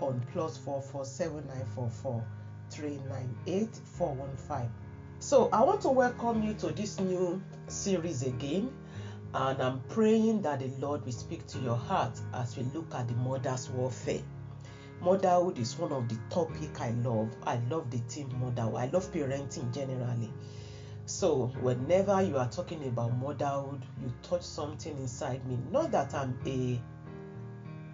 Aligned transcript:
on 0.00 0.24
plus 0.32 0.56
four 0.56 0.80
four 0.80 1.04
seven 1.04 1.46
nine 1.48 1.64
four 1.74 1.90
four 1.90 2.24
three 2.70 2.98
nine 3.08 3.34
eight 3.46 3.74
four 3.84 4.14
one 4.14 4.36
five. 4.36 4.68
So 5.18 5.50
I 5.52 5.62
want 5.62 5.80
to 5.82 5.88
welcome 5.90 6.42
you 6.42 6.54
to 6.54 6.68
this 6.68 6.98
new 7.00 7.42
series 7.66 8.22
again, 8.22 8.72
and 9.34 9.60
I'm 9.60 9.80
praying 9.88 10.42
that 10.42 10.60
the 10.60 10.68
Lord 10.78 11.04
will 11.04 11.12
speak 11.12 11.46
to 11.48 11.58
your 11.58 11.76
heart 11.76 12.18
as 12.32 12.56
we 12.56 12.62
look 12.74 12.94
at 12.94 13.08
the 13.08 13.14
mother's 13.14 13.68
warfare. 13.70 14.22
Motherhood 15.00 15.58
is 15.58 15.78
one 15.78 15.92
of 15.92 16.08
the 16.08 16.16
topic 16.30 16.80
I 16.80 16.90
love. 17.02 17.34
I 17.44 17.58
love 17.70 17.90
the 17.90 17.98
theme 18.08 18.30
motherhood. 18.40 18.74
I 18.76 18.86
love 18.86 19.12
parenting 19.12 19.72
generally. 19.74 20.32
So 21.10 21.48
whenever 21.60 22.22
you 22.22 22.38
are 22.38 22.48
talking 22.48 22.86
about 22.86 23.18
motherhood, 23.18 23.82
you 24.00 24.12
touch 24.22 24.42
something 24.42 24.96
inside 24.96 25.44
me. 25.44 25.58
Not 25.72 25.90
that 25.90 26.14
I'm 26.14 26.38
a 26.46 26.80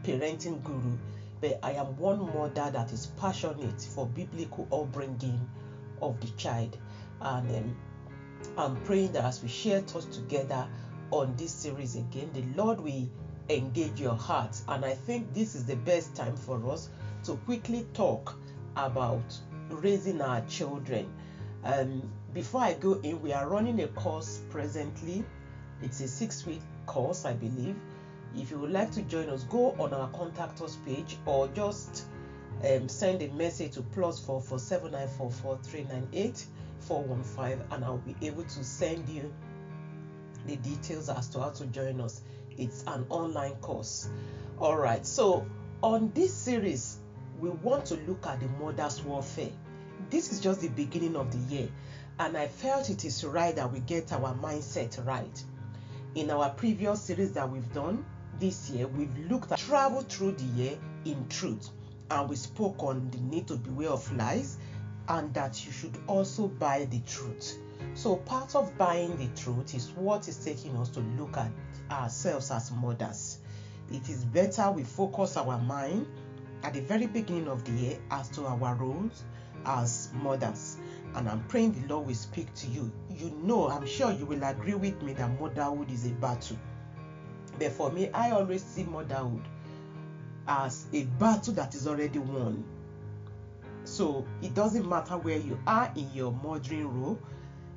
parenting 0.05 0.63
guru, 0.63 0.99
but 1.41 1.59
I 1.63 1.73
am 1.73 1.97
one 1.97 2.19
mother 2.19 2.71
that 2.71 2.93
is 2.93 3.07
passionate 3.19 3.81
for 3.81 4.07
biblical 4.07 4.69
upbringing 4.71 5.41
of 6.03 6.21
the 6.21 6.29
child. 6.37 6.77
And 7.23 7.51
um, 7.57 7.77
I'm 8.59 8.77
praying 8.85 9.13
that 9.13 9.25
as 9.25 9.43
we 9.43 9.49
share 9.49 9.81
thoughts 9.81 10.15
together 10.15 10.69
on 11.11 11.35
this 11.37 11.53
series 11.53 11.97
again, 11.97 12.31
the 12.35 12.43
Lord 12.63 12.79
will 12.79 13.09
engage 13.49 13.99
your 13.99 14.15
heart. 14.15 14.61
And 14.69 14.85
I 14.85 14.93
think 14.93 15.33
this 15.33 15.55
is 15.55 15.65
the 15.65 15.77
best 15.77 16.15
time 16.15 16.37
for 16.37 16.71
us 16.71 16.91
to 17.25 17.37
quickly 17.47 17.87
talk 17.95 18.37
about 18.77 19.25
raising 19.71 20.21
our 20.21 20.43
children. 20.43 21.11
Um, 21.65 22.03
before 22.37 22.61
I 22.61 22.75
go 22.75 23.01
in, 23.03 23.23
we 23.23 23.33
are 23.33 23.49
running 23.49 23.81
a 23.81 23.89
course 23.89 24.43
presently. 24.51 25.25
It's 25.81 26.03
a 26.03 26.07
six 26.07 26.45
week 26.45 26.61
course, 26.85 27.25
I 27.25 27.33
believe. 27.33 27.77
If 28.37 28.51
you 28.51 28.59
would 28.59 28.73
like 28.73 28.93
to 28.93 29.03
join 29.03 29.31
us, 29.31 29.45
go 29.45 29.75
on 29.79 29.95
our 29.95 30.09
contact 30.11 30.61
us 30.61 30.77
page 30.85 31.17
or 31.25 31.49
just 31.49 32.05
um, 32.63 32.91
send 32.91 33.23
a 33.23 33.29
message 33.29 33.73
to 33.73 33.81
plus 33.81 34.19
four 34.21 34.43
four 34.43 34.59
seven 34.59 34.93
nine 34.93 35.09
four 35.09 35.31
four 35.31 35.59
three 35.63 35.85
nine 35.85 36.07
eight 36.13 36.45
four 36.81 37.03
one 37.05 37.23
five, 37.23 37.59
and 37.71 37.83
I'll 37.83 37.97
be 37.97 38.15
able 38.27 38.45
to 38.45 38.63
send 38.63 39.09
you 39.09 39.33
the 40.47 40.57
details 40.57 41.09
as 41.09 41.29
to 41.29 41.41
how 41.41 41.49
to 41.49 41.65
join 41.65 42.03
us. 42.03 42.21
It's 42.59 42.85
an 42.87 43.07
online 43.09 43.55
course. 43.63 44.11
All 44.59 44.77
right. 44.77 45.07
So 45.07 45.47
on 45.83 46.13
this 46.15 46.35
series, 46.35 46.99
we 47.41 47.49
want 47.49 47.87
to 47.87 47.95
look 48.07 48.27
at 48.27 48.41
the 48.41 48.49
mother's 48.63 49.03
warfare. 49.03 49.53
This 50.11 50.33
is 50.33 50.41
just 50.41 50.61
the 50.61 50.69
beginning 50.69 51.17
of 51.17 51.33
the 51.33 51.57
year, 51.57 51.69
and 52.19 52.37
I 52.37 52.47
felt 52.47 52.89
it 52.89 53.05
is 53.05 53.25
right 53.25 53.55
that 53.57 53.71
we 53.71 53.81
get 53.81 54.13
our 54.13 54.35
mindset 54.35 55.05
right. 55.07 55.45
In 56.15 56.31
our 56.31 56.51
previous 56.51 57.03
series 57.03 57.33
that 57.33 57.51
we've 57.51 57.73
done 57.75 58.05
this 58.41 58.71
year, 58.71 58.87
we've 58.87 59.17
looked 59.31 59.53
at 59.53 59.59
travel 59.59 60.01
through 60.01 60.33
the 60.33 60.45
year 60.45 60.79
in 61.05 61.29
truth, 61.29 61.69
and 62.11 62.29
we 62.29 62.37
spoke 62.37 62.83
on 62.83 63.11
the 63.11 63.19
need 63.19 63.49
to 63.49 63.57
beware 63.57 63.91
of 63.91 64.17
lies 64.17 64.57
and 65.09 65.33
that 65.35 65.65
you 65.67 65.73
should 65.73 65.97
also 66.07 66.49
buy 66.49 66.87
the 66.87 67.01
truth. 67.01 67.59
So, 67.95 68.17
part 68.17 68.55
of 68.55 68.77
buying 68.79 69.17
the 69.17 69.29
truth 69.41 69.75
is 69.75 69.91
what 69.93 70.27
is 70.29 70.37
taking 70.43 70.77
us 70.77 70.89
to 70.91 71.01
look 71.01 71.37
at 71.37 71.51
ourselves 71.91 72.51
as 72.51 72.73
mothers. 72.73 73.39
It 73.93 74.09
is 74.09 74.25
better 74.25 74.71
we 74.71 74.83
focus 74.83 75.37
our 75.37 75.59
mind 75.59 76.07
at 76.63 76.75
the 76.75 76.81
very 76.81 77.07
beginning 77.07 77.49
of 77.49 77.65
the 77.65 77.73
year 77.73 77.99
as 78.11 78.29
to 78.31 78.47
our 78.47 78.75
roles 78.75 79.23
as 79.65 80.11
mothers. 80.15 80.79
And 81.17 81.29
I'm 81.29 81.43
praying 81.45 81.73
the 81.73 81.89
Lord 81.89 82.07
will 82.07 82.15
speak 82.15 82.53
to 82.55 82.67
you. 82.69 82.93
You 83.11 83.31
know, 83.43 83.69
I'm 83.69 83.87
sure 83.87 84.13
you 84.13 84.27
will 84.27 84.45
agree 84.45 84.75
with 84.75 85.03
me 85.03 85.15
that 85.15 85.41
motherhood 85.41 85.91
is 85.91 86.07
a 86.07 86.11
battle. 86.11 86.59
But 87.59 87.73
for 87.73 87.91
me, 87.91 88.11
I 88.11 88.33
always 88.33 88.63
see 88.63 88.85
motherhood 88.85 89.43
as 90.47 90.87
a 90.93 91.05
battle 91.05 91.55
that 91.55 91.75
is 91.75 91.89
already 91.89 92.19
won. 92.19 92.65
So 93.85 94.27
it 94.43 94.55
doesn't 94.55 94.87
matter 94.87 95.17
where 95.17 95.39
you 95.39 95.59
are 95.67 95.91
in 95.97 96.11
your 96.13 96.33
mothering 96.33 97.01
role, 97.01 97.19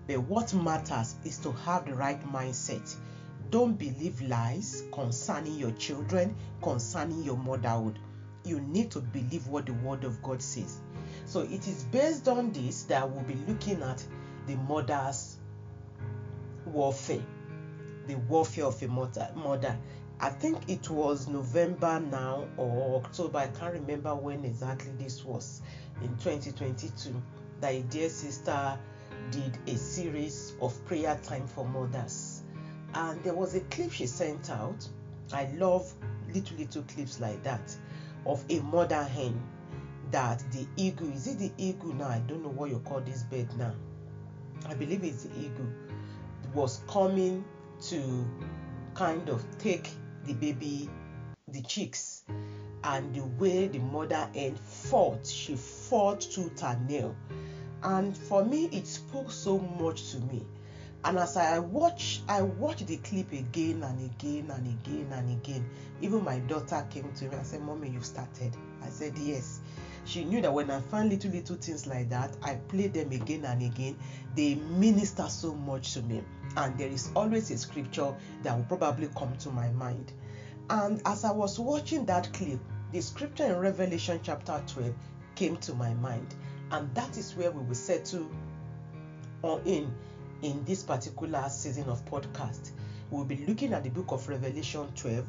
but 0.08 0.20
what 0.24 0.54
matters 0.54 1.16
is 1.24 1.38
to 1.40 1.52
have 1.52 1.86
the 1.86 1.94
right 1.94 2.22
mindset. 2.34 2.94
Don't 3.52 3.74
believe 3.74 4.22
lies 4.22 4.84
concerning 4.92 5.56
your 5.56 5.72
children, 5.72 6.36
concerning 6.62 7.24
your 7.24 7.38
motherhood. 7.38 8.00
You 8.50 8.60
need 8.62 8.90
to 8.92 9.00
believe 9.00 9.46
what 9.46 9.68
the 9.68 9.74
Word 9.74 10.04
of 10.04 10.24
God 10.24 10.42
says. 10.42 10.80
So 11.26 11.42
it 11.42 11.68
is 11.68 11.84
based 11.84 12.28
on 12.28 12.52
this 12.52 12.82
that 12.84 13.08
we'll 13.08 13.22
be 13.22 13.36
looking 13.48 13.84
at 13.84 14.04
the 14.48 14.56
mother's 14.56 15.36
warfare, 16.66 17.22
the 18.08 18.16
warfare 18.16 18.66
of 18.66 18.82
a 18.82 18.88
mother. 18.88 19.30
mother. 19.36 19.78
I 20.20 20.32
think 20.32 20.68
it 20.68 20.90
was 20.90 21.28
November 21.28 22.00
now 22.00 22.48
or 22.58 23.04
October. 23.06 23.38
I 23.38 23.48
can't 23.48 23.76
remember 23.76 24.16
when 24.16 24.44
exactly 24.44 24.94
this 24.98 25.24
was 25.24 25.62
in 26.02 26.10
2022 26.18 27.22
that 27.62 27.72
a 27.72 27.82
dear 27.84 28.10
sister 28.10 28.80
did 29.30 29.60
a 29.68 29.78
series 29.78 30.56
of 30.60 30.84
prayer 30.86 31.20
time 31.22 31.46
for 31.46 31.66
mothers. 31.66 32.42
And 32.96 33.24
there 33.24 33.36
was 33.36 33.54
a 33.54 33.60
clip 33.60 33.92
she 33.92 34.08
sent 34.08 34.50
out. 34.50 34.88
I 35.32 35.48
love 35.56 35.94
little 36.34 36.58
little 36.58 36.82
clips 36.84 37.20
like 37.20 37.44
that 37.44 37.78
of 38.30 38.46
a 38.50 38.60
mother 38.62 39.04
hen 39.04 39.42
that 40.12 40.44
the 40.52 40.68
eagle 40.78 41.12
is 41.12 41.28
it 41.28 41.40
the 41.40 41.52
eagle 41.58 41.94
now? 41.94 42.08
I 42.08 42.20
don't 42.20 42.44
know 42.44 42.50
what 42.50 42.70
you 42.70 42.80
call 42.80 43.02
this 43.02 43.24
bird 43.24 43.48
now. 43.58 43.74
I 44.68 44.76
believe 44.76 45.04
it's 45.04 45.24
the 45.24 45.40
eagle 45.40 45.68
was 46.54 46.82
coming 46.88 47.44
to 47.82 48.26
kind 48.94 49.30
of 49.30 49.44
take 49.58 49.90
the 50.26 50.34
baby, 50.34 50.90
the 51.48 51.62
chicks, 51.62 52.24
and 52.84 53.14
the 53.16 53.24
way 53.44 53.68
the 53.68 53.80
mother 53.80 54.30
hen 54.34 54.56
fought, 54.56 55.26
she 55.26 55.56
fought 55.56 56.22
tooth 56.22 56.64
and 56.64 56.88
nail. 56.88 57.16
And 57.82 58.16
for 58.16 58.44
me, 58.44 58.66
it 58.72 58.88
spoke 58.88 59.32
so 59.32 59.60
much 59.60 60.12
to 60.12 60.20
me. 60.20 60.46
And 61.06 61.18
as 61.18 61.38
I 61.38 61.60
watch, 61.60 62.22
I 62.28 62.42
watched 62.42 62.88
the 62.88 62.98
clip 62.98 63.32
again 63.32 63.84
and 63.84 64.12
again 64.12 64.52
and 64.52 64.68
again 64.68 65.08
and 65.14 65.30
again. 65.32 65.70
Even 66.02 66.24
my 66.24 66.40
daughter 66.40 66.86
came 66.90 67.12
to 67.14 67.26
me 67.26 67.36
and 67.36 67.46
said, 67.46 67.62
Mommy, 67.62 67.90
you 67.90 68.02
started. 68.02 68.56
I 68.84 68.90
said, 68.90 69.18
Yes. 69.18 69.62
She 70.06 70.26
knew 70.26 70.42
that 70.42 70.54
when 70.54 70.72
I 70.72 70.80
find 70.82 71.10
little, 71.10 71.32
little 71.32 71.56
things 71.56 71.86
like 71.86 72.10
that, 72.10 72.36
I 72.42 72.56
play 72.56 72.88
them 72.88 73.12
again 73.12 73.46
and 73.46 73.62
again. 73.62 73.96
They 74.36 74.56
minister 74.56 75.28
so 75.30 75.54
much 75.54 75.94
to 75.94 76.02
me. 76.02 76.24
And 76.58 76.78
there 76.78 76.90
is 76.90 77.12
always 77.16 77.52
a 77.52 77.58
scripture 77.58 78.14
that 78.44 78.56
will 78.58 78.78
probably 78.78 79.10
come 79.16 79.36
to 79.38 79.52
my 79.52 79.70
mind. 79.70 80.12
And 80.70 81.02
as 81.06 81.24
I 81.24 81.32
was 81.32 81.60
watching 81.60 82.06
that 82.06 82.34
clip, 82.34 82.60
the 82.92 83.02
scripture 83.02 83.46
in 83.46 83.58
Revelation 83.58 84.20
chapter 84.24 84.62
12 84.68 84.94
came 85.36 85.58
to 85.58 85.74
my 85.76 85.94
mind. 85.96 86.34
And 86.72 86.94
that 86.96 87.18
is 87.18 87.36
where 87.36 87.52
we 87.52 87.64
will 87.64 87.76
settle 87.76 88.30
on 89.44 89.62
in 89.66 89.94
in 90.42 90.64
this 90.66 90.84
particular 90.84 91.46
season 91.50 91.90
of 91.90 92.04
podcast. 92.06 92.72
We'll 93.12 93.26
be 93.26 93.46
looking 93.48 93.74
at 93.74 93.84
the 93.84 93.90
book 93.90 94.12
of 94.12 94.28
Revelation 94.28 94.88
12. 94.96 95.26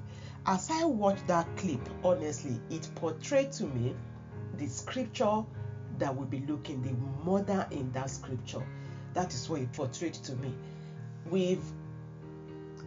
As 0.47 0.71
I 0.71 0.85
watched 0.85 1.27
that 1.29 1.47
clip, 1.57 1.81
honestly, 2.05 2.61
it 2.71 2.89
portrayed 2.95 3.53
to 3.53 3.65
me 3.65 3.95
the 4.59 4.67
scripture 4.67 5.43
that 5.99 6.15
we'll 6.15 6.27
be 6.27 6.41
looking, 6.41 6.83
the 6.83 6.93
mother 7.29 7.67
in 7.71 7.91
that 7.93 8.11
scripture. 8.11 8.62
That 9.15 9.33
is 9.35 9.49
what 9.49 9.61
it 9.61 9.73
portrayed 9.73 10.15
to 10.15 10.37
me. 10.37 10.55
We've 11.31 11.65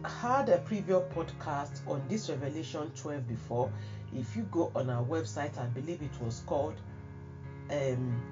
had 0.04 0.48
a 0.48 0.58
previous 0.58 1.02
podcast 1.14 1.86
on 1.88 2.02
this 2.08 2.28
Revelation 2.28 2.90
12 2.94 3.26
before. 3.28 3.72
If 4.14 4.36
you 4.36 4.42
go 4.44 4.70
on 4.74 4.90
our 4.90 5.04
website, 5.04 5.58
I 5.58 5.66
believe 5.66 6.02
it 6.02 6.22
was 6.22 6.42
called 6.46 6.74
um, 7.70 8.22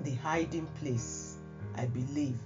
The 0.00 0.14
Hiding 0.16 0.66
Place, 0.80 1.36
I 1.76 1.86
believe. 1.86 2.38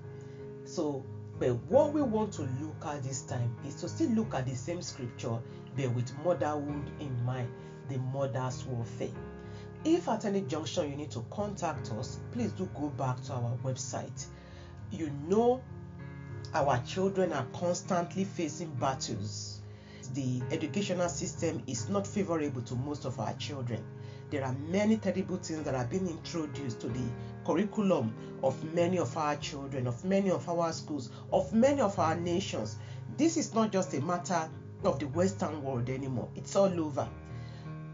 So, 0.69 1.03
but 1.38 1.55
what 1.70 1.94
we 1.94 2.03
want 2.03 2.31
to 2.35 2.43
look 2.43 2.85
at 2.85 3.03
this 3.03 3.23
time 3.23 3.56
is 3.67 3.76
to 3.76 3.88
still 3.88 4.11
look 4.11 4.35
at 4.35 4.44
the 4.44 4.55
same 4.55 4.82
scripture, 4.82 5.38
but 5.75 5.91
with 5.94 6.12
motherhood 6.23 6.91
in 7.00 7.25
mind, 7.25 7.49
the 7.88 7.97
mother's 7.99 8.65
warfare. 8.67 9.09
If 9.87 10.09
at 10.09 10.26
any 10.26 10.43
junction 10.43 10.91
you 10.91 10.97
need 10.97 11.11
to 11.12 11.25
contact 11.31 11.91
us, 11.93 12.20
please 12.32 12.53
do 12.53 12.69
go 12.75 12.88
back 12.88 13.23
to 13.25 13.32
our 13.32 13.56
website. 13.65 14.26
You 14.91 15.11
know, 15.26 15.62
our 16.53 16.82
children 16.85 17.32
are 17.32 17.47
constantly 17.55 18.25
facing 18.25 18.70
battles. 18.75 19.62
The 20.12 20.43
educational 20.50 21.09
system 21.09 21.62
is 21.67 21.88
not 21.88 22.06
favorable 22.06 22.61
to 22.62 22.75
most 22.75 23.06
of 23.06 23.19
our 23.20 23.32
children. 23.35 23.82
There 24.31 24.44
are 24.44 24.55
many 24.69 24.99
terrible 24.99 25.38
things 25.38 25.65
that 25.65 25.75
are 25.75 25.87
being 25.87 26.09
introduced 26.09 26.81
to 26.81 26.88
the 26.88 27.05
curriculum 27.48 28.12
of 28.42 28.62
many 28.74 28.98
of 28.98 29.16
our 29.16 29.34
children, 29.36 29.86
of 29.86 30.04
many 30.04 30.30
of 30.30 30.46
our 30.50 30.70
schools, 30.70 31.08
of 31.32 31.50
many 31.54 31.80
of 31.80 31.98
our 31.98 32.14
nations. 32.14 32.76
This 33.16 33.38
is 33.38 33.54
not 33.54 33.72
just 33.72 33.94
a 33.94 34.02
matter 34.02 34.50
of 34.84 34.98
the 34.98 35.06
Western 35.08 35.64
world 35.64 35.88
anymore, 35.88 36.28
it's 36.36 36.54
all 36.54 36.78
over. 36.78 37.08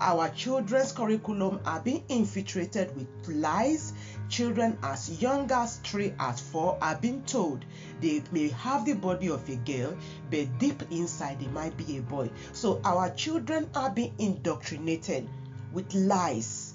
Our 0.01 0.29
children's 0.31 0.91
curriculum 0.91 1.61
are 1.65 1.79
being 1.79 2.03
infiltrated 2.09 2.97
with 2.97 3.07
lies. 3.29 3.93
Children 4.29 4.77
as 4.83 5.23
young 5.23 5.49
as 5.53 5.77
three, 5.79 6.13
as 6.19 6.41
four, 6.41 6.77
are 6.83 6.97
being 6.97 7.23
told 7.23 7.65
they 8.01 8.25
may 8.33 8.49
have 8.49 8.85
the 8.85 8.95
body 8.95 9.29
of 9.31 9.49
a 9.49 9.55
girl, 9.55 9.97
but 10.33 10.59
deep 10.59 10.83
inside 10.91 11.39
they 11.39 11.47
might 11.47 11.77
be 11.77 11.99
a 11.99 12.03
boy. 12.03 12.29
So 12.53 12.81
our 12.85 13.09
children 13.11 13.71
are 13.77 13.91
being 13.91 14.15
indoctrinated 14.19 15.29
with 15.73 15.95
lies 15.95 16.75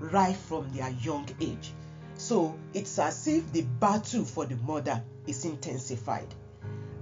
right 0.00 0.36
from 0.36 0.68
their 0.74 0.90
young 0.90 1.28
age. 1.40 1.72
So 2.16 2.56
it's 2.72 2.98
as 2.98 3.26
if 3.26 3.52
the 3.52 3.62
battle 3.62 4.24
for 4.24 4.46
the 4.46 4.56
mother 4.56 5.02
is 5.26 5.44
intensified. 5.44 6.32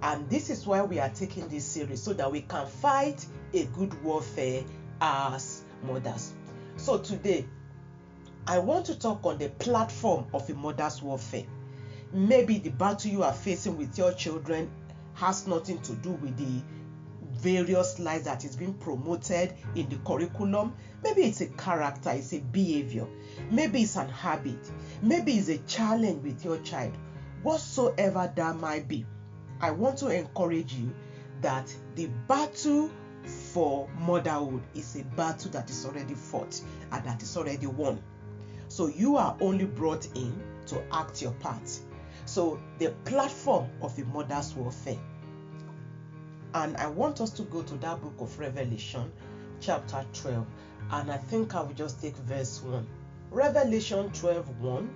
And 0.02 0.28
this 0.28 0.50
is 0.50 0.66
why 0.66 0.82
we 0.82 0.98
are 0.98 1.10
taking 1.10 1.48
this 1.48 1.64
series 1.64 2.02
so 2.02 2.12
that 2.14 2.30
we 2.30 2.42
can 2.42 2.66
fight 2.66 3.24
a 3.54 3.64
good 3.66 4.02
warfare 4.02 4.64
as 5.00 5.62
mothers. 5.84 6.32
So 6.76 6.98
today, 6.98 7.46
I 8.46 8.58
want 8.58 8.86
to 8.86 8.98
talk 8.98 9.24
on 9.24 9.38
the 9.38 9.48
platform 9.50 10.26
of 10.34 10.48
a 10.50 10.54
mother's 10.54 11.00
warfare. 11.02 11.44
Maybe 12.12 12.58
the 12.58 12.70
battle 12.70 13.10
you 13.10 13.22
are 13.22 13.32
facing 13.32 13.78
with 13.78 13.96
your 13.96 14.12
children 14.12 14.70
has 15.14 15.46
nothing 15.46 15.80
to 15.82 15.92
do 15.94 16.10
with 16.10 16.36
the 16.36 16.62
various 17.38 17.98
lies 17.98 18.24
that 18.24 18.44
is 18.44 18.56
being 18.56 18.74
promoted 18.74 19.54
in 19.74 19.88
the 19.88 19.96
curriculum. 20.04 20.74
Maybe 21.02 21.22
it's 21.22 21.40
a 21.40 21.46
character, 21.46 22.10
it's 22.10 22.32
a 22.32 22.38
behavior, 22.38 23.06
maybe 23.50 23.82
it's 23.82 23.96
an 23.96 24.08
habit, 24.08 24.70
maybe 25.02 25.32
it's 25.32 25.48
a 25.48 25.58
challenge 25.58 26.22
with 26.22 26.44
your 26.44 26.58
child. 26.58 26.92
Whatsoever 27.42 28.32
that 28.36 28.56
might 28.56 28.86
be, 28.86 29.04
I 29.60 29.72
want 29.72 29.98
to 29.98 30.08
encourage 30.08 30.72
you 30.74 30.92
that 31.40 31.74
the 31.96 32.06
battle 32.28 32.90
for 33.26 33.88
motherhood 33.98 34.62
is 34.74 34.96
a 34.96 35.04
battle 35.16 35.50
that 35.52 35.70
is 35.70 35.84
already 35.84 36.14
fought 36.14 36.60
and 36.92 37.04
that 37.04 37.22
is 37.22 37.36
already 37.36 37.66
won. 37.66 38.02
So 38.68 38.86
you 38.86 39.16
are 39.16 39.36
only 39.40 39.64
brought 39.64 40.06
in 40.16 40.40
to 40.66 40.82
act 40.92 41.20
your 41.20 41.32
part. 41.32 41.78
So 42.24 42.60
the 42.78 42.90
platform 43.04 43.68
of 43.82 43.98
a 43.98 44.04
mother's 44.06 44.54
warfare. 44.54 44.98
And 46.54 46.76
I 46.76 46.86
want 46.86 47.20
us 47.20 47.30
to 47.30 47.42
go 47.42 47.62
to 47.62 47.74
that 47.74 48.00
book 48.00 48.14
of 48.18 48.38
Revelation, 48.38 49.10
chapter 49.60 50.04
12. 50.12 50.46
And 50.90 51.10
I 51.10 51.16
think 51.16 51.54
I 51.54 51.62
will 51.62 51.74
just 51.74 52.00
take 52.00 52.16
verse 52.16 52.62
1. 52.62 52.86
Revelation 53.30 54.10
12 54.12 54.60
1. 54.60 54.90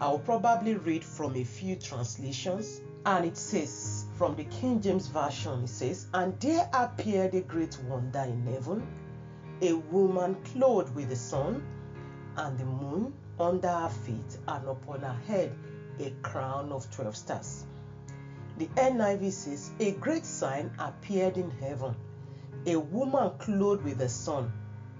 I'll 0.00 0.18
probably 0.18 0.74
read 0.74 1.04
from 1.04 1.36
a 1.36 1.44
few 1.44 1.76
translations. 1.76 2.80
And 3.04 3.24
it 3.24 3.36
says, 3.36 4.04
from 4.16 4.36
the 4.36 4.44
King 4.44 4.80
James 4.80 5.08
Version, 5.08 5.64
it 5.64 5.68
says, 5.68 6.06
And 6.14 6.38
there 6.38 6.68
appeared 6.72 7.34
a 7.34 7.40
great 7.40 7.76
wonder 7.88 8.20
in 8.20 8.46
heaven, 8.46 8.86
a 9.60 9.72
woman 9.72 10.36
clothed 10.52 10.94
with 10.94 11.08
the 11.08 11.16
sun 11.16 11.64
and 12.36 12.58
the 12.58 12.64
moon 12.64 13.12
under 13.40 13.68
her 13.68 13.88
feet, 13.88 14.38
and 14.46 14.68
upon 14.68 15.00
her 15.00 15.18
head 15.26 15.52
a 15.98 16.10
crown 16.22 16.70
of 16.70 16.88
12 16.94 17.16
stars. 17.16 17.64
The 18.58 18.66
NIV 18.66 19.32
says, 19.32 19.70
A 19.80 19.92
great 19.92 20.24
sign 20.24 20.70
appeared 20.78 21.36
in 21.36 21.50
heaven, 21.50 21.96
a 22.66 22.76
woman 22.76 23.30
clothed 23.38 23.82
with 23.82 23.98
the 23.98 24.08
sun, 24.08 24.52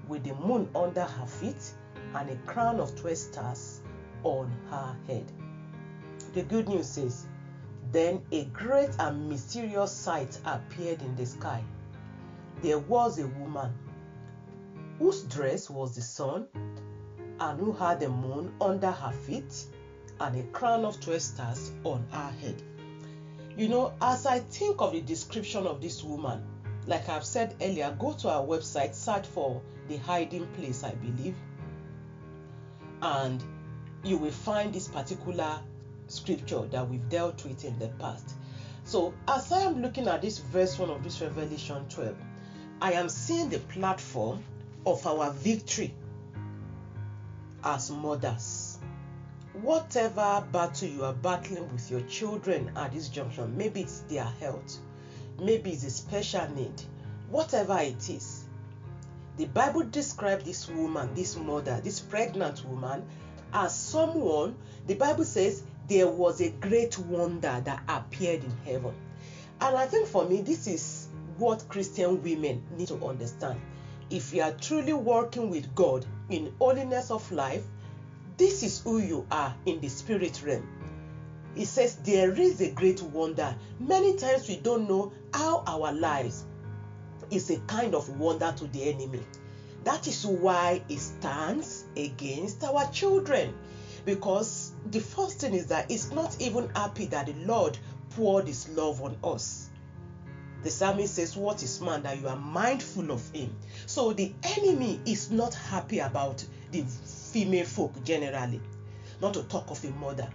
with 0.09 0.25
the 0.25 0.35
moon 0.35 0.69
under 0.75 1.05
her 1.05 1.27
feet, 1.27 1.75
and 2.15 2.31
a 2.31 2.37
crown 2.47 2.81
of 2.81 2.95
12 2.97 3.17
stars 3.17 3.81
on 4.25 4.51
her 4.71 4.97
head. 5.07 5.31
The 6.35 6.43
good 6.43 6.69
news 6.69 6.89
says, 6.89 7.27
then 7.91 8.23
a 8.33 8.45
great 8.47 8.91
and 8.99 9.29
mysterious 9.29 9.93
sight 9.93 10.41
appeared 10.47 11.03
in 11.03 11.15
the 11.15 11.27
sky. 11.27 11.63
There 12.63 12.79
was 12.79 13.19
a 13.19 13.27
woman 13.27 13.73
whose 14.99 15.23
dress 15.25 15.69
was 15.69 15.95
the 15.95 16.01
sun, 16.01 16.47
and 17.41 17.59
who 17.59 17.73
had 17.73 18.01
the 18.01 18.09
moon 18.09 18.55
under 18.61 18.91
her 18.91 19.13
feet, 19.13 19.67
and 20.21 20.37
a 20.37 20.43
crown 20.53 20.85
of 20.85 21.01
12 21.01 21.21
stars 21.21 21.73
on 21.85 22.07
her 22.11 22.31
head. 22.41 22.63
You 23.57 23.69
know, 23.69 23.93
as 24.01 24.25
I 24.27 24.39
think 24.39 24.81
of 24.81 24.93
the 24.93 25.01
description 25.01 25.67
of 25.67 25.81
this 25.83 26.03
woman, 26.03 26.43
like 26.87 27.09
I've 27.09 27.25
said 27.25 27.55
earlier, 27.61 27.95
go 27.99 28.13
to 28.13 28.29
our 28.31 28.45
website, 28.45 28.95
search 28.95 29.27
for 29.27 29.61
the 29.89 29.97
hiding 29.99 30.47
place, 30.49 30.85
I 30.85 30.93
believe, 30.93 31.37
and 33.01 33.43
you 34.05 34.17
will 34.17 34.31
find 34.31 34.73
this 34.73 34.89
particular 34.89 35.61
scripture 36.09 36.63
that 36.67 36.89
we've 36.89 37.09
dealt 37.09 37.45
with 37.45 37.65
in 37.65 37.79
the 37.79 37.89
past. 37.89 38.35
So, 38.85 39.15
as 39.29 39.53
I 39.53 39.63
am 39.63 39.81
looking 39.81 40.09
at 40.09 40.23
this 40.23 40.39
verse 40.39 40.79
1 40.79 40.91
of 40.91 41.05
this 41.05 41.21
Revelation 41.21 41.87
12, 41.89 42.17
I 42.81 42.93
am 42.93 43.09
seeing 43.09 43.49
the 43.49 43.61
platform 43.61 44.43
of 44.85 45.07
our 45.07 45.31
victory 45.31 45.95
as 47.63 47.91
mothers. 47.91 48.79
Whatever 49.61 50.45
battle 50.51 50.89
you 50.89 51.05
are 51.05 51.13
battling 51.13 51.71
with 51.73 51.91
your 51.91 52.01
children 52.03 52.73
at 52.75 52.93
this 52.93 53.09
junction, 53.09 53.57
maybe 53.57 53.83
it's 53.83 54.01
their 54.01 54.25
health, 54.25 54.79
maybe 55.39 55.71
it's 55.71 55.85
a 55.85 55.91
special 55.91 56.49
need, 56.55 56.83
whatever 57.29 57.79
it 57.79 58.09
is, 58.11 58.32
the 59.37 59.47
Bible 59.47 59.83
describes 59.83 60.45
this 60.45 60.69
woman, 60.69 61.15
this 61.15 61.37
mother, 61.37 61.81
this 61.83 62.01
pregnant 62.01 62.65
woman, 62.67 63.05
as 63.53 63.75
someone, 63.75 64.57
the 64.87 64.95
Bible 64.95 65.25
says, 65.25 65.63
there 65.89 66.09
was 66.09 66.41
a 66.41 66.51
great 66.51 66.99
wonder 66.99 67.61
that 67.65 67.83
appeared 67.89 68.45
in 68.45 68.53
heaven. 68.65 68.95
And 69.61 69.77
I 69.77 69.87
think 69.87 70.09
for 70.09 70.29
me, 70.29 70.43
this 70.43 70.67
is 70.67 71.09
what 71.39 71.69
Christian 71.69 72.23
women 72.23 72.63
need 72.77 72.89
to 72.89 73.07
understand. 73.07 73.61
If 74.11 74.33
you 74.35 74.43
are 74.43 74.53
truly 74.53 74.93
working 74.93 75.51
with 75.51 75.75
God 75.75 76.05
in 76.29 76.53
holiness 76.59 77.11
of 77.11 77.31
life, 77.33 77.65
this 78.37 78.63
is 78.63 78.81
who 78.81 78.99
you 78.99 79.27
are 79.31 79.55
in 79.67 79.81
the 79.81 79.89
spirit 79.89 80.43
realm. 80.45 80.67
It 81.57 81.67
says 81.67 81.97
there 81.97 82.33
is 82.33 82.61
a 82.61 82.71
great 82.71 83.03
wonder. 83.03 83.55
Many 83.79 84.17
times 84.17 84.49
we 84.49 84.57
don't 84.57 84.89
know 84.89 85.13
how 85.35 85.63
our 85.67 85.93
lives 85.93 86.45
is 87.33 87.51
a 87.51 87.59
kind 87.61 87.95
of 87.95 88.09
wonder 88.21 88.53
to 88.57 88.67
the 88.69 88.85
enemy. 88.85 89.23
That 89.85 90.07
is 90.07 90.25
why 90.25 90.83
it 90.89 90.99
stands 90.99 91.85
against 91.97 92.63
our 92.63 92.87
children 92.93 93.55
because 94.05 94.73
the 94.91 95.01
first 95.01 95.41
thing 95.41 95.55
is 95.55 95.67
that 95.67 95.91
it's 95.91 96.11
not 96.13 96.41
even 96.41 96.69
happy 96.71 97.07
that 97.07 97.27
the 97.27 97.35
Lord 97.45 97.79
poured 98.11 98.47
his 98.47 98.69
love 98.71 99.01
on 99.01 99.17
us. 99.25 99.71
The 100.63 100.71
psalmist 100.71 101.15
says, 101.15 101.37
What 101.37 101.63
is 101.63 101.81
man 101.81 102.03
that 102.03 102.21
you 102.21 102.29
are 102.29 102.37
mindful 102.37 103.11
of 103.11 103.29
him? 103.33 103.55
So 103.87 104.13
the 104.13 104.33
enemy 104.57 105.01
is 105.07 105.31
not 105.31 105.55
happy 105.55 105.99
about 105.99 106.45
the 106.71 106.83
female 106.83 107.65
folk 107.65 108.03
generally, 108.05 108.61
not 109.21 109.35
to 109.35 109.43
talk 109.45 109.71
of 109.71 109.85
a 109.85 109.91
mother. 109.91 110.29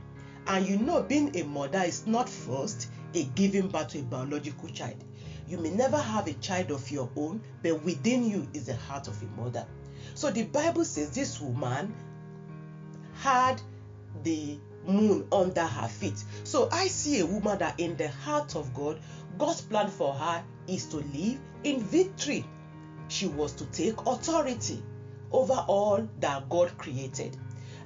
And 0.47 0.65
you 0.65 0.77
know, 0.77 1.01
being 1.01 1.35
a 1.37 1.43
mother 1.43 1.79
is 1.79 2.07
not 2.07 2.29
first 2.29 2.89
a 3.13 3.23
giving 3.23 3.67
birth 3.67 3.89
to 3.89 3.99
a 3.99 4.03
biological 4.03 4.69
child. 4.69 5.03
You 5.47 5.57
may 5.57 5.69
never 5.69 5.97
have 5.97 6.27
a 6.27 6.33
child 6.33 6.71
of 6.71 6.91
your 6.91 7.09
own, 7.15 7.41
but 7.63 7.83
within 7.83 8.29
you 8.29 8.47
is 8.53 8.65
the 8.65 8.75
heart 8.75 9.07
of 9.07 9.21
a 9.21 9.41
mother. 9.41 9.65
So 10.13 10.29
the 10.29 10.43
Bible 10.43 10.83
says 10.83 11.11
this 11.11 11.39
woman 11.39 11.93
had 13.21 13.61
the 14.23 14.57
moon 14.85 15.27
under 15.31 15.65
her 15.65 15.87
feet. 15.87 16.23
So 16.43 16.69
I 16.71 16.87
see 16.87 17.19
a 17.19 17.25
woman 17.25 17.59
that 17.59 17.79
in 17.79 17.95
the 17.97 18.09
heart 18.09 18.55
of 18.55 18.73
God, 18.73 18.99
God's 19.37 19.61
plan 19.61 19.89
for 19.89 20.13
her 20.13 20.43
is 20.67 20.85
to 20.87 20.97
live 20.97 21.39
in 21.63 21.81
victory. 21.81 22.45
She 23.07 23.27
was 23.27 23.53
to 23.53 23.65
take 23.67 23.99
authority 24.05 24.83
over 25.31 25.65
all 25.67 26.07
that 26.19 26.49
God 26.49 26.77
created. 26.77 27.37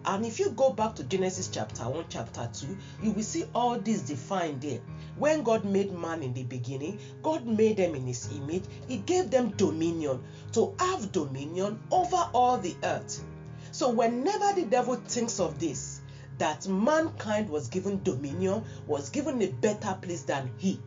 And 0.05 0.25
if 0.25 0.39
you 0.39 0.49
go 0.51 0.71
back 0.71 0.95
to 0.95 1.03
Genesis 1.03 1.47
chapter 1.47 1.83
1, 1.83 2.05
chapter 2.09 2.49
2, 2.51 2.77
you 3.03 3.11
will 3.11 3.23
see 3.23 3.45
all 3.53 3.77
this 3.77 4.01
defined 4.01 4.61
there. 4.61 4.79
When 5.15 5.43
God 5.43 5.63
made 5.63 5.93
man 5.93 6.23
in 6.23 6.33
the 6.33 6.43
beginning, 6.43 6.99
God 7.21 7.45
made 7.45 7.77
them 7.77 7.93
in 7.93 8.07
his 8.07 8.27
image. 8.31 8.63
He 8.87 8.97
gave 8.97 9.29
them 9.29 9.51
dominion 9.57 10.23
to 10.53 10.73
have 10.79 11.11
dominion 11.11 11.79
over 11.91 12.29
all 12.33 12.57
the 12.57 12.75
earth. 12.83 13.23
So, 13.71 13.89
whenever 13.89 14.53
the 14.53 14.65
devil 14.65 14.95
thinks 14.95 15.39
of 15.39 15.59
this, 15.59 16.01
that 16.39 16.67
mankind 16.67 17.49
was 17.49 17.67
given 17.67 18.01
dominion, 18.01 18.63
was 18.87 19.09
given 19.09 19.39
a 19.43 19.47
better 19.51 19.95
place 20.01 20.23
than 20.23 20.49
he, 20.57 20.79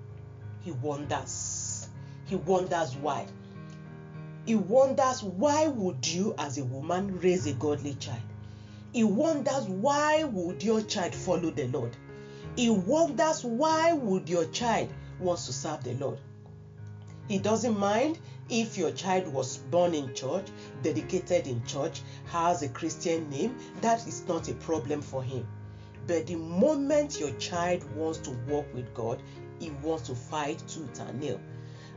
he 0.63 0.73
wonders. 0.73 1.89
He 2.27 2.35
wonders 2.35 2.97
why. 2.97 3.27
He 4.45 4.57
wonders 4.57 5.23
why 5.23 5.69
would 5.69 6.07
you, 6.07 6.35
as 6.37 6.59
a 6.59 6.65
woman, 6.65 7.21
raise 7.21 7.47
a 7.47 7.53
godly 7.53 7.95
child? 7.95 8.21
He 8.95 9.03
wonders 9.03 9.65
why 9.67 10.23
would 10.23 10.63
your 10.63 10.81
child 10.81 11.17
follow 11.17 11.51
the 11.51 11.67
Lord? 11.67 11.97
He 12.55 12.71
wonders 12.71 13.43
why 13.43 13.93
would 13.93 14.29
your 14.29 14.45
child 14.45 14.89
wants 15.19 15.47
to 15.47 15.53
serve 15.53 15.83
the 15.83 15.95
Lord. 15.95 16.21
He 17.27 17.39
doesn't 17.39 17.77
mind 17.77 18.21
if 18.49 18.79
your 18.79 18.93
child 18.93 19.27
was 19.27 19.57
born 19.57 19.95
in 19.95 20.15
church, 20.15 20.47
dedicated 20.85 21.49
in 21.49 21.65
church, 21.65 22.03
has 22.27 22.63
a 22.63 22.69
Christian 22.69 23.29
name, 23.31 23.59
that 23.81 24.07
is 24.07 24.29
not 24.29 24.49
a 24.49 24.55
problem 24.55 25.03
for 25.03 25.25
him. 25.25 25.45
But 26.07 26.29
the 26.29 26.37
moment 26.37 27.19
your 27.19 27.33
child 27.33 27.83
wants 27.97 28.19
to 28.19 28.31
walk 28.47 28.73
with 28.73 28.95
God, 28.95 29.21
he 29.59 29.71
wants 29.83 30.07
to 30.07 30.15
fight 30.15 30.63
tooth 30.69 31.01
and 31.01 31.19
nail. 31.19 31.41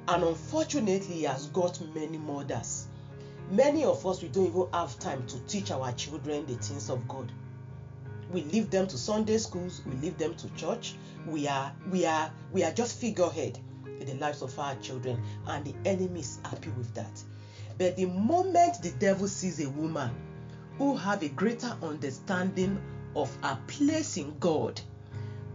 And 0.08 0.24
unfortunately, 0.24 1.18
he 1.18 1.24
has 1.26 1.46
got 1.50 1.80
many 1.94 2.18
mothers. 2.18 2.87
Many 3.50 3.86
of 3.86 4.06
us, 4.06 4.22
we 4.22 4.28
don't 4.28 4.48
even 4.48 4.68
have 4.74 5.00
time 5.00 5.26
to 5.28 5.40
teach 5.42 5.72
our 5.72 5.92
children 5.94 6.46
the 6.46 6.56
things 6.56 6.90
of 6.90 7.08
God. 7.08 7.32
We 8.30 8.44
leave 8.44 8.70
them 8.70 8.88
to 8.88 8.98
Sunday 8.98 9.38
schools, 9.38 9.82
we 9.86 9.94
leave 9.96 10.18
them 10.18 10.36
to 10.36 10.50
church. 10.56 10.96
We 11.26 11.48
are, 11.48 11.72
we 11.90 12.06
are, 12.06 12.30
we 12.52 12.64
are 12.66 12.74
just 12.74 13.00
figurehead 13.00 13.58
in 13.86 14.06
the 14.06 14.16
lives 14.16 14.42
of 14.42 14.58
our 14.60 14.76
children, 14.76 15.22
and 15.48 15.64
the 15.64 15.74
enemy 15.86 16.20
is 16.20 16.40
happy 16.44 16.70
with 16.72 16.94
that. 16.96 17.24
But 17.78 17.96
the 17.96 18.06
moment 18.06 18.82
the 18.82 18.92
devil 18.92 19.30
sees 19.30 19.64
a 19.64 19.70
woman 19.70 20.12
who 20.78 20.98
have 20.98 21.24
a 21.24 21.30
greater 21.30 21.74
understanding 21.82 22.82
of 23.16 23.34
her 23.44 23.58
place 23.68 24.18
in 24.18 24.38
God, 24.40 24.82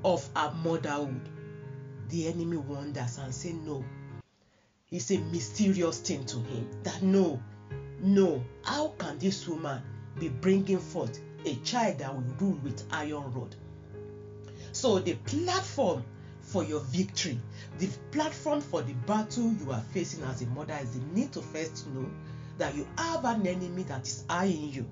of 0.02 0.26
her 0.34 0.52
motherhood, 0.64 1.28
the 2.08 2.28
enemy 2.28 2.56
wonders 2.56 3.18
and 3.18 3.34
say 3.34 3.52
no. 3.52 3.84
It's 4.90 5.11
a 5.11 5.18
mysterious 5.18 6.00
thing 6.00 6.25
to 6.26 6.38
him 6.38 6.68
that 6.82 7.02
no, 7.02 7.40
no, 8.00 8.42
how 8.64 8.88
can 8.98 9.18
this 9.18 9.46
woman 9.46 9.82
be 10.18 10.28
bringing 10.28 10.78
forth 10.78 11.20
a 11.44 11.54
child 11.56 11.98
that 11.98 12.14
will 12.14 12.24
rule 12.38 12.58
with 12.62 12.84
iron 12.90 13.32
rod? 13.32 13.54
So 14.72 14.98
the 14.98 15.14
platform 15.14 16.04
for 16.40 16.64
your 16.64 16.80
victory, 16.80 17.38
the 17.78 17.88
platform 18.10 18.60
for 18.60 18.82
the 18.82 18.92
battle 18.92 19.52
you 19.52 19.70
are 19.70 19.82
facing 19.92 20.24
as 20.24 20.42
a 20.42 20.46
mother 20.46 20.78
is 20.82 20.98
the 20.98 21.04
need 21.14 21.32
to 21.32 21.40
first 21.40 21.86
know 21.88 22.06
that 22.58 22.74
you 22.74 22.86
have 22.98 23.24
an 23.24 23.46
enemy 23.46 23.84
that 23.84 24.06
is 24.06 24.24
eyeing 24.28 24.72
you, 24.72 24.86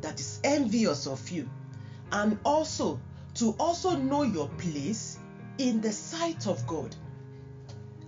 that 0.00 0.20
is 0.20 0.40
envious 0.44 1.06
of 1.06 1.28
you, 1.30 1.48
and 2.12 2.38
also 2.44 3.00
to 3.34 3.54
also 3.58 3.96
know 3.96 4.22
your 4.22 4.48
place 4.58 5.18
in 5.58 5.80
the 5.80 5.92
sight 5.92 6.46
of 6.46 6.66
God. 6.66 6.94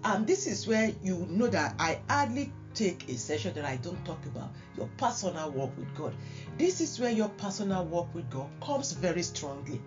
And 0.04 0.26
this 0.26 0.46
is 0.46 0.66
where 0.66 0.92
you 1.02 1.26
know 1.30 1.46
that 1.48 1.74
I 1.78 2.00
hardly 2.08 2.52
take 2.74 3.08
a 3.08 3.16
session 3.16 3.54
that 3.54 3.64
I 3.64 3.76
don't 3.76 4.04
talk 4.04 4.24
about 4.26 4.50
your 4.76 4.88
personal 4.96 5.50
walk 5.50 5.76
with 5.76 5.94
God. 5.94 6.14
This 6.58 6.80
is 6.80 6.98
where 6.98 7.10
your 7.10 7.28
personal 7.28 7.84
walk 7.84 8.14
with 8.14 8.28
God 8.30 8.48
comes 8.60 8.92
very 8.92 9.22
strongly. 9.22 9.80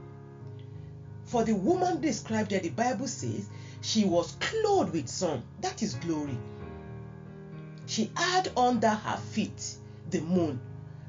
For 1.25 1.43
the 1.43 1.55
woman 1.55 1.99
described 1.99 2.51
there, 2.51 2.61
the 2.61 2.69
Bible 2.69 3.07
says 3.07 3.49
she 3.81 4.05
was 4.05 4.37
clothed 4.39 4.93
with 4.93 5.09
sun. 5.09 5.43
That 5.61 5.83
is 5.83 5.95
glory. 5.95 6.37
She 7.85 8.11
had 8.15 8.51
under 8.57 8.89
her 8.89 9.17
feet 9.17 9.75
the 10.09 10.21
moon, 10.21 10.59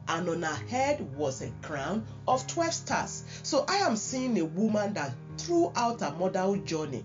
and 0.08 0.28
on 0.28 0.42
her 0.42 0.66
head 0.66 1.00
was 1.16 1.42
a 1.42 1.50
crown 1.62 2.04
of 2.26 2.46
12 2.46 2.74
stars. 2.74 3.22
So 3.42 3.64
I 3.68 3.76
am 3.76 3.96
seeing 3.96 4.38
a 4.38 4.44
woman 4.44 4.94
that 4.94 5.12
throughout 5.36 6.00
her 6.00 6.14
motherhood 6.18 6.66
journey, 6.66 7.04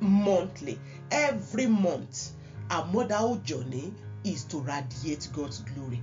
monthly, 0.00 0.78
every 1.10 1.66
month, 1.66 2.32
her 2.72 2.88
motherhood 2.90 3.44
journey 3.44 3.92
is 4.24 4.44
to 4.44 4.56
radiate 4.60 5.28
God's 5.34 5.58
glory. 5.60 6.02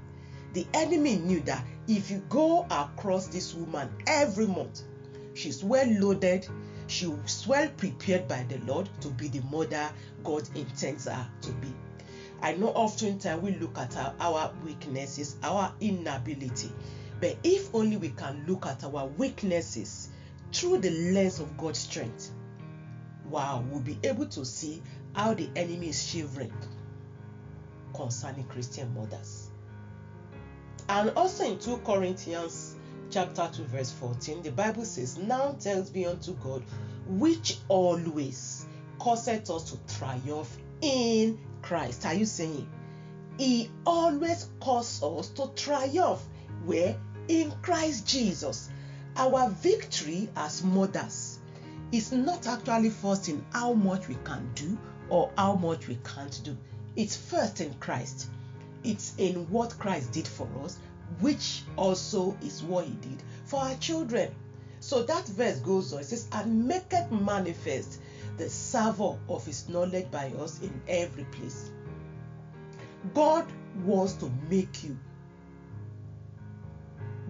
The 0.53 0.67
enemy 0.75 1.15
knew 1.15 1.39
that 1.41 1.65
if 1.87 2.11
you 2.11 2.19
go 2.29 2.67
across 2.69 3.25
this 3.25 3.55
woman 3.55 3.89
every 4.05 4.45
month, 4.45 4.83
she's 5.33 5.63
well 5.63 5.89
loaded, 5.99 6.47
she's 6.85 7.45
well 7.47 7.67
prepared 7.69 8.27
by 8.27 8.45
the 8.49 8.59
Lord 8.71 8.87
to 9.01 9.07
be 9.07 9.29
the 9.29 9.41
mother 9.49 9.89
God 10.23 10.47
intends 10.55 11.05
her 11.05 11.27
to 11.41 11.51
be. 11.53 11.73
I 12.43 12.53
know 12.53 12.67
oftentimes 12.67 13.41
we 13.41 13.55
look 13.55 13.75
at 13.79 13.97
our, 13.97 14.13
our 14.19 14.53
weaknesses, 14.63 15.37
our 15.41 15.73
inability, 15.79 16.71
but 17.19 17.35
if 17.43 17.73
only 17.73 17.97
we 17.97 18.09
can 18.09 18.45
look 18.47 18.67
at 18.67 18.83
our 18.83 19.07
weaknesses 19.17 20.09
through 20.53 20.77
the 20.77 20.91
lens 20.91 21.39
of 21.39 21.57
God's 21.57 21.79
strength, 21.79 22.29
wow, 23.27 23.63
we'll 23.69 23.81
be 23.81 23.97
able 24.03 24.27
to 24.27 24.45
see 24.45 24.83
how 25.15 25.33
the 25.33 25.49
enemy 25.55 25.89
is 25.89 26.07
shivering 26.07 26.53
concerning 27.93 28.45
Christian 28.45 28.93
mothers. 28.93 29.49
And 30.87 31.11
also 31.11 31.45
in 31.45 31.59
2 31.59 31.77
Corinthians 31.85 32.75
chapter 33.09 33.49
2 33.51 33.63
verse 33.63 33.91
14 33.91 34.43
the 34.43 34.51
bible 34.51 34.85
says 34.85 35.17
now 35.17 35.55
thanks 35.59 35.89
be 35.89 36.05
unto 36.05 36.31
god 36.33 36.63
which 37.07 37.57
always 37.67 38.67
causeth 38.99 39.49
us 39.49 39.71
to 39.71 39.95
triumph 39.97 40.57
in 40.81 41.39
christ. 41.61 42.05
Are 42.05 42.13
you 42.13 42.25
saying 42.25 42.69
he 43.37 43.69
always 43.85 44.49
causes 44.59 45.01
us 45.01 45.29
to 45.29 45.49
triumph 45.55 46.21
where? 46.65 46.95
In 47.27 47.51
christ 47.63 48.05
jesus. 48.07 48.69
Our 49.15 49.49
victory 49.49 50.29
as 50.35 50.63
mothers 50.63 51.39
is 51.91 52.11
not 52.11 52.45
actually 52.45 52.91
first 52.91 53.27
in 53.27 53.43
how 53.51 53.73
much 53.73 54.07
we 54.07 54.15
can 54.23 54.51
do 54.53 54.77
or 55.09 55.31
how 55.37 55.53
much 55.55 55.87
we 55.87 55.97
can't 56.03 56.41
do 56.43 56.55
it's 56.95 57.15
first 57.15 57.61
in 57.61 57.73
christ 57.75 58.29
it's 58.83 59.13
in 59.17 59.49
what 59.49 59.77
christ 59.77 60.11
did 60.11 60.27
for 60.27 60.47
us 60.63 60.77
which 61.19 61.63
also 61.75 62.37
is 62.41 62.63
what 62.63 62.85
he 62.85 62.93
did 62.93 63.21
for 63.45 63.59
our 63.59 63.75
children. 63.75 64.33
So 64.79 65.03
that 65.03 65.27
verse 65.27 65.59
goes 65.59 65.91
on. 65.93 65.99
It 65.99 66.05
says, 66.05 66.27
And 66.31 66.67
maketh 66.67 67.11
manifest 67.11 67.99
the 68.37 68.49
savour 68.49 69.17
of 69.27 69.45
his 69.45 69.67
knowledge 69.67 70.09
by 70.11 70.31
us 70.39 70.61
in 70.61 70.81
every 70.87 71.25
place. 71.25 71.71
God 73.13 73.45
wants 73.83 74.13
to 74.13 74.31
make 74.49 74.83
you. 74.83 74.97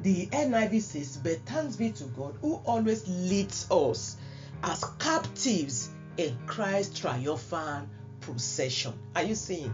The 0.04 0.28
NIV 0.28 0.82
says, 0.82 1.18
But 1.18 1.40
thanks 1.46 1.76
be 1.76 1.92
to 1.92 2.04
God 2.06 2.38
who 2.42 2.62
always 2.66 3.08
leads 3.08 3.70
us 3.72 4.18
as 4.64 4.84
captives 5.00 5.89
in 6.20 6.38
Christ's 6.48 7.00
triumphant 7.00 7.88
procession. 8.20 8.92
Are 9.16 9.24
you 9.24 9.36
seeing? 9.36 9.74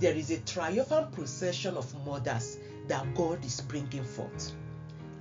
There 0.00 0.14
is 0.14 0.30
a 0.30 0.38
triumphant 0.38 1.12
procession 1.12 1.76
of 1.76 2.06
mothers 2.06 2.56
that 2.88 3.14
God 3.14 3.44
is 3.44 3.60
bringing 3.60 4.02
forth. 4.02 4.52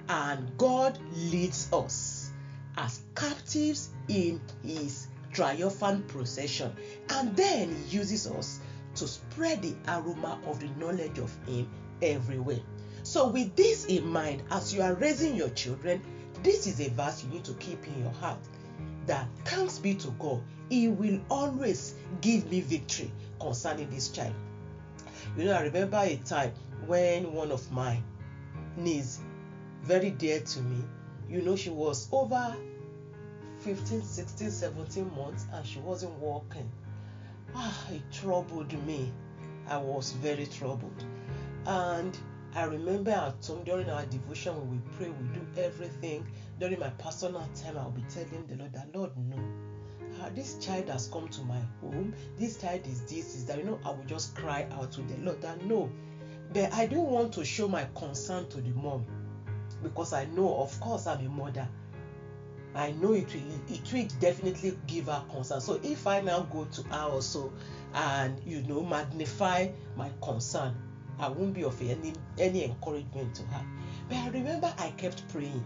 And 0.08 0.58
God 0.58 0.98
leads 1.18 1.68
us 1.74 2.32
as 2.78 3.02
captives 3.14 3.90
in 4.08 4.40
his 4.64 5.08
triumphant 5.34 6.08
procession. 6.08 6.74
And 7.10 7.36
then 7.36 7.76
he 7.76 7.98
uses 7.98 8.26
us 8.28 8.62
to 8.96 9.06
spread 9.06 9.62
the 9.62 9.76
aroma 9.90 10.40
of 10.48 10.62
the 10.62 10.70
knowledge 10.80 11.18
of 11.18 11.36
him 11.46 11.70
everywhere. 12.02 12.62
So, 13.04 13.28
with 13.28 13.54
this 13.58 13.84
in 13.88 14.08
mind, 14.08 14.44
as 14.50 14.74
you 14.74 14.82
are 14.82 14.94
raising 14.94 15.36
your 15.36 15.50
children, 15.50 16.02
this 16.42 16.68
is 16.68 16.80
a 16.80 16.90
verse 16.92 17.22
you 17.22 17.32
need 17.32 17.44
to 17.44 17.54
keep 17.56 17.86
in 17.86 18.02
your 18.02 18.14
heart 18.14 18.40
that 19.08 19.28
thanks 19.46 19.80
be 19.80 19.96
to 19.96 20.10
God, 20.20 20.42
He 20.70 20.88
will 20.88 21.20
always 21.30 21.96
give 22.22 22.50
me 22.50 22.62
victory 22.62 23.12
concerning 23.40 23.90
this 23.90 24.10
child. 24.10 24.34
You 25.38 25.46
know, 25.46 25.54
I 25.54 25.62
remember 25.62 25.98
a 25.98 26.16
time 26.18 26.52
when 26.86 27.34
one 27.34 27.52
of 27.52 27.72
my 27.72 28.00
niece, 28.78 29.20
very 29.84 30.12
dear 30.12 30.40
to 30.40 30.62
me, 30.62 30.84
you 31.30 31.42
know, 31.42 31.56
she 31.56 31.70
was 31.70 32.08
over 32.12 32.56
15, 33.60 34.02
16, 34.02 34.52
17 34.52 35.16
months 35.16 35.46
and 35.54 35.66
she 35.66 35.80
wasn't 35.80 36.14
walking. 36.20 36.70
Ah, 37.56 37.88
it 37.92 38.02
troubled 38.12 38.72
me. 38.86 39.12
I 39.68 39.78
was 39.78 40.12
very 40.14 40.46
troubled. 40.46 41.06
And 41.66 42.18
I 42.56 42.66
remember 42.66 43.12
at 43.12 43.46
home 43.46 43.64
during 43.64 43.90
our 43.90 44.06
devotion 44.06 44.70
we 44.70 44.78
pray, 44.98 45.10
we 45.10 45.28
do 45.30 45.62
everything. 45.62 46.26
During 46.60 46.80
my 46.80 46.90
personal 46.90 47.48
time, 47.56 47.78
I'll 47.78 47.92
be 47.92 48.04
telling 48.04 48.46
the 48.48 48.56
Lord 48.56 48.74
that 48.74 48.96
Lord, 48.96 49.12
no. 49.18 49.38
Ah, 50.22 50.30
this 50.36 50.58
child 50.60 50.90
has 50.90 51.08
come 51.08 51.28
to 51.30 51.42
my 51.42 51.60
home. 51.82 52.14
This 52.38 52.62
child 52.62 52.86
is 52.88 53.02
this, 53.02 53.36
is 53.36 53.46
that. 53.46 53.58
You 53.58 53.64
know, 53.64 53.80
I 53.84 53.90
will 53.90 54.06
just 54.06 54.36
cry 54.36 54.68
out 54.72 54.92
to 54.94 55.02
the 55.02 55.18
Lord 55.18 55.42
that 55.42 55.66
no. 55.66 55.90
But 56.54 56.72
I 56.74 56.86
don't 56.86 57.10
want 57.10 57.34
to 57.34 57.46
show 57.46 57.68
my 57.68 57.88
concern 57.96 58.48
to 58.50 58.62
the 58.62 58.70
mom 58.72 59.06
because 59.82 60.14
I 60.14 60.26
know, 60.26 60.56
of 60.58 60.80
course, 60.80 61.08
I'm 61.08 61.26
a 61.26 61.30
mother. 61.30 61.68
I 62.76 62.92
know 62.92 63.14
it 63.14 63.34
will 63.34 63.76
it 63.76 63.94
will 63.94 64.08
definitely 64.20 64.78
give 64.88 65.06
her 65.06 65.24
concern. 65.32 65.62
So 65.62 65.80
if 65.84 66.08
I 66.08 66.22
now 66.22 66.42
go 66.42 66.66
to 66.66 66.84
her 66.84 67.10
also 67.12 67.52
and 67.94 68.40
you 68.46 68.64
know 68.64 68.82
magnify 68.82 69.68
my 69.96 70.10
concern, 70.22 70.76
I 71.20 71.28
won't 71.30 71.54
be 71.54 71.64
of 71.64 71.80
any 71.82 72.14
any 72.40 72.64
encouragement 72.64 73.36
to 73.36 73.44
her. 73.44 73.66
But 74.10 74.18
I 74.18 74.30
remember 74.30 74.74
I 74.78 74.90
kept 74.92 75.28
praying. 75.30 75.64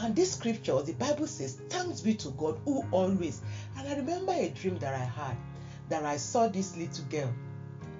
And 0.00 0.14
this 0.14 0.32
scripture, 0.32 0.80
the 0.80 0.92
Bible 0.92 1.26
says, 1.26 1.58
Thanks 1.68 2.00
be 2.00 2.14
to 2.14 2.28
God 2.30 2.60
who 2.64 2.84
always. 2.92 3.42
And 3.76 3.88
I 3.88 3.96
remember 3.96 4.32
a 4.32 4.48
dream 4.48 4.78
that 4.78 4.94
I 4.94 5.04
had 5.04 5.36
that 5.88 6.04
I 6.04 6.16
saw 6.16 6.46
this 6.46 6.76
little 6.76 7.04
girl. 7.06 7.34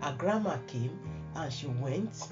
Her 0.01 0.15
grandma 0.17 0.59
came 0.69 0.97
and 1.35 1.53
she 1.53 1.67
went 1.67 2.29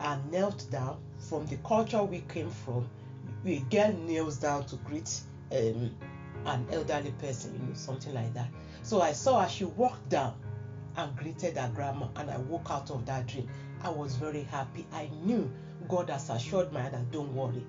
and 0.00 0.30
knelt 0.30 0.66
down 0.70 0.98
from 1.18 1.46
the 1.46 1.56
culture 1.58 2.02
we 2.02 2.20
came 2.28 2.50
from. 2.50 2.86
A 3.46 3.58
girl 3.70 3.92
kneels 3.92 4.36
down 4.36 4.66
to 4.66 4.76
greet 4.76 5.18
um, 5.50 5.90
an 6.44 6.66
elderly 6.70 7.12
person, 7.12 7.54
you 7.54 7.66
know, 7.66 7.74
something 7.74 8.12
like 8.12 8.34
that. 8.34 8.48
So 8.82 9.00
I 9.00 9.12
saw 9.12 9.40
her, 9.42 9.48
she 9.48 9.64
walked 9.64 10.10
down 10.10 10.34
and 10.96 11.16
greeted 11.16 11.56
her 11.56 11.70
grandma, 11.74 12.08
and 12.16 12.30
I 12.30 12.36
woke 12.36 12.70
out 12.70 12.90
of 12.90 13.06
that 13.06 13.26
dream. 13.26 13.48
I 13.82 13.88
was 13.88 14.16
very 14.16 14.42
happy. 14.42 14.86
I 14.92 15.10
knew 15.24 15.50
God 15.88 16.10
has 16.10 16.28
assured 16.28 16.70
my 16.72 16.88
that 16.88 17.10
don't 17.10 17.34
worry, 17.34 17.64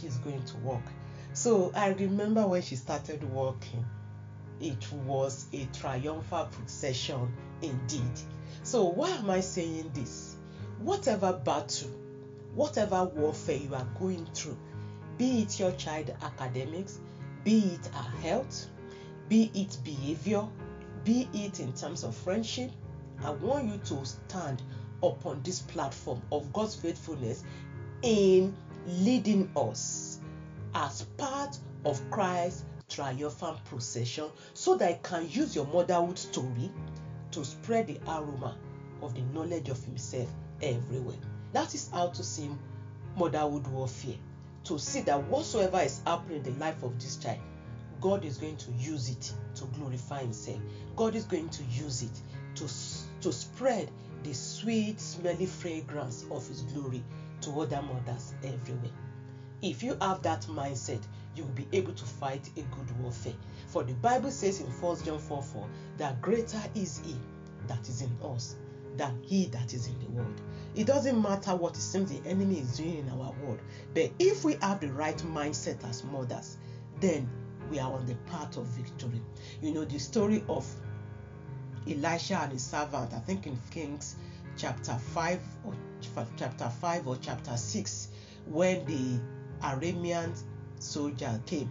she's 0.00 0.16
going 0.18 0.42
to 0.44 0.56
walk. 0.58 0.82
So 1.32 1.72
I 1.74 1.90
remember 1.90 2.46
when 2.46 2.62
she 2.62 2.76
started 2.76 3.22
walking, 3.32 3.84
it 4.60 4.92
was 5.06 5.46
a 5.52 5.66
triumphal 5.72 6.46
procession 6.46 7.32
indeed. 7.62 8.20
So 8.62 8.84
why 8.84 9.10
am 9.10 9.30
I 9.30 9.40
saying 9.40 9.90
this? 9.94 10.36
Whatever 10.80 11.32
battle, 11.32 11.90
whatever 12.54 13.04
warfare 13.04 13.56
you 13.56 13.74
are 13.74 13.86
going 13.98 14.26
through, 14.34 14.58
be 15.16 15.42
it 15.42 15.58
your 15.58 15.72
child 15.72 16.14
academics, 16.22 17.00
be 17.44 17.58
it 17.74 17.90
our 17.94 18.10
health, 18.22 18.66
be 19.28 19.50
it 19.54 19.78
behavior, 19.84 20.46
be 21.04 21.28
it 21.32 21.60
in 21.60 21.72
terms 21.72 22.04
of 22.04 22.16
friendship, 22.16 22.70
I 23.24 23.30
want 23.30 23.66
you 23.66 23.78
to 23.78 24.04
stand 24.04 24.62
upon 25.02 25.42
this 25.42 25.60
platform 25.60 26.22
of 26.30 26.52
God's 26.52 26.74
faithfulness 26.74 27.44
in 28.02 28.54
leading 28.88 29.50
us 29.54 30.18
as 30.74 31.02
part 31.18 31.58
of 31.84 32.00
Christ's 32.10 32.64
triumphant 32.88 33.62
procession 33.66 34.26
so 34.54 34.76
that 34.76 34.88
I 34.88 34.94
can 35.02 35.28
use 35.28 35.54
your 35.54 35.66
motherhood 35.66 36.18
story 36.18 36.72
to 37.32 37.44
spread 37.44 37.86
the 37.86 38.00
aroma 38.08 38.56
of 39.02 39.14
the 39.14 39.20
knowledge 39.34 39.68
of 39.68 39.82
Himself 39.84 40.28
everywhere. 40.62 41.18
That 41.52 41.74
is 41.74 41.90
how 41.92 42.08
to 42.08 42.24
see 42.24 42.50
motherhood 43.16 43.66
warfare. 43.68 44.16
To 44.64 44.78
see 44.78 45.02
that 45.02 45.22
whatsoever 45.24 45.80
is 45.80 46.00
happening 46.06 46.38
in 46.38 46.54
the 46.54 46.58
life 46.58 46.82
of 46.82 46.98
this 46.98 47.16
child, 47.16 47.40
God 48.00 48.24
is 48.24 48.38
going 48.38 48.56
to 48.56 48.72
use 48.72 49.10
it 49.10 49.32
to 49.56 49.64
glorify 49.66 50.20
Himself. 50.20 50.58
God 50.96 51.14
is 51.14 51.24
going 51.24 51.48
to 51.50 51.62
use 51.64 52.02
it 52.02 52.20
to, 52.56 52.64
to 53.20 53.32
spread 53.32 53.90
the 54.22 54.32
sweet, 54.32 55.00
smelly 55.00 55.46
fragrance 55.46 56.24
of 56.30 56.46
His 56.48 56.62
glory 56.62 57.02
to 57.42 57.60
other 57.60 57.82
mothers 57.82 58.34
everywhere. 58.42 58.92
If 59.62 59.82
you 59.82 59.96
have 60.00 60.22
that 60.22 60.42
mindset, 60.42 61.02
you 61.34 61.44
will 61.44 61.52
be 61.52 61.66
able 61.72 61.92
to 61.92 62.04
fight 62.04 62.48
a 62.56 62.62
good 62.62 63.00
warfare. 63.00 63.34
For 63.66 63.82
the 63.82 63.94
Bible 63.94 64.30
says 64.30 64.60
in 64.60 64.66
1 64.66 65.04
John 65.04 65.18
4 65.18 65.42
4 65.42 65.68
that 65.98 66.20
greater 66.20 66.62
is 66.74 67.00
He 67.04 67.16
that 67.66 67.88
is 67.88 68.02
in 68.02 68.16
us 68.22 68.56
than 68.96 69.20
He 69.22 69.46
that 69.46 69.74
is 69.74 69.88
in 69.88 69.98
the 70.00 70.10
world. 70.10 70.40
It 70.74 70.86
doesn't 70.86 71.20
matter 71.20 71.54
what 71.54 71.76
it 71.76 71.80
seems 71.80 72.10
the 72.10 72.28
enemy 72.28 72.60
is 72.60 72.76
doing 72.76 72.98
in 72.98 73.08
our 73.08 73.32
world, 73.42 73.60
but 73.94 74.10
if 74.18 74.44
we 74.44 74.54
have 74.62 74.80
the 74.80 74.92
right 74.92 75.18
mindset 75.18 75.88
as 75.88 76.04
mothers, 76.04 76.56
then 77.00 77.28
we 77.70 77.78
are 77.78 77.92
on 77.92 78.06
the 78.06 78.14
path 78.30 78.56
of 78.56 78.66
victory. 78.66 79.20
You 79.60 79.72
know, 79.72 79.84
the 79.84 79.98
story 79.98 80.44
of 80.48 80.66
Elisha 81.88 82.38
and 82.42 82.52
his 82.52 82.64
servant, 82.64 83.12
I 83.12 83.18
think 83.20 83.46
in 83.46 83.58
Kings 83.70 84.16
chapter 84.56 84.94
5 84.94 85.40
or 85.64 85.74
chapter 86.36 86.68
5 86.68 87.08
or 87.08 87.16
chapter 87.20 87.56
6, 87.56 88.08
when 88.46 88.84
the 88.84 89.20
Aramean 89.66 90.36
soldier 90.78 91.40
came 91.46 91.70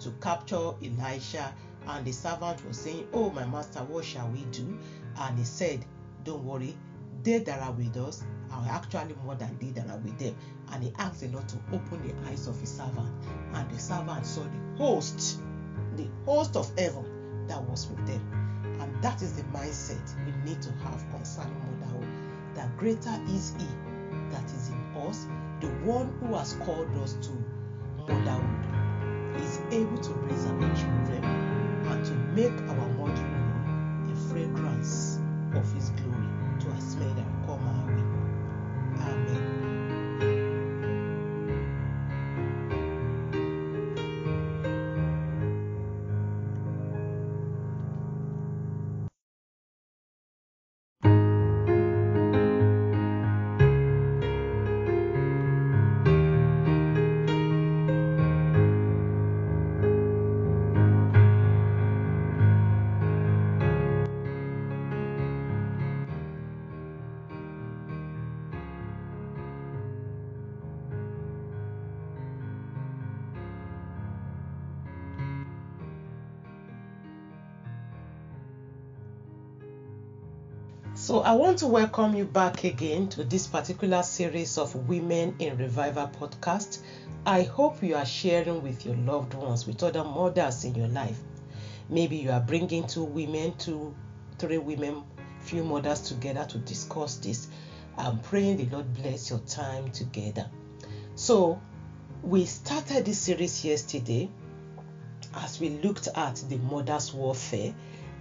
to 0.00 0.10
capture 0.20 0.72
Elisha, 0.82 1.54
and 1.88 2.04
the 2.04 2.12
servant 2.12 2.66
was 2.66 2.78
saying, 2.78 3.06
Oh, 3.12 3.30
my 3.30 3.44
master, 3.46 3.80
what 3.80 4.04
shall 4.04 4.28
we 4.28 4.40
do? 4.46 4.78
And 5.18 5.38
he 5.38 5.44
said, 5.44 5.84
Don't 6.24 6.44
worry, 6.44 6.76
they 7.22 7.38
that 7.38 7.60
are 7.60 7.72
with 7.72 7.96
us 7.96 8.22
are 8.50 8.66
actually 8.70 9.14
more 9.24 9.34
than 9.34 9.56
they 9.60 9.70
that 9.70 9.88
are 9.90 9.98
with 9.98 10.18
them. 10.18 10.34
And 10.72 10.82
he 10.82 10.92
asked 10.98 11.20
the 11.20 11.28
Lord 11.28 11.48
to 11.48 11.56
open 11.72 12.06
the 12.06 12.14
eyes 12.28 12.46
of 12.46 12.58
his 12.60 12.70
servant, 12.70 13.10
and 13.54 13.70
the 13.70 13.78
servant 13.78 14.26
saw 14.26 14.42
the 14.42 14.76
host, 14.78 15.40
the 15.96 16.08
host 16.24 16.56
of 16.56 16.70
heaven 16.78 17.46
that 17.46 17.62
was 17.62 17.88
with 17.88 18.04
them. 18.06 18.20
And 18.80 19.02
that 19.02 19.22
is 19.22 19.32
the 19.34 19.42
mindset 19.44 20.14
we 20.24 20.32
need 20.50 20.60
to 20.62 20.72
have 20.72 21.04
concerning 21.10 21.54
motherhood. 21.80 22.08
That 22.54 22.76
greater 22.76 23.20
is 23.28 23.54
He 23.58 23.66
us, 25.06 25.26
the 25.60 25.68
one 25.84 26.12
who 26.20 26.34
has 26.34 26.54
called 26.64 26.88
us 26.98 27.14
to 27.22 27.30
motherhood, 27.98 29.40
is 29.42 29.60
able 29.70 29.98
to 29.98 30.12
raise 30.12 30.46
our 30.46 30.76
children 30.76 31.24
and 31.24 32.04
to 32.04 32.12
make 32.34 32.58
our 32.70 32.88
mothering 32.98 34.10
a 34.12 34.16
fragrance 34.30 35.20
of 35.54 35.72
His 35.72 35.90
glory 35.90 36.05
I 81.26 81.32
want 81.32 81.58
to 81.58 81.66
welcome 81.66 82.14
you 82.14 82.24
back 82.24 82.62
again 82.62 83.08
to 83.08 83.24
this 83.24 83.48
particular 83.48 84.04
series 84.04 84.58
of 84.58 84.88
Women 84.88 85.34
in 85.40 85.58
Revival 85.58 86.06
podcast. 86.06 86.78
I 87.26 87.42
hope 87.42 87.82
you 87.82 87.96
are 87.96 88.06
sharing 88.06 88.62
with 88.62 88.86
your 88.86 88.94
loved 88.94 89.34
ones, 89.34 89.66
with 89.66 89.82
other 89.82 90.04
mothers 90.04 90.64
in 90.64 90.76
your 90.76 90.86
life. 90.86 91.18
Maybe 91.88 92.14
you 92.14 92.30
are 92.30 92.38
bringing 92.38 92.86
two 92.86 93.02
women, 93.02 93.56
two, 93.58 93.92
three 94.38 94.58
women, 94.58 95.02
few 95.40 95.64
mothers 95.64 96.02
together 96.02 96.46
to 96.48 96.58
discuss 96.58 97.16
this. 97.16 97.48
I'm 97.98 98.20
praying 98.20 98.58
the 98.58 98.66
Lord 98.66 98.94
bless 98.94 99.28
your 99.28 99.40
time 99.40 99.90
together. 99.90 100.48
So, 101.16 101.60
we 102.22 102.44
started 102.44 103.04
this 103.04 103.18
series 103.18 103.64
yesterday 103.64 104.30
as 105.34 105.58
we 105.58 105.70
looked 105.70 106.06
at 106.14 106.36
the 106.48 106.58
mother's 106.58 107.12
warfare 107.12 107.74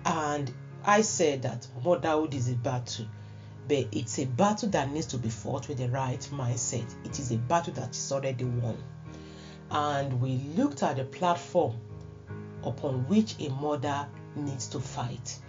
and 0.06 0.52
I 0.88 1.02
said 1.02 1.42
that 1.42 1.68
motherhood 1.84 2.36
is 2.36 2.48
a 2.48 2.54
battle, 2.54 3.08
but 3.68 3.88
it's 3.92 4.20
a 4.20 4.26
battle 4.26 4.70
that 4.70 4.92
needs 4.92 5.08
to 5.08 5.18
be 5.18 5.30
fought 5.30 5.68
with 5.68 5.80
the 5.80 5.90
right 5.90 6.20
mindset. 6.32 6.86
It 7.04 7.18
is 7.18 7.32
a 7.32 7.38
battle 7.38 7.74
that 7.74 7.90
is 7.90 8.12
already 8.12 8.46
won. 8.46 8.78
And 9.72 10.22
we 10.22 10.38
looked 10.56 10.84
at 10.84 10.98
the 10.98 11.04
platform 11.06 11.76
upon 12.64 13.08
which 13.08 13.36
a 13.40 13.50
mother 13.50 14.08
needs 14.36 14.68
to 14.68 14.80
fight. 14.80 15.40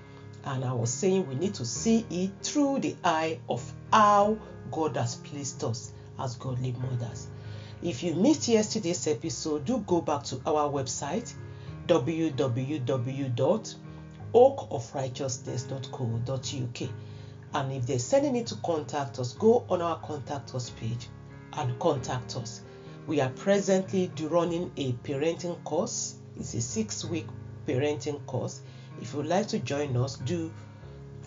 And 0.44 0.64
I 0.64 0.72
was 0.72 0.88
saying 0.90 1.28
we 1.28 1.34
need 1.34 1.52
to 1.56 1.66
see 1.66 2.06
it 2.08 2.30
through 2.42 2.78
the 2.80 2.96
eye 3.04 3.38
of 3.46 3.62
how 3.92 4.38
God 4.70 4.96
has 4.96 5.16
placed 5.16 5.62
us 5.64 5.92
as 6.18 6.36
godly 6.36 6.72
mothers. 6.72 7.26
If 7.82 8.02
you 8.02 8.14
missed 8.14 8.48
yesterday's 8.48 9.06
episode, 9.06 9.66
do 9.66 9.84
go 9.86 10.00
back 10.00 10.22
to 10.24 10.40
our 10.46 10.70
website 10.70 11.34
www 11.88 13.74
oakofrighteousness.co.uk. 14.36 16.90
And 17.54 17.72
if 17.72 17.86
there's 17.86 18.12
any 18.12 18.30
need 18.30 18.46
to 18.48 18.56
contact 18.56 19.18
us, 19.18 19.32
go 19.32 19.64
on 19.70 19.80
our 19.80 19.98
contact 20.00 20.54
us 20.54 20.68
page 20.70 21.08
and 21.54 21.78
contact 21.78 22.36
us. 22.36 22.60
We 23.06 23.22
are 23.22 23.30
presently 23.30 24.10
running 24.20 24.70
a 24.76 24.92
parenting 24.92 25.64
course. 25.64 26.16
It's 26.38 26.52
a 26.52 26.60
six 26.60 27.02
week 27.04 27.26
parenting 27.66 28.26
course. 28.26 28.60
If 29.00 29.14
you'd 29.14 29.24
like 29.24 29.48
to 29.48 29.58
join 29.58 29.96
us, 29.96 30.16
do 30.16 30.52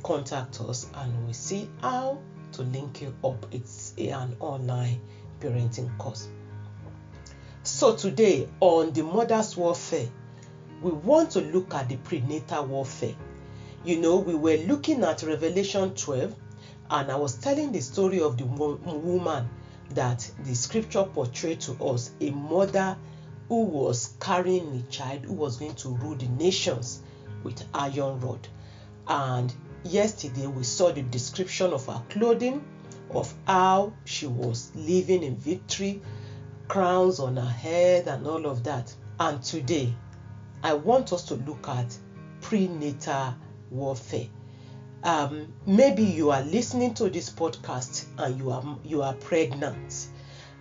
contact 0.04 0.62
us 0.62 0.86
and 0.94 1.24
we'll 1.24 1.34
see 1.34 1.68
how 1.82 2.20
to 2.52 2.62
link 2.62 3.02
you 3.02 3.16
up. 3.24 3.48
It's 3.52 3.96
an 3.98 4.36
online 4.40 5.02
parenting 5.40 5.98
course. 5.98 6.30
So 7.64 7.96
today 7.96 8.48
on 8.60 8.94
the 8.94 9.02
mother's 9.02 9.58
warfare, 9.58 10.10
we 10.82 10.92
want 10.92 11.32
to 11.32 11.42
look 11.42 11.74
at 11.74 11.90
the 11.90 11.98
prenatal 11.98 12.66
warfare. 12.66 13.16
You 13.84 14.00
know, 14.00 14.18
we 14.18 14.36
were 14.36 14.58
looking 14.58 15.04
at 15.04 15.24
Revelation 15.24 15.94
12, 15.96 16.36
and 16.90 17.12
I 17.12 17.16
was 17.16 17.36
telling 17.36 17.72
the 17.72 17.82
story 17.82 18.22
of 18.22 18.38
the 18.38 18.46
woman 18.46 19.50
that 19.92 20.30
the 20.44 20.54
scripture 20.54 21.04
portrayed 21.04 21.62
to 21.62 21.74
us 21.84 22.12
a 22.22 22.30
mother 22.32 22.98
who 23.48 23.64
was 23.64 24.14
carrying 24.20 24.76
a 24.76 24.92
child 24.92 25.26
who 25.26 25.34
was 25.34 25.58
going 25.58 25.76
to 25.76 25.90
rule 25.90 26.16
the 26.16 26.28
nations 26.28 27.02
with 27.44 27.64
iron 27.74 28.20
rod. 28.20 28.48
And 29.08 29.54
yesterday 29.84 30.46
we 30.48 30.64
saw 30.64 30.92
the 30.92 31.02
description 31.02 31.74
of 31.74 31.86
her 31.88 32.02
clothing, 32.10 32.64
of 33.12 33.34
how 33.48 33.94
she 34.06 34.28
was 34.28 34.72
living 34.76 35.24
in 35.24 35.36
victory, 35.36 36.02
crowns 36.68 37.20
on 37.20 37.38
her 37.38 37.50
head, 37.50 38.08
and 38.08 38.28
all 38.28 38.46
of 38.46 38.64
that. 38.66 38.94
And 39.20 39.42
today 39.42 39.94
I 40.62 40.74
want 40.74 41.14
us 41.14 41.24
to 41.26 41.36
look 41.36 41.68
at 41.70 41.98
prenatal 42.42 43.36
warfare. 43.72 44.28
Um, 45.04 45.54
maybe 45.66 46.04
you 46.04 46.32
are 46.32 46.42
listening 46.42 46.94
to 46.96 47.10
this 47.10 47.30
podcast 47.30 48.06
and 48.18 48.38
you 48.38 48.52
are 48.52 48.78
you 48.84 49.02
are 49.02 49.14
pregnant. 49.14 50.08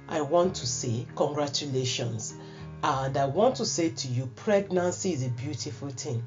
I 0.08 0.20
want 0.20 0.54
to 0.56 0.66
say 0.66 1.06
congratulations, 1.16 2.34
and 2.82 3.16
I 3.16 3.26
want 3.26 3.56
to 3.56 3.66
say 3.66 3.90
to 3.90 4.08
you, 4.08 4.26
pregnancy 4.36 5.12
is 5.12 5.26
a 5.26 5.30
beautiful 5.30 5.90
thing. 5.90 6.22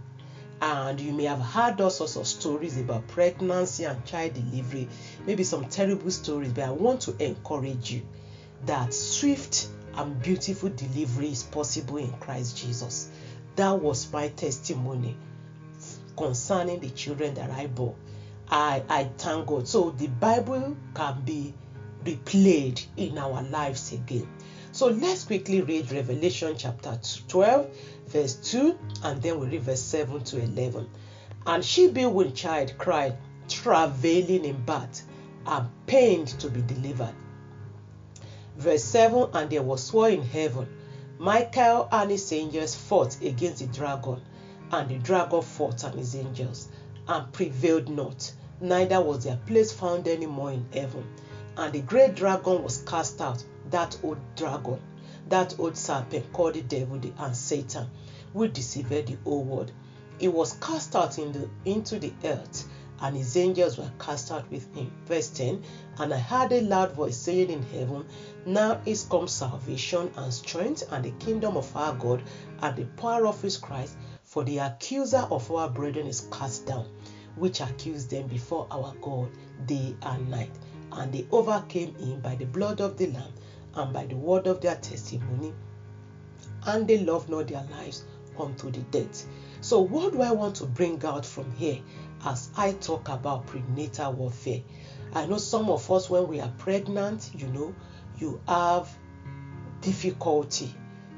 And 0.62 1.00
you 1.00 1.14
may 1.14 1.24
have 1.24 1.40
heard 1.40 1.82
all 1.82 1.90
sorts 1.90 2.18
of 2.18 2.28
stories 2.28 2.78
about 2.78 3.08
pregnancy 3.08 3.86
and 3.86 4.04
child 4.06 4.34
delivery, 4.34 4.88
maybe 5.26 5.44
some 5.44 5.66
terrible 5.66 6.12
stories, 6.12 6.52
but 6.52 6.66
I 6.66 6.72
want 6.72 7.02
to 7.02 7.16
encourage 7.24 7.92
you 7.92 8.02
that 8.66 8.94
swift 8.94 9.70
and 9.96 10.22
beautiful 10.22 10.70
delivery 10.70 11.32
is 11.32 11.44
possible 11.44 11.98
in 11.98 12.12
Christ 12.14 12.58
Jesus. 12.58 13.10
That 13.56 13.80
was 13.80 14.12
my 14.12 14.30
testimony 14.30 15.18
concerning 16.18 16.80
the 16.80 16.90
children 16.90 17.34
that 17.36 17.50
I 17.50 17.68
bore. 17.68 17.96
I, 18.50 18.84
I 18.90 19.06
thank 19.18 19.48
God. 19.48 19.68
So 19.68 19.92
the 19.92 20.08
Bible 20.08 20.76
can 20.94 21.22
be 21.22 21.54
replayed 22.04 22.84
in 22.98 23.18
our 23.18 23.44
lives 23.44 23.94
again. 23.94 24.28
So 24.74 24.88
let's 24.88 25.26
quickly 25.26 25.62
read 25.62 25.92
Revelation 25.92 26.56
chapter 26.58 26.98
12, 27.28 27.68
verse 28.08 28.36
2, 28.36 28.78
and 29.04 29.22
then 29.22 29.40
we 29.40 29.48
read 29.48 29.64
verse 29.64 29.82
7 29.82 30.24
to 30.26 30.42
11. 30.42 30.90
And 31.46 31.64
she 31.66 31.90
being 31.90 32.14
with 32.14 32.36
child 32.36 32.74
cried, 32.78 33.18
travailing 33.50 34.46
in 34.46 34.62
birth, 34.64 35.04
and 35.46 35.68
pained 35.88 36.28
to 36.40 36.50
be 36.50 36.62
delivered. 36.62 37.16
Verse 38.58 38.84
7 38.84 39.30
And 39.34 39.50
there 39.50 39.62
was 39.62 39.92
war 39.92 40.10
in 40.10 40.22
heaven. 40.22 40.68
Michael 41.22 41.88
and 41.92 42.10
his 42.10 42.32
angels 42.34 42.74
fought 42.74 43.22
against 43.22 43.60
the 43.60 43.68
dragon, 43.68 44.20
and 44.72 44.90
the 44.90 44.98
dragon 44.98 45.44
fought 45.44 45.84
and 45.84 45.94
his 46.00 46.16
angels, 46.16 46.68
and 47.08 47.32
prevailed 47.32 47.90
not, 47.90 48.32
neither 48.60 49.00
was 49.00 49.24
their 49.24 49.36
place 49.46 49.72
found 49.72 50.08
any 50.08 50.26
more 50.26 50.52
in 50.52 50.66
heaven. 50.74 51.08
And 51.56 51.74
the 51.74 51.82
great 51.82 52.16
dragon 52.16 52.64
was 52.64 52.80
cast 52.80 53.22
out, 53.22 53.44
that 53.70 54.00
old 54.02 54.18
dragon, 54.36 54.80
that 55.28 55.60
old 55.60 55.78
serpent 55.78 56.34
called 56.34 56.56
the 56.56 56.64
devil 56.64 57.00
and 57.20 57.38
Satan, 57.38 57.86
which 58.34 58.54
deceived 58.54 58.90
the 58.90 59.16
whole 59.24 59.44
world. 59.44 59.72
He 60.18 60.28
was 60.28 60.54
cast 60.54 60.96
out 60.96 61.20
in 61.20 61.34
the, 61.34 61.48
into 61.66 62.00
the 62.00 62.14
earth, 62.24 62.68
and 63.02 63.18
his 63.18 63.36
angels 63.36 63.78
were 63.78 63.92
cast 64.00 64.32
out 64.32 64.50
with 64.52 64.74
him. 64.76 64.92
Verse 65.08 65.30
10 65.30 65.64
And 65.98 66.14
I 66.14 66.18
heard 66.18 66.52
a 66.52 66.62
loud 66.62 66.92
voice 66.92 67.18
saying 67.18 67.50
in 67.50 67.64
heaven, 67.64 68.06
Now 68.46 68.80
is 68.86 69.04
come 69.10 69.28
salvation 69.28 70.12
and 70.18 70.34
strength, 70.34 70.84
and 70.92 71.04
the 71.04 71.12
kingdom 71.12 71.58
of 71.58 71.76
our 71.76 71.94
God, 71.96 72.22
and 72.62 72.76
the 72.76 72.86
power 73.02 73.26
of 73.26 73.42
his 73.42 73.58
Christ, 73.58 73.96
for 74.24 74.44
the 74.44 74.60
accuser 74.60 75.28
of 75.32 75.52
our 75.52 75.70
brethren 75.70 76.06
is 76.06 76.28
cast 76.32 76.68
down, 76.68 76.88
which 77.36 77.60
accused 77.60 78.12
them 78.12 78.28
before 78.28 78.68
our 78.70 78.94
God 79.02 79.30
day 79.66 79.96
and 80.04 80.30
night. 80.30 80.52
And 80.92 81.12
they 81.12 81.26
overcame 81.32 81.96
him 81.96 82.20
by 82.20 82.36
the 82.36 82.46
blood 82.46 82.82
of 82.82 82.98
the 82.98 83.08
Lamb 83.08 83.34
and 83.76 83.94
by 83.94 84.06
the 84.06 84.16
word 84.16 84.46
of 84.46 84.62
their 84.62 84.76
testimony, 84.76 85.54
and 86.68 86.88
they 86.88 87.00
loved 87.00 87.30
not 87.30 87.48
their 87.48 87.66
lives 87.72 88.04
unto 88.38 88.70
the 88.70 88.82
death. 88.92 89.26
So, 89.62 89.80
what 89.80 90.14
do 90.14 90.22
I 90.22 90.32
want 90.32 90.56
to 90.58 90.66
bring 90.66 91.04
out 91.06 91.26
from 91.26 91.50
here 91.52 91.80
as 92.26 92.50
I 92.56 92.74
talk 92.74 93.10
about 93.10 93.48
prenatal 93.48 94.14
warfare? 94.14 94.62
I 95.14 95.26
know 95.26 95.38
some 95.38 95.70
of 95.70 95.90
us, 95.92 96.10
when 96.10 96.28
we 96.28 96.40
are 96.40 96.52
pregnant, 96.58 97.32
you 97.36 97.48
know, 97.48 97.76
you 98.18 98.40
have 98.48 98.90
difficulty, 99.82 100.74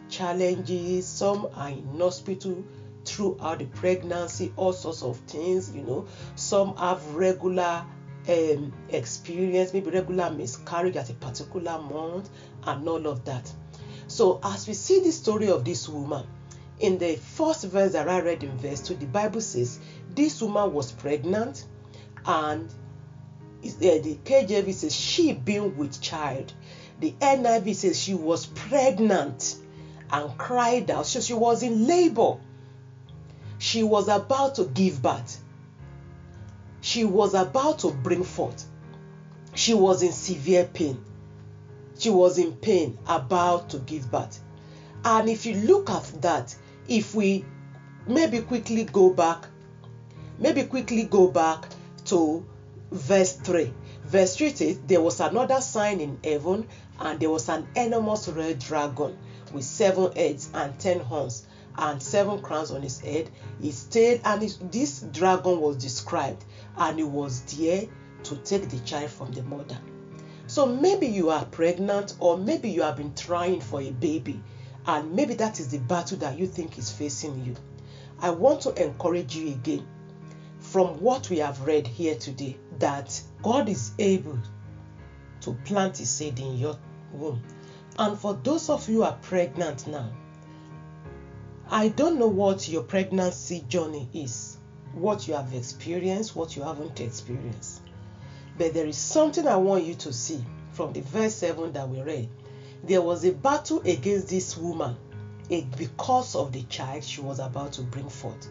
challenges. 0.09 1.05
Some 1.05 1.47
are 1.55 1.69
in 1.69 1.99
hospital 1.99 2.63
throughout 3.05 3.59
the 3.59 3.65
pregnancy, 3.65 4.53
all 4.55 4.73
sorts 4.73 5.03
of 5.03 5.17
things, 5.19 5.75
you 5.75 5.83
know. 5.83 6.07
Some 6.35 6.75
have 6.77 7.05
regular 7.15 7.85
um, 8.27 8.73
experience, 8.89 9.73
maybe 9.73 9.91
regular 9.91 10.31
miscarriage 10.31 10.95
at 10.95 11.09
a 11.09 11.13
particular 11.13 11.79
month, 11.79 12.29
and 12.63 12.87
all 12.87 13.05
of 13.07 13.25
that. 13.25 13.51
So, 14.07 14.39
as 14.43 14.67
we 14.67 14.73
see 14.73 15.01
the 15.01 15.11
story 15.11 15.49
of 15.49 15.65
this 15.65 15.87
woman, 15.89 16.25
in 16.79 16.97
the 16.97 17.15
first 17.15 17.65
verse 17.65 17.93
that 17.93 18.09
I 18.09 18.19
read 18.21 18.43
in 18.43 18.57
verse 18.57 18.81
2, 18.81 18.95
the 18.95 19.05
Bible 19.05 19.41
says 19.41 19.79
this 20.15 20.41
woman 20.41 20.73
was 20.73 20.91
pregnant, 20.91 21.65
and 22.25 22.69
uh, 22.69 22.73
the 23.63 24.17
KJV 24.23 24.73
says 24.73 24.95
she 24.95 25.33
being 25.33 25.77
with 25.77 26.01
child. 26.01 26.53
The 26.99 27.11
NIV 27.19 27.75
says 27.75 28.01
she 28.01 28.13
was 28.13 28.45
pregnant 28.45 29.55
and 30.11 30.37
cried 30.37 30.91
out. 30.91 31.05
So 31.05 31.19
she 31.19 31.33
was 31.33 31.63
in 31.63 31.87
labor. 31.87 32.37
She 33.57 33.83
was 33.83 34.07
about 34.07 34.55
to 34.55 34.65
give 34.65 35.01
birth 35.01 35.43
she 36.83 37.05
was 37.05 37.33
about 37.33 37.79
to 37.79 37.91
bring 37.91 38.25
forth. 38.25 38.65
She 39.55 39.73
was 39.73 40.03
in 40.03 40.11
severe 40.11 40.65
pain. 40.65 41.01
She 41.97 42.09
was 42.09 42.37
in 42.37 42.51
pain, 42.51 42.97
about 43.07 43.69
to 43.69 43.77
give 43.77 44.11
birth. 44.11 44.41
And 45.05 45.29
if 45.29 45.45
you 45.45 45.55
look 45.55 45.89
at 45.89 46.21
that, 46.23 46.53
if 46.89 47.15
we 47.15 47.45
maybe 48.05 48.41
quickly 48.41 48.83
go 48.83 49.11
back, 49.11 49.45
maybe 50.37 50.63
quickly 50.63 51.03
go 51.03 51.27
back 51.27 51.65
to 52.05 52.45
verse 52.91 53.33
3. 53.33 53.71
Verse 54.05 54.35
3 54.35 54.49
says, 54.49 54.79
There 54.85 55.01
was 55.01 55.19
another 55.19 55.61
sign 55.61 55.99
in 55.99 56.19
heaven, 56.23 56.67
and 56.99 57.19
there 57.19 57.29
was 57.29 57.49
an 57.49 57.67
enormous 57.75 58.27
red 58.27 58.59
dragon 58.59 59.17
with 59.53 59.63
seven 59.63 60.11
heads 60.13 60.49
and 60.53 60.77
ten 60.79 60.99
horns 60.99 61.45
and 61.77 62.01
seven 62.01 62.41
crowns 62.41 62.71
on 62.71 62.81
his 62.81 62.99
head, 62.99 63.29
his 63.61 63.83
tail, 63.85 64.19
and 64.25 64.41
his, 64.41 64.57
this 64.57 65.01
dragon 65.11 65.59
was 65.59 65.77
described, 65.77 66.43
and 66.77 66.97
he 66.97 67.03
was 67.03 67.41
there 67.57 67.87
to 68.23 68.35
take 68.37 68.69
the 68.69 68.79
child 68.79 69.09
from 69.09 69.31
the 69.31 69.43
mother. 69.43 69.77
So 70.47 70.65
maybe 70.65 71.07
you 71.07 71.29
are 71.29 71.45
pregnant, 71.45 72.15
or 72.19 72.37
maybe 72.37 72.69
you 72.69 72.83
have 72.83 72.97
been 72.97 73.15
trying 73.15 73.61
for 73.61 73.81
a 73.81 73.91
baby, 73.91 74.41
and 74.85 75.13
maybe 75.13 75.33
that 75.35 75.59
is 75.59 75.69
the 75.69 75.79
battle 75.79 76.17
that 76.17 76.37
you 76.37 76.45
think 76.45 76.77
is 76.77 76.91
facing 76.91 77.43
you. 77.45 77.55
I 78.19 78.29
want 78.29 78.61
to 78.61 78.83
encourage 78.83 79.35
you 79.35 79.53
again 79.53 79.87
from 80.73 80.99
what 81.01 81.29
we 81.29 81.37
have 81.37 81.61
read 81.67 81.85
here 81.85 82.15
today 82.15 82.57
that 82.79 83.21
God 83.43 83.69
is 83.69 83.91
able 83.99 84.39
to 85.41 85.53
plant 85.65 85.99
a 85.99 86.05
seed 86.07 86.39
in 86.39 86.57
your 86.57 86.75
womb. 87.11 87.43
And 87.99 88.17
for 88.17 88.33
those 88.41 88.71
of 88.71 88.89
you 88.89 88.95
who 88.95 89.03
are 89.03 89.19
pregnant 89.21 89.85
now, 89.85 90.11
I 91.69 91.89
don't 91.89 92.17
know 92.17 92.27
what 92.27 92.67
your 92.67 92.81
pregnancy 92.81 93.63
journey 93.69 94.09
is, 94.15 94.57
what 94.95 95.27
you 95.27 95.35
have 95.35 95.53
experienced, 95.53 96.35
what 96.35 96.55
you 96.55 96.63
haven't 96.63 96.99
experienced. 96.99 97.83
But 98.57 98.73
there 98.73 98.87
is 98.87 98.97
something 98.97 99.47
I 99.47 99.57
want 99.57 99.83
you 99.83 99.93
to 99.93 100.11
see 100.11 100.43
from 100.71 100.91
the 100.91 101.01
verse 101.01 101.35
7 101.35 101.71
that 101.73 101.87
we 101.87 102.01
read. 102.01 102.29
There 102.83 103.03
was 103.03 103.23
a 103.25 103.31
battle 103.31 103.81
against 103.81 104.27
this 104.27 104.57
woman 104.57 104.95
because 105.77 106.35
of 106.35 106.51
the 106.51 106.63
child 106.63 107.03
she 107.03 107.21
was 107.21 107.37
about 107.37 107.73
to 107.73 107.83
bring 107.83 108.09
forth. 108.09 108.49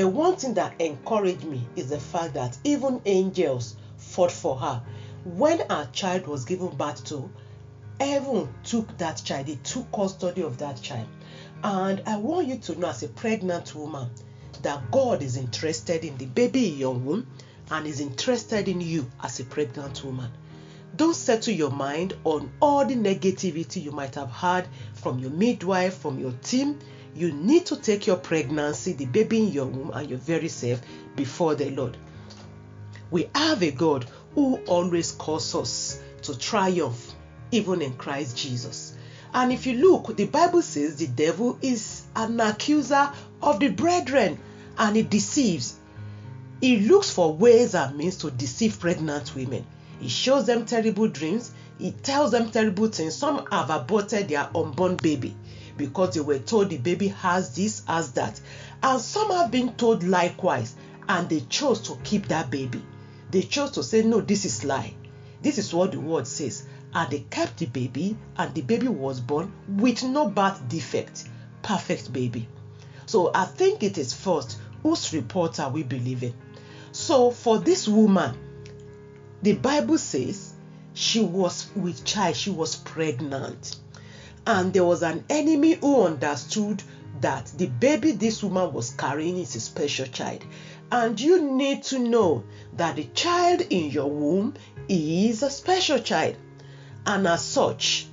But 0.00 0.12
one 0.12 0.36
thing 0.36 0.54
that 0.54 0.80
encouraged 0.80 1.42
me 1.42 1.66
is 1.74 1.88
the 1.88 1.98
fact 1.98 2.34
that 2.34 2.56
even 2.62 3.02
angels 3.04 3.74
fought 3.96 4.30
for 4.30 4.56
her. 4.56 4.80
When 5.24 5.58
her 5.68 5.88
child 5.92 6.28
was 6.28 6.44
given 6.44 6.68
birth 6.68 7.02
to, 7.06 7.28
heaven 7.98 8.48
took 8.62 8.96
that 8.98 9.20
child, 9.24 9.46
they 9.46 9.58
took 9.64 9.90
custody 9.90 10.42
of 10.42 10.56
that 10.58 10.80
child. 10.80 11.08
And 11.64 12.00
I 12.06 12.16
want 12.16 12.46
you 12.46 12.58
to 12.58 12.78
know, 12.78 12.90
as 12.90 13.02
a 13.02 13.08
pregnant 13.08 13.74
woman, 13.74 14.08
that 14.62 14.88
God 14.92 15.20
is 15.20 15.36
interested 15.36 16.04
in 16.04 16.16
the 16.16 16.26
baby 16.26 16.68
in 16.68 16.78
your 16.78 16.94
womb 16.94 17.26
and 17.72 17.84
is 17.84 17.98
interested 17.98 18.68
in 18.68 18.80
you 18.80 19.10
as 19.24 19.40
a 19.40 19.44
pregnant 19.46 20.04
woman. 20.04 20.30
Don't 20.94 21.16
settle 21.16 21.54
your 21.54 21.72
mind 21.72 22.16
on 22.22 22.52
all 22.62 22.84
the 22.86 22.94
negativity 22.94 23.82
you 23.82 23.90
might 23.90 24.14
have 24.14 24.30
had 24.30 24.68
from 24.94 25.18
your 25.18 25.32
midwife, 25.32 25.94
from 25.94 26.20
your 26.20 26.34
team. 26.44 26.78
You 27.18 27.32
need 27.32 27.66
to 27.66 27.74
take 27.74 28.06
your 28.06 28.16
pregnancy, 28.16 28.92
the 28.92 29.06
baby 29.06 29.38
in 29.38 29.48
your 29.48 29.66
womb, 29.66 29.90
and 29.92 30.08
your 30.08 30.20
very 30.20 30.46
self 30.46 30.80
before 31.16 31.56
the 31.56 31.68
Lord. 31.70 31.96
We 33.10 33.28
have 33.34 33.60
a 33.60 33.72
God 33.72 34.06
who 34.36 34.58
always 34.68 35.10
calls 35.10 35.52
us 35.56 35.98
to 36.22 36.38
triumph, 36.38 37.12
even 37.50 37.82
in 37.82 37.94
Christ 37.94 38.36
Jesus. 38.36 38.94
And 39.34 39.50
if 39.50 39.66
you 39.66 39.78
look, 39.78 40.16
the 40.16 40.26
Bible 40.26 40.62
says 40.62 40.94
the 40.94 41.08
devil 41.08 41.58
is 41.60 42.04
an 42.14 42.38
accuser 42.38 43.10
of 43.42 43.58
the 43.58 43.70
brethren 43.70 44.38
and 44.78 44.94
he 44.94 45.02
deceives. 45.02 45.74
He 46.60 46.82
looks 46.82 47.10
for 47.10 47.32
ways 47.32 47.74
and 47.74 47.96
means 47.98 48.18
to 48.18 48.30
deceive 48.30 48.78
pregnant 48.78 49.34
women. 49.34 49.66
He 49.98 50.08
shows 50.08 50.46
them 50.46 50.66
terrible 50.66 51.08
dreams. 51.08 51.50
He 51.78 51.90
tells 51.90 52.30
them 52.30 52.52
terrible 52.52 52.86
things. 52.86 53.16
Some 53.16 53.44
have 53.50 53.70
aborted 53.70 54.28
their 54.28 54.48
unborn 54.54 54.94
baby 54.94 55.34
because 55.78 56.14
they 56.14 56.20
were 56.20 56.38
told 56.38 56.68
the 56.68 56.76
baby 56.76 57.08
has 57.08 57.54
this, 57.54 57.82
has 57.86 58.12
that. 58.12 58.38
And 58.82 59.00
some 59.00 59.30
have 59.30 59.50
been 59.50 59.74
told 59.74 60.04
likewise 60.04 60.74
and 61.08 61.28
they 61.28 61.40
chose 61.48 61.80
to 61.88 61.98
keep 62.04 62.28
that 62.28 62.50
baby. 62.50 62.82
They 63.30 63.42
chose 63.42 63.70
to 63.72 63.82
say, 63.82 64.02
no, 64.02 64.20
this 64.20 64.44
is 64.44 64.64
lie. 64.64 64.92
This 65.40 65.56
is 65.56 65.72
what 65.72 65.92
the 65.92 66.00
word 66.00 66.26
says 66.26 66.66
and 66.94 67.10
they 67.10 67.20
kept 67.30 67.58
the 67.58 67.66
baby 67.66 68.16
and 68.36 68.54
the 68.54 68.62
baby 68.62 68.88
was 68.88 69.20
born 69.20 69.52
with 69.68 70.02
no 70.02 70.28
birth 70.28 70.68
defect 70.68 71.24
perfect 71.62 72.12
baby 72.12 72.48
So 73.06 73.30
I 73.34 73.44
think 73.44 73.82
it 73.82 73.98
is 73.98 74.14
first 74.14 74.58
whose 74.82 75.12
report 75.12 75.60
are 75.60 75.70
we 75.70 75.82
believing? 75.82 76.34
So 76.92 77.30
for 77.30 77.58
this 77.58 77.88
woman, 77.88 78.36
the 79.42 79.54
Bible 79.54 79.98
says 79.98 80.52
she 80.94 81.20
was 81.20 81.70
with 81.74 82.04
child, 82.04 82.36
she 82.36 82.50
was 82.50 82.76
pregnant. 82.76 83.76
And 84.48 84.72
there 84.72 84.84
was 84.84 85.02
an 85.02 85.26
enemy 85.28 85.74
who 85.74 86.04
understood 86.04 86.82
that 87.20 87.52
the 87.58 87.66
baby 87.66 88.12
this 88.12 88.42
woman 88.42 88.72
was 88.72 88.92
carrying 88.92 89.36
is 89.36 89.54
a 89.54 89.60
special 89.60 90.06
child. 90.06 90.42
And 90.90 91.20
you 91.20 91.52
need 91.52 91.82
to 91.82 91.98
know 91.98 92.44
that 92.72 92.96
the 92.96 93.04
child 93.04 93.60
in 93.68 93.90
your 93.90 94.08
womb 94.10 94.54
is 94.88 95.42
a 95.42 95.50
special 95.50 95.98
child. 95.98 96.36
And 97.04 97.28
as 97.28 97.44
such, 97.44 98.06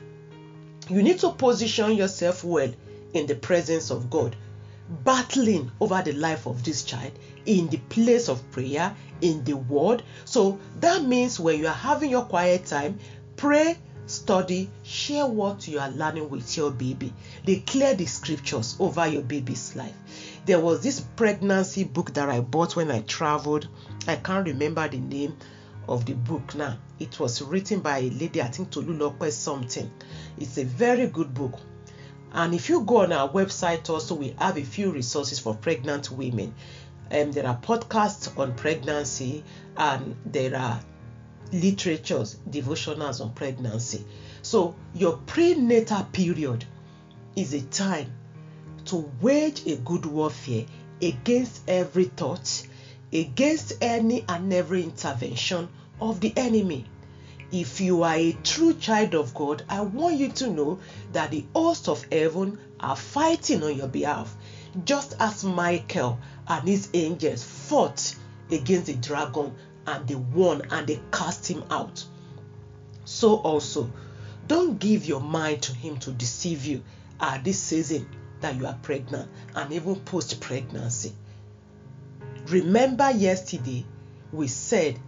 you 0.90 1.02
need 1.04 1.20
to 1.20 1.32
position 1.32 1.94
yourself 1.94 2.44
well 2.44 2.74
in 3.14 3.28
the 3.28 3.36
presence 3.36 3.90
of 3.90 4.10
God, 4.10 4.36
battling 5.06 5.72
over 5.80 6.02
the 6.02 6.12
life 6.12 6.48
of 6.48 6.66
this 6.66 6.84
child 6.84 7.14
in 7.46 7.70
the 7.70 7.78
place 7.78 8.28
of 8.28 8.52
prayer, 8.52 8.94
in 9.22 9.46
the 9.46 9.54
word. 9.56 10.04
So 10.26 10.60
that 10.82 11.02
means 11.02 11.40
when 11.40 11.60
you 11.60 11.68
are 11.68 11.74
having 11.74 12.10
your 12.10 12.26
quiet 12.26 12.66
time, 12.66 13.00
pray, 13.38 13.78
study, 14.08 14.70
share 14.84 15.26
what 15.26 15.68
you 15.68 15.80
are 15.80 15.90
learning 15.92 16.30
with 16.30 16.56
your 16.58 16.72
baby. 16.72 17.14
Declare 17.46 17.96
the 17.96 18.06
scriptures 18.06 18.76
over 18.80 19.08
your 19.08 19.22
baby's 19.22 19.76
life. 19.76 19.94
There 20.46 20.60
was 20.60 20.82
this 20.84 21.00
pregnancy 21.00 21.84
book 21.84 22.14
that 22.14 22.30
I 22.30 22.40
bought 22.42 22.76
when 22.76 22.92
I 22.92 23.02
traveled. 23.02 23.68
I 24.08 24.16
can't 24.18 24.48
remember 24.48 24.88
the 24.88 25.00
name 25.00 25.36
of 25.88 26.06
the 26.06 26.14
book 26.14 26.56
now. 26.56 26.78
It 27.00 27.20
was 27.20 27.42
written 27.42 27.80
by 27.82 28.00
a 28.00 28.10
lady, 28.10 28.42
I 28.42 28.48
think 28.48 28.70
Tolulope 28.70 29.32
something. 29.32 29.92
It's 30.38 30.58
a 30.58 30.66
very 30.66 31.08
good 31.08 31.34
book. 31.34 31.60
And 32.32 32.54
if 32.54 32.70
you 32.70 32.82
go 32.82 32.98
on 32.98 33.14
our 33.14 33.30
website, 33.30 33.90
also, 33.90 34.16
we 34.16 34.36
have 34.38 34.58
a 34.58 34.64
few 34.64 34.92
resources 34.92 35.40
for 35.40 35.56
pregnant 35.56 36.12
women. 36.12 36.54
Um, 37.12 37.32
there 37.32 37.48
are 37.48 37.58
podcasts 37.58 38.38
on 38.38 38.56
pregnancy, 38.56 39.44
and 39.78 40.16
there 40.26 40.56
are 40.56 40.82
literatures, 41.52 42.38
devotionals 42.50 43.22
on 43.22 43.34
pregnancy. 43.34 44.06
So, 44.42 44.76
your 44.94 45.18
prenatal 45.26 46.04
period 46.12 46.66
is 47.36 47.54
a 47.54 47.62
time 47.62 48.12
to 48.86 49.10
wage 49.22 49.66
a 49.66 49.76
good 49.78 50.06
warfare 50.06 50.66
against 51.02 51.62
every 51.68 52.06
thought, 52.06 52.68
against 53.12 53.74
any 53.82 54.24
and 54.28 54.54
every 54.54 54.84
intervention 54.84 55.68
of 56.00 56.20
the 56.20 56.34
enemy. 56.38 56.86
If 57.52 57.80
you 57.80 58.04
are 58.04 58.16
a 58.16 58.34
true 58.44 58.74
child 58.74 59.16
of 59.16 59.34
God, 59.34 59.64
I 59.70 59.82
want 59.82 60.18
you 60.18 60.30
to 60.30 60.50
know 60.50 60.80
that 61.14 61.32
the 61.32 61.46
hosts 61.54 61.88
of 61.88 62.06
heaven 62.12 62.58
are 62.80 62.96
fighting 62.96 63.64
on 63.64 63.78
your 63.78 63.88
behalf, 63.88 64.36
just 64.84 65.16
as 65.20 65.44
Michael 65.44 66.20
and 66.48 66.68
his 66.68 66.90
angels 66.94 67.44
fought 67.44 68.16
against 68.52 68.88
the 68.88 68.96
dragon 68.96 69.54
and 69.88 70.08
they 70.08 70.16
won 70.16 70.62
and 70.72 70.88
they 70.88 71.00
cast 71.12 71.48
him 71.48 71.64
out. 71.70 72.04
So 73.06 73.36
also, 73.36 73.92
don't 74.48 74.80
give 74.80 75.06
your 75.06 75.22
mind 75.22 75.64
to 75.64 75.74
him 75.74 75.98
to 76.00 76.12
deceive 76.12 76.66
you 76.66 76.84
at 77.20 77.44
this 77.44 77.60
season 77.60 78.08
that 78.42 78.56
you 78.56 78.66
are 78.66 78.78
pregnant 78.82 79.30
and 79.56 79.72
even 79.72 79.96
post 79.96 80.40
pregnancy. 80.42 81.14
Remember 82.48 83.10
yesterday 83.12 83.86
we 84.32 84.48
said 84.48 85.00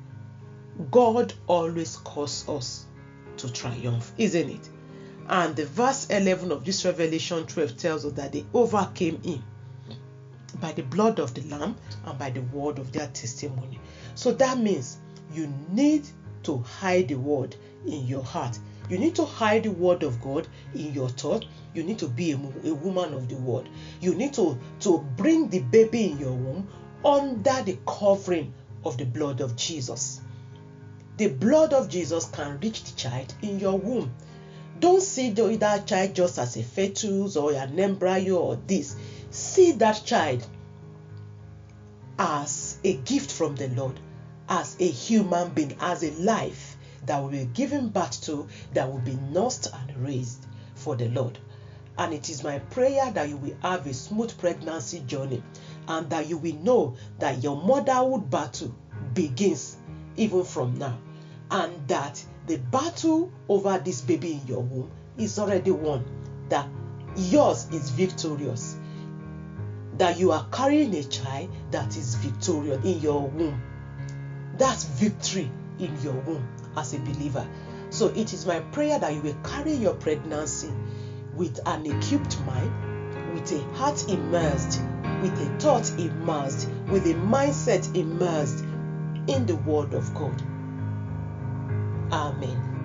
God 0.92 1.34
always 1.48 1.98
calls 1.98 2.48
us 2.48 2.86
to 3.38 3.52
triumph, 3.52 4.12
isn't 4.18 4.50
it? 4.50 4.70
And 5.28 5.56
the 5.56 5.66
verse 5.66 6.08
11 6.10 6.52
of 6.52 6.64
this 6.64 6.86
Revelation 6.86 7.46
12 7.46 7.78
tells 7.78 8.06
us 8.06 8.14
that 8.14 8.32
they 8.32 8.46
overcame 8.54 9.22
him 9.22 9.44
by 10.60 10.72
the 10.74 10.84
blood 10.84 11.20
of 11.20 11.34
the 11.34 11.42
Lamb 11.44 11.76
and 12.06 12.18
by 12.18 12.30
the 12.30 12.42
word 12.42 12.80
of 12.80 12.92
their 12.92 13.08
testimony. 13.08 13.80
So 14.16 14.32
that 14.34 14.58
means 14.58 14.98
you 15.32 15.54
need 15.70 16.08
to 16.44 16.58
hide 16.60 17.10
the 17.10 17.16
word 17.16 17.56
in 17.86 18.08
your 18.08 18.24
heart. 18.24 18.58
You 18.90 18.98
need 18.98 19.16
to 19.16 19.26
hide 19.26 19.64
the 19.64 19.72
word 19.72 20.04
of 20.04 20.22
God 20.22 20.48
in 20.74 20.94
your 20.94 21.10
thought. 21.10 21.46
You 21.74 21.84
need 21.84 22.00
to 22.00 22.08
be 22.08 22.32
a, 22.32 22.36
a 22.36 22.74
woman 22.74 23.14
of 23.14 23.28
the 23.28 23.36
word. 23.36 23.70
You 24.00 24.16
need 24.16 24.34
to, 24.36 24.58
to 24.82 25.00
bring 25.18 25.50
the 25.50 25.60
baby 25.60 26.12
in 26.12 26.20
your 26.20 26.34
womb 26.34 26.68
under 27.04 27.62
the 27.64 27.78
covering 27.86 28.54
of 28.86 28.98
the 28.98 29.06
blood 29.06 29.42
of 29.42 29.56
Jesus. 29.56 30.22
The 31.18 31.28
blood 31.28 31.74
of 31.74 31.90
Jesus 31.90 32.26
can 32.26 32.60
reach 32.60 32.84
the 32.84 32.96
child 32.96 33.34
in 33.42 33.60
your 33.60 33.78
womb. 33.78 34.14
Don't 34.80 35.02
see 35.02 35.32
the 35.32 35.58
that 35.58 35.88
child 35.88 36.14
just 36.14 36.38
as 36.38 36.56
a 36.56 36.64
fetus 36.64 37.36
or 37.36 37.52
an 37.54 37.80
embryo 37.80 38.36
or 38.38 38.60
this. 38.68 38.96
See 39.38 39.74
that 39.74 40.02
child 40.04 40.48
as 42.18 42.80
a 42.84 42.96
gift 42.96 43.32
from 43.32 43.56
the 43.56 43.68
Lord, 43.68 44.00
as 44.50 44.76
a 44.80 44.88
human 44.88 45.50
being, 45.50 45.76
as 45.80 46.04
a 46.04 46.10
life 46.14 46.76
that 47.06 47.22
will 47.22 47.30
be 47.30 47.46
given 47.46 47.90
birth 47.90 48.20
to, 48.22 48.48
that 48.74 48.92
will 48.92 48.98
be 48.98 49.14
nursed 49.14 49.68
and 49.72 49.96
raised 50.04 50.48
for 50.74 50.96
the 50.96 51.10
Lord. 51.10 51.38
And 52.00 52.16
it 52.16 52.32
is 52.32 52.44
my 52.44 52.58
prayer 52.58 53.12
that 53.12 53.30
you 53.30 53.38
will 53.38 53.56
have 53.62 53.86
a 53.86 53.94
smooth 53.94 54.36
pregnancy 54.40 55.02
journey 55.02 55.44
and 55.88 56.10
that 56.10 56.28
you 56.28 56.38
will 56.40 56.56
know 56.56 56.96
that 57.20 57.44
your 57.44 57.62
motherhood 57.62 58.32
battle 58.32 58.74
begins 59.14 59.78
even 60.16 60.46
from 60.46 60.80
now 60.80 60.98
and 61.52 61.88
that 61.88 62.26
the 62.48 62.58
battle 62.58 63.32
over 63.50 63.78
this 63.78 64.02
baby 64.02 64.32
in 64.42 64.48
your 64.48 64.64
womb 64.64 64.90
is 65.16 65.38
already 65.38 65.70
won 65.70 66.04
that 66.50 66.68
yours 67.16 67.68
is 67.72 67.92
victorious 67.92 68.77
that 69.98 70.18
you 70.20 70.32
are 70.32 70.46
carrying 70.52 70.94
a 70.96 71.04
child 71.04 71.50
that 71.72 71.96
is 71.98 72.16
victorious 72.16 72.84
in 72.84 73.00
your 73.00 73.28
womb. 73.28 73.62
That's 74.58 74.84
victory 74.84 75.52
in 75.80 76.02
your 76.02 76.14
womb 76.14 76.48
as 76.76 76.94
a 76.94 77.00
believer. 77.00 77.48
So 77.90 78.08
it 78.08 78.34
is 78.34 78.46
my 78.46 78.60
prayer 78.60 79.00
that 79.00 79.14
you 79.14 79.22
will 79.22 79.38
carry 79.44 79.74
your 79.74 79.94
pregnancy 79.94 80.72
with 81.36 81.60
an 81.66 81.86
equipped 81.86 82.40
mind 82.42 83.34
with 83.34 83.52
a 83.52 83.62
heart 83.76 84.10
immersed 84.10 84.82
with 85.22 85.34
a 85.40 85.60
thought 85.60 85.90
immersed 86.00 86.70
with 86.90 87.06
a 87.06 87.14
mindset 87.14 87.96
immersed 87.96 88.64
in 89.28 89.46
the 89.46 89.56
word 89.58 89.94
of 89.94 90.14
god. 90.14 90.42
Amen. 92.12 92.77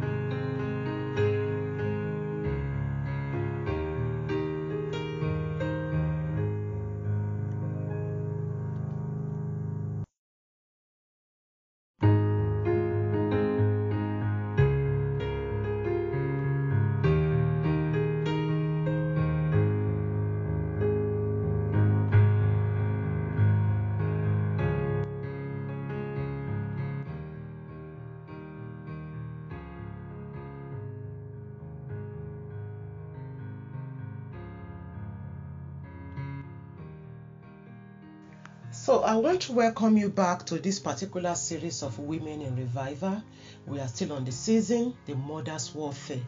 Want 39.23 39.41
to 39.41 39.53
welcome 39.53 39.97
you 39.97 40.09
back 40.09 40.45
to 40.45 40.59
this 40.59 40.81
particular 40.81 41.37
series 41.37 41.85
of 41.85 41.97
Women 41.97 42.43
in 42.43 42.57
Revival. 42.57 43.23
We 43.69 43.79
are 43.79 43.87
still 43.87 44.15
on 44.15 44.25
the 44.25 44.33
season, 44.33 44.97
the 45.07 45.15
Mother's 45.15 45.73
Warfare. 45.73 46.23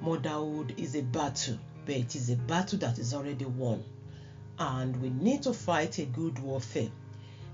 Motherhood 0.00 0.74
is 0.76 0.94
a 0.94 1.02
battle, 1.02 1.58
but 1.84 1.96
it 1.96 2.14
is 2.14 2.30
a 2.30 2.36
battle 2.36 2.78
that 2.78 3.00
is 3.00 3.14
already 3.14 3.46
won. 3.46 3.82
And 4.60 5.02
we 5.02 5.10
need 5.10 5.42
to 5.42 5.52
fight 5.52 5.98
a 5.98 6.04
good 6.04 6.38
warfare. 6.38 6.90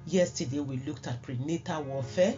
Yesterday, 0.05 0.61
we 0.61 0.77
looked 0.87 1.07
at 1.07 1.23
prenatal 1.23 1.83
warfare, 1.85 2.35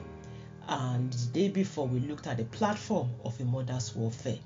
and 0.69 1.13
the 1.13 1.33
day 1.33 1.49
before, 1.49 1.89
we 1.89 1.99
looked 1.99 2.29
at 2.29 2.37
the 2.37 2.45
platform 2.45 3.11
of 3.25 3.41
a 3.41 3.45
mother's 3.45 3.97
warfare. 3.97 4.39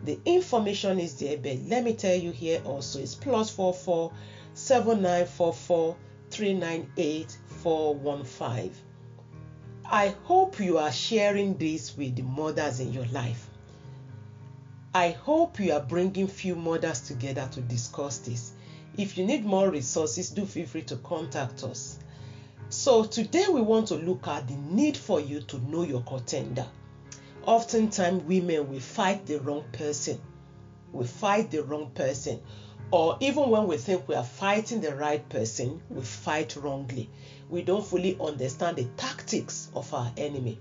the 0.04 0.20
information 0.26 1.00
is 1.00 1.20
there, 1.20 1.38
but 1.38 1.60
let 1.68 1.84
me 1.84 1.94
tell 1.94 2.16
you 2.16 2.32
here 2.32 2.64
also 2.66 2.98
it's 3.00 3.14
plus 3.14 3.52
44 3.52 4.12
7944 4.56 5.96
398 6.32 7.38
415. 7.62 8.72
I 9.86 10.16
hope 10.24 10.60
you 10.60 10.80
are 10.80 10.92
sharing 10.92 11.58
this 11.58 11.96
with 11.96 12.16
the 12.16 12.24
mothers 12.24 12.80
in 12.80 12.92
your 12.92 13.06
life 13.12 13.49
I 14.92 15.12
hope 15.12 15.60
you 15.60 15.72
are 15.74 15.82
bringing 15.82 16.26
few 16.26 16.56
mothers 16.56 17.02
together 17.02 17.48
to 17.52 17.62
discuss 17.62 18.18
this. 18.18 18.54
If 18.98 19.20
you 19.20 19.24
need 19.24 19.46
more 19.46 19.70
resources, 19.70 20.32
do 20.32 20.48
feel 20.48 20.66
free 20.66 20.82
to 20.84 20.96
contact 20.96 21.64
us. 21.64 22.00
So, 22.70 23.04
today 23.04 23.46
we 23.52 23.62
want 23.62 23.90
to 23.90 23.96
look 23.96 24.28
at 24.28 24.48
the 24.48 24.56
need 24.56 24.98
for 24.98 25.20
you 25.20 25.42
to 25.42 25.60
know 25.70 25.84
your 25.84 26.02
contender. 26.02 26.66
Oftentimes, 27.46 28.24
women 28.24 28.68
will 28.68 28.80
fight 28.80 29.28
the 29.28 29.40
wrong 29.42 29.64
person. 29.74 30.20
We 30.92 31.06
fight 31.06 31.52
the 31.52 31.62
wrong 31.62 31.92
person. 31.92 32.42
Or 32.90 33.16
even 33.20 33.52
when 33.52 33.68
we 33.68 33.78
think 33.78 34.08
we 34.08 34.16
are 34.16 34.24
fighting 34.24 34.82
the 34.82 34.96
right 34.96 35.28
person, 35.30 35.84
we 35.92 36.02
fight 36.02 36.56
wrongly. 36.56 37.12
We 37.48 37.62
don't 37.62 37.86
fully 37.86 38.18
understand 38.20 38.78
the 38.78 38.86
tactics 38.98 39.70
of 39.76 39.94
our 39.94 40.12
enemy. 40.18 40.58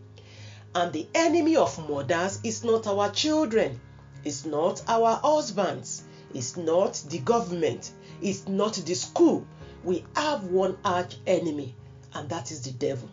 And 0.75 0.93
the 0.93 1.09
enemy 1.15 1.57
of 1.57 1.89
mothers 1.89 2.41
is 2.45 2.63
not 2.63 2.87
our 2.87 3.11
children, 3.11 3.81
it's 4.29 4.45
not 4.45 4.83
our 4.87 5.19
husbands, 5.23 6.03
it's 6.35 6.55
not 6.59 7.03
the 7.09 7.19
government, 7.19 7.91
it's 8.21 8.47
not 8.47 8.75
the 8.75 8.95
school. 8.95 9.47
We 9.83 10.05
have 10.15 10.45
one 10.45 10.77
arch 10.85 11.17
enemy, 11.27 11.75
and 12.13 12.29
that 12.29 12.53
is 12.53 12.61
the 12.61 12.73
devil. 12.73 13.09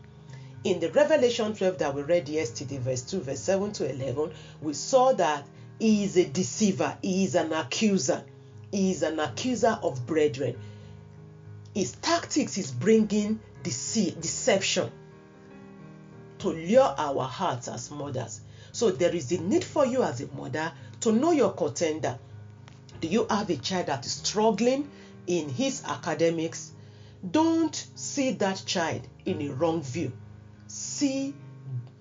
In 0.65 0.81
the 0.81 0.91
Revelation 0.91 1.55
12 1.55 1.77
that 1.77 1.95
we 1.95 2.01
read 2.01 2.27
yesterday, 2.27 2.79
verse 2.79 3.01
2, 3.03 3.21
verse 3.21 3.39
7 3.39 3.71
to 3.73 3.89
11, 3.89 4.33
we 4.61 4.73
saw 4.73 5.13
that 5.13 5.47
he 5.79 6.03
is 6.03 6.17
a 6.17 6.25
deceiver, 6.25 6.97
he 7.01 7.23
is 7.23 7.35
an 7.35 7.53
accuser, 7.53 8.21
he 8.71 8.91
is 8.91 9.01
an 9.01 9.17
accuser 9.17 9.79
of 9.81 10.05
brethren. 10.05 10.57
His 11.73 11.93
tactics 11.93 12.57
is 12.57 12.71
bringing 12.71 13.39
dece- 13.63 14.19
deception 14.19 14.91
to 16.39 16.49
lure 16.49 16.93
our 16.97 17.23
hearts 17.23 17.69
as 17.69 17.89
mothers. 17.89 18.41
So 18.75 18.91
there 18.91 19.15
is 19.15 19.31
a 19.31 19.37
need 19.37 19.63
for 19.63 19.85
you 19.85 20.03
as 20.03 20.19
a 20.19 20.27
mother 20.35 20.73
to 21.01 21.11
know 21.11 21.31
your 21.31 21.51
contender. 21.53 22.17
Do 23.01 23.07
you 23.07 23.27
have 23.29 23.49
a 23.49 23.57
child 23.57 23.87
that 23.87 24.05
is 24.05 24.13
struggling 24.13 24.89
in 25.27 25.49
his 25.49 25.83
academics? 25.85 26.71
Don't 27.29 27.75
see 27.95 28.31
that 28.31 28.63
child 28.65 29.07
in 29.25 29.41
a 29.41 29.53
wrong 29.53 29.81
view. 29.81 30.11
See 30.67 31.33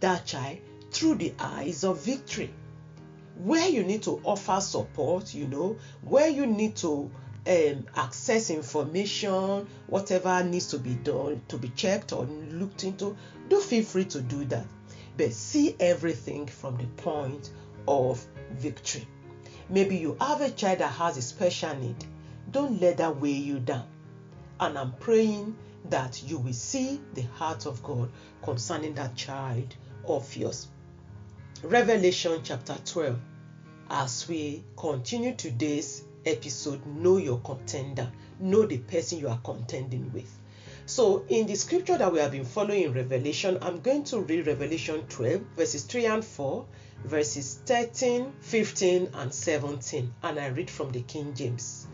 that 0.00 0.26
child 0.26 0.58
through 0.90 1.16
the 1.16 1.34
eyes 1.38 1.84
of 1.84 2.00
victory. 2.00 2.52
Where 3.36 3.68
you 3.68 3.82
need 3.82 4.02
to 4.04 4.20
offer 4.22 4.60
support, 4.60 5.34
you 5.34 5.46
know, 5.48 5.76
where 6.02 6.28
you 6.28 6.46
need 6.46 6.76
to 6.76 7.10
um, 7.46 7.86
access 7.96 8.50
information, 8.50 9.66
whatever 9.86 10.42
needs 10.44 10.68
to 10.68 10.78
be 10.78 10.94
done, 10.94 11.42
to 11.48 11.58
be 11.58 11.68
checked 11.70 12.12
or 12.12 12.24
looked 12.24 12.84
into, 12.84 13.16
do 13.48 13.60
feel 13.60 13.82
free 13.82 14.04
to 14.06 14.20
do 14.20 14.44
that. 14.46 14.66
But 15.16 15.32
see 15.32 15.76
everything 15.78 16.46
from 16.46 16.76
the 16.76 16.86
point 17.02 17.50
of 17.86 18.24
victory. 18.52 19.06
Maybe 19.68 19.96
you 19.96 20.16
have 20.20 20.40
a 20.40 20.50
child 20.50 20.78
that 20.78 20.92
has 20.92 21.16
a 21.16 21.22
special 21.22 21.74
need. 21.76 22.04
Don't 22.50 22.80
let 22.80 22.98
that 22.98 23.16
weigh 23.16 23.30
you 23.30 23.58
down. 23.58 23.86
And 24.60 24.78
I'm 24.78 24.92
praying 24.92 25.56
that 25.86 26.22
you 26.22 26.38
will 26.38 26.52
see 26.52 27.00
the 27.14 27.22
heart 27.22 27.66
of 27.66 27.82
God 27.82 28.10
concerning 28.42 28.94
that 28.94 29.16
child 29.16 29.74
of 30.06 30.34
yours. 30.36 30.68
Revelation 31.62 32.40
chapter 32.42 32.76
12. 32.84 33.18
As 33.90 34.28
we 34.28 34.64
continue 34.76 35.34
today's 35.34 36.04
episode, 36.26 36.84
know 36.86 37.16
your 37.16 37.38
contender, 37.40 38.10
know 38.40 38.64
the 38.66 38.78
person 38.78 39.18
you 39.18 39.28
are 39.28 39.40
contending 39.44 40.10
with. 40.12 40.38
So, 40.86 41.24
in 41.28 41.46
the 41.46 41.54
scripture 41.54 41.96
that 41.96 42.12
we 42.12 42.18
have 42.18 42.32
been 42.32 42.44
following 42.44 42.82
in 42.82 42.92
Revelation, 42.92 43.56
I'm 43.62 43.80
going 43.80 44.04
to 44.04 44.20
read 44.20 44.46
Revelation 44.46 45.02
12, 45.08 45.40
verses 45.56 45.84
3 45.84 46.04
and 46.04 46.22
4, 46.22 46.66
verses 47.04 47.58
13, 47.64 48.30
15, 48.40 49.08
and 49.14 49.32
17, 49.32 50.12
and 50.22 50.38
I 50.38 50.48
read 50.48 50.68
from 50.68 50.92
the 50.92 51.00
King 51.00 51.32
James. 51.32 51.86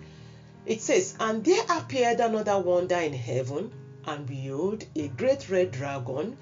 It 0.66 0.80
says, 0.80 1.14
And 1.20 1.44
there 1.44 1.64
appeared 1.70 2.18
another 2.18 2.58
wonder 2.58 2.96
in 2.96 3.12
heaven, 3.12 3.70
and 4.06 4.26
behold, 4.26 4.84
a 4.96 5.06
great 5.06 5.48
red 5.48 5.70
dragon, 5.70 6.36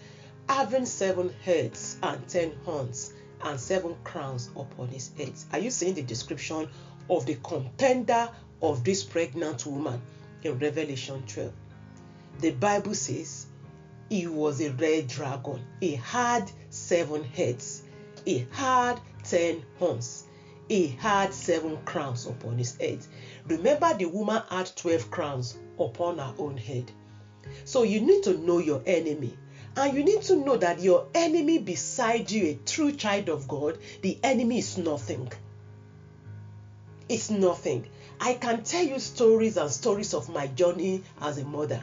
having 0.49 0.87
seven 0.87 1.31
heads 1.45 1.99
and 2.03 2.27
ten 2.29 2.53
horns, 2.65 3.13
and 3.43 3.61
seven 3.61 3.95
crowns 4.05 4.49
upon 4.57 4.89
his 4.89 5.11
heads. 5.19 5.45
Are 5.53 5.59
you 5.59 5.71
seeing 5.71 5.93
the 5.93 6.03
description 6.03 6.67
of 7.11 7.27
the 7.27 7.37
contender 7.43 8.31
of 8.63 8.85
this 8.85 9.05
pregnant 9.05 9.67
woman 9.67 10.01
in 10.43 10.59
Revelation 10.59 11.23
12? 11.27 11.53
The 12.41 12.51
Bible 12.53 12.95
says 12.95 13.47
he 14.09 14.27
was 14.27 14.61
a 14.61 14.71
red 14.73 15.09
dragon. 15.09 15.65
He 15.81 15.97
had 15.97 16.51
seven 16.71 17.25
heads. 17.25 17.83
He 18.25 18.47
had 18.51 19.01
ten 19.25 19.65
horns. 19.79 20.25
He 20.69 20.89
had 20.89 21.33
seven 21.33 21.79
crowns 21.85 22.27
upon 22.27 22.59
his 22.59 22.77
head. 22.77 23.05
Remember, 23.47 23.95
the 23.95 24.05
woman 24.05 24.43
had 24.51 24.71
12 24.77 25.11
crowns 25.11 25.59
upon 25.79 26.19
her 26.19 26.35
own 26.39 26.57
head. 26.57 26.91
So 27.65 27.83
you 27.83 28.01
need 28.01 28.23
to 28.25 28.37
know 28.37 28.59
your 28.59 28.83
enemy. 28.87 29.37
And 29.77 29.97
you 29.97 30.05
need 30.05 30.23
to 30.23 30.37
know 30.37 30.57
that 30.57 30.81
your 30.81 31.07
enemy 31.15 31.59
beside 31.59 32.31
you, 32.31 32.47
a 32.47 32.55
true 32.67 32.93
child 32.93 33.29
of 33.29 33.49
God, 33.49 33.79
the 34.03 34.19
enemy 34.23 34.59
is 34.59 34.77
nothing. 34.77 35.31
It's 37.09 37.31
nothing. 37.31 37.87
I 38.21 38.35
can 38.35 38.65
tell 38.65 38.85
you 38.85 38.99
stories 38.99 39.57
and 39.57 39.71
stories 39.71 40.13
of 40.13 40.29
my 40.29 40.49
journey 40.49 41.03
as 41.21 41.39
a 41.39 41.45
mother. 41.45 41.83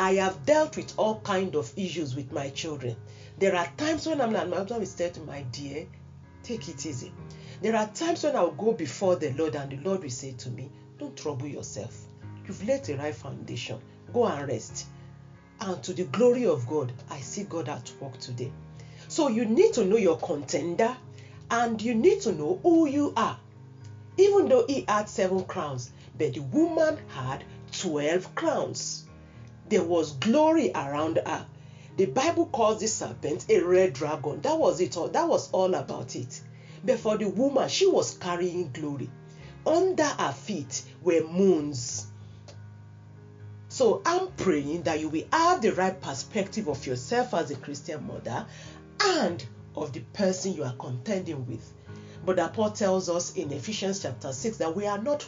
I 0.00 0.14
have 0.14 0.46
dealt 0.46 0.78
with 0.78 0.94
all 0.96 1.20
kind 1.20 1.54
of 1.54 1.70
issues 1.76 2.16
with 2.16 2.32
my 2.32 2.48
children. 2.48 2.96
There 3.38 3.54
are 3.54 3.66
times 3.76 4.06
when 4.06 4.22
I'm 4.22 4.32
like, 4.32 4.48
my 4.48 4.56
husband 4.56 4.80
will 4.80 4.86
say 4.86 5.10
to 5.10 5.20
my 5.20 5.42
dear, 5.52 5.86
take 6.42 6.70
it 6.70 6.86
easy. 6.86 7.12
There 7.60 7.76
are 7.76 7.86
times 7.88 8.24
when 8.24 8.34
I'll 8.34 8.52
go 8.52 8.72
before 8.72 9.16
the 9.16 9.30
Lord 9.32 9.56
and 9.56 9.70
the 9.70 9.76
Lord 9.86 10.02
will 10.02 10.08
say 10.08 10.32
to 10.32 10.48
me, 10.48 10.70
don't 10.98 11.14
trouble 11.18 11.46
yourself. 11.46 11.94
You've 12.46 12.66
laid 12.66 12.84
the 12.84 12.96
right 12.96 13.14
foundation. 13.14 13.78
Go 14.10 14.24
and 14.24 14.48
rest. 14.48 14.86
And 15.60 15.82
to 15.82 15.92
the 15.92 16.04
glory 16.04 16.46
of 16.46 16.66
God, 16.66 16.94
I 17.10 17.20
see 17.20 17.42
God 17.42 17.68
at 17.68 17.92
work 18.00 18.18
today. 18.20 18.50
So 19.08 19.28
you 19.28 19.44
need 19.44 19.74
to 19.74 19.84
know 19.84 19.96
your 19.98 20.16
contender 20.16 20.96
and 21.50 21.82
you 21.82 21.94
need 21.94 22.22
to 22.22 22.32
know 22.32 22.58
who 22.62 22.86
you 22.86 23.12
are. 23.18 23.36
Even 24.16 24.48
though 24.48 24.64
he 24.66 24.86
had 24.88 25.10
seven 25.10 25.44
crowns, 25.44 25.92
but 26.16 26.32
the 26.32 26.40
woman 26.40 26.96
had 27.08 27.44
12 27.72 28.34
crowns. 28.34 29.04
There 29.70 29.84
was 29.84 30.12
glory 30.14 30.72
around 30.74 31.20
her. 31.24 31.46
The 31.96 32.06
Bible 32.06 32.46
calls 32.46 32.80
this 32.80 32.92
serpent 32.94 33.46
a 33.48 33.60
red 33.60 33.92
dragon. 33.92 34.40
That 34.40 34.58
was 34.58 34.80
it 34.80 34.96
all. 34.96 35.06
That 35.06 35.28
was 35.28 35.48
all 35.52 35.72
about 35.74 36.16
it. 36.16 36.40
But 36.84 36.98
for 36.98 37.16
the 37.16 37.28
woman, 37.28 37.68
she 37.68 37.86
was 37.86 38.18
carrying 38.18 38.72
glory. 38.72 39.08
Under 39.64 40.02
her 40.02 40.32
feet 40.32 40.82
were 41.02 41.22
moons. 41.22 42.08
So 43.68 44.02
I'm 44.04 44.32
praying 44.32 44.82
that 44.82 44.98
you 44.98 45.08
will 45.08 45.26
have 45.30 45.62
the 45.62 45.72
right 45.72 46.00
perspective 46.00 46.66
of 46.66 46.84
yourself 46.84 47.32
as 47.32 47.52
a 47.52 47.54
Christian 47.54 48.04
mother 48.08 48.46
and 49.00 49.44
of 49.76 49.92
the 49.92 50.00
person 50.00 50.54
you 50.54 50.64
are 50.64 50.74
contending 50.80 51.46
with. 51.46 51.72
But 52.26 52.54
Paul 52.54 52.72
tells 52.72 53.08
us 53.08 53.36
in 53.36 53.52
Ephesians 53.52 54.02
chapter 54.02 54.32
6 54.32 54.56
that 54.56 54.74
we 54.74 54.86
are 54.86 54.98
not 55.00 55.24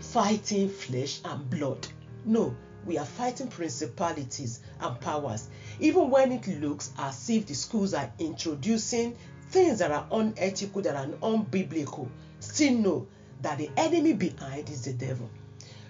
fighting 0.00 0.68
flesh 0.68 1.20
and 1.24 1.48
blood. 1.48 1.86
No, 2.24 2.56
we 2.86 2.98
are 2.98 3.06
fighting 3.06 3.48
principalities 3.48 4.60
and 4.80 5.00
powers. 5.00 5.48
Even 5.80 6.10
when 6.10 6.32
it 6.32 6.46
looks 6.60 6.92
as 6.98 7.30
if 7.30 7.46
the 7.46 7.54
schools 7.54 7.94
are 7.94 8.10
introducing 8.18 9.16
things 9.50 9.78
that 9.78 9.90
are 9.90 10.06
unethical, 10.10 10.82
that 10.82 10.96
are 10.96 11.06
unbiblical, 11.22 12.08
still 12.40 12.72
know 12.74 13.06
that 13.42 13.58
the 13.58 13.70
enemy 13.76 14.12
behind 14.12 14.68
is 14.68 14.84
the 14.84 14.92
devil. 14.92 15.28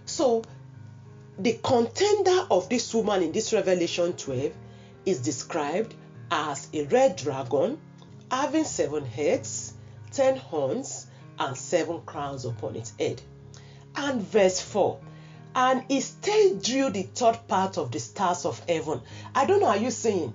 So, 0.05 0.43
the 1.39 1.59
contender 1.63 2.47
of 2.51 2.69
this 2.69 2.93
woman 2.95 3.23
in 3.23 3.33
this 3.33 3.53
Revelation 3.53 4.13
12 4.13 4.53
is 5.07 5.21
described 5.21 5.95
as 6.31 6.69
a 6.73 6.85
red 6.85 7.17
dragon 7.17 7.79
having 8.31 8.65
seven 8.65 9.05
heads, 9.05 9.75
ten 10.11 10.37
horns, 10.37 11.07
and 11.39 11.57
seven 11.57 12.01
crowns 12.07 12.45
upon 12.45 12.77
its 12.77 12.93
head. 12.99 13.21
And 13.95 14.23
verse 14.23 14.61
4 14.61 14.99
and 15.55 15.85
he 15.89 16.01
still 16.01 16.57
drew 16.57 16.91
the 16.91 17.03
third 17.03 17.39
part 17.49 17.79
of 17.79 17.91
the 17.91 18.01
stars 18.01 18.45
of 18.45 18.63
heaven. 18.69 19.01
I 19.35 19.45
don't 19.45 19.61
know, 19.61 19.69
are 19.69 19.77
you 19.77 19.91
saying? 19.91 20.33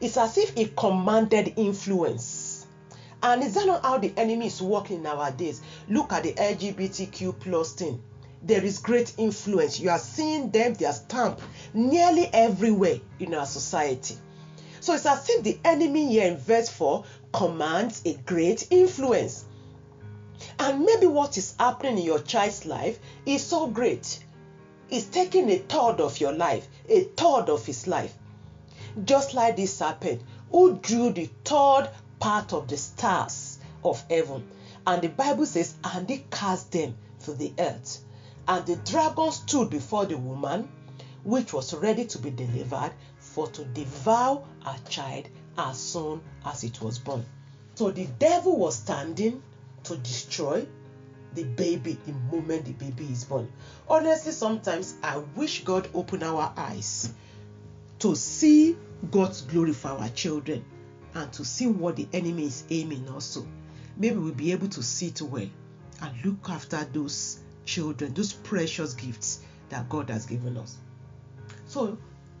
It's 0.00 0.16
as 0.16 0.38
if 0.38 0.54
he 0.54 0.72
commanded 0.76 1.54
influence. 1.56 2.66
And 3.22 3.42
is 3.42 3.54
that 3.54 3.66
not 3.66 3.82
how 3.82 3.98
the 3.98 4.12
enemy 4.16 4.46
is 4.46 4.62
working 4.62 5.02
nowadays? 5.02 5.60
Look 5.88 6.12
at 6.12 6.22
the 6.22 6.32
LGBTQ 6.32 7.38
plus 7.40 7.74
thing. 7.74 8.02
There 8.42 8.64
is 8.64 8.78
great 8.78 9.12
influence. 9.18 9.78
You 9.78 9.90
are 9.90 9.98
seeing 9.98 10.50
them, 10.50 10.72
their 10.74 10.92
stamp 10.92 11.40
nearly 11.74 12.26
everywhere 12.32 13.00
in 13.18 13.34
our 13.34 13.44
society. 13.44 14.16
So 14.80 14.94
it's 14.94 15.04
as 15.04 15.28
if 15.28 15.42
the 15.42 15.58
enemy 15.64 16.06
here 16.06 16.34
verse 16.34 16.70
4 16.70 17.04
commands 17.34 18.00
a 18.06 18.14
great 18.24 18.68
influence. 18.70 19.44
And 20.58 20.86
maybe 20.86 21.06
what 21.06 21.36
is 21.36 21.54
happening 21.58 21.98
in 21.98 22.04
your 22.04 22.20
child's 22.20 22.64
life 22.64 22.98
is 23.26 23.42
so 23.42 23.66
great 23.66 24.20
is 24.90 25.06
taking 25.06 25.50
a 25.50 25.58
third 25.58 26.00
of 26.00 26.20
your 26.20 26.32
life, 26.32 26.66
a 26.88 27.04
third 27.04 27.48
of 27.48 27.64
his 27.64 27.86
life. 27.86 28.14
Just 29.04 29.34
like 29.34 29.56
this 29.56 29.76
serpent 29.76 30.22
who 30.50 30.78
drew 30.78 31.12
the 31.12 31.30
third 31.44 31.90
part 32.18 32.52
of 32.52 32.68
the 32.68 32.76
stars 32.76 33.58
of 33.84 34.04
heaven. 34.10 34.48
And 34.86 35.02
the 35.02 35.08
Bible 35.08 35.46
says, 35.46 35.74
and 35.84 36.08
they 36.08 36.24
cast 36.30 36.72
them 36.72 36.96
to 37.24 37.32
the 37.34 37.52
earth. 37.58 37.98
And 38.48 38.66
the 38.66 38.76
dragon 38.76 39.30
stood 39.30 39.70
before 39.70 40.06
the 40.06 40.16
woman, 40.16 40.68
which 41.22 41.52
was 41.52 41.74
ready 41.74 42.04
to 42.06 42.18
be 42.18 42.30
delivered, 42.30 42.92
for 43.18 43.46
to 43.48 43.64
devour 43.64 44.42
her 44.64 44.76
child 44.88 45.28
as 45.56 45.78
soon 45.78 46.20
as 46.44 46.64
it 46.64 46.80
was 46.80 46.98
born. 46.98 47.24
So 47.74 47.90
the 47.90 48.06
devil 48.18 48.58
was 48.58 48.76
standing 48.76 49.42
to 49.84 49.96
destroy 49.96 50.66
the 51.34 51.44
baby 51.44 51.96
the 52.06 52.12
moment 52.12 52.64
the 52.64 52.72
baby 52.72 53.04
is 53.10 53.24
born. 53.24 53.50
Honestly, 53.88 54.32
sometimes 54.32 54.94
I 55.02 55.18
wish 55.36 55.64
God 55.64 55.88
open 55.94 56.22
our 56.22 56.52
eyes 56.56 57.12
to 58.00 58.16
see 58.16 58.76
God's 59.10 59.42
glory 59.42 59.72
for 59.72 59.88
our 59.88 60.08
children 60.08 60.64
and 61.14 61.32
to 61.32 61.44
see 61.44 61.66
what 61.66 61.96
the 61.96 62.08
enemy 62.12 62.46
is 62.46 62.64
aiming 62.70 63.08
also. 63.08 63.46
Maybe 63.96 64.16
we'll 64.16 64.32
be 64.32 64.52
able 64.52 64.68
to 64.68 64.82
see 64.82 65.08
it 65.08 65.22
well 65.22 65.48
and 66.02 66.24
look 66.24 66.48
after 66.48 66.84
those 66.92 67.40
children, 67.64 68.14
those 68.14 68.32
precious 68.32 68.94
gifts 68.94 69.40
that 69.68 69.88
God 69.88 70.10
has 70.10 70.26
given 70.26 70.56
us. 70.56 70.76
So 71.66 71.98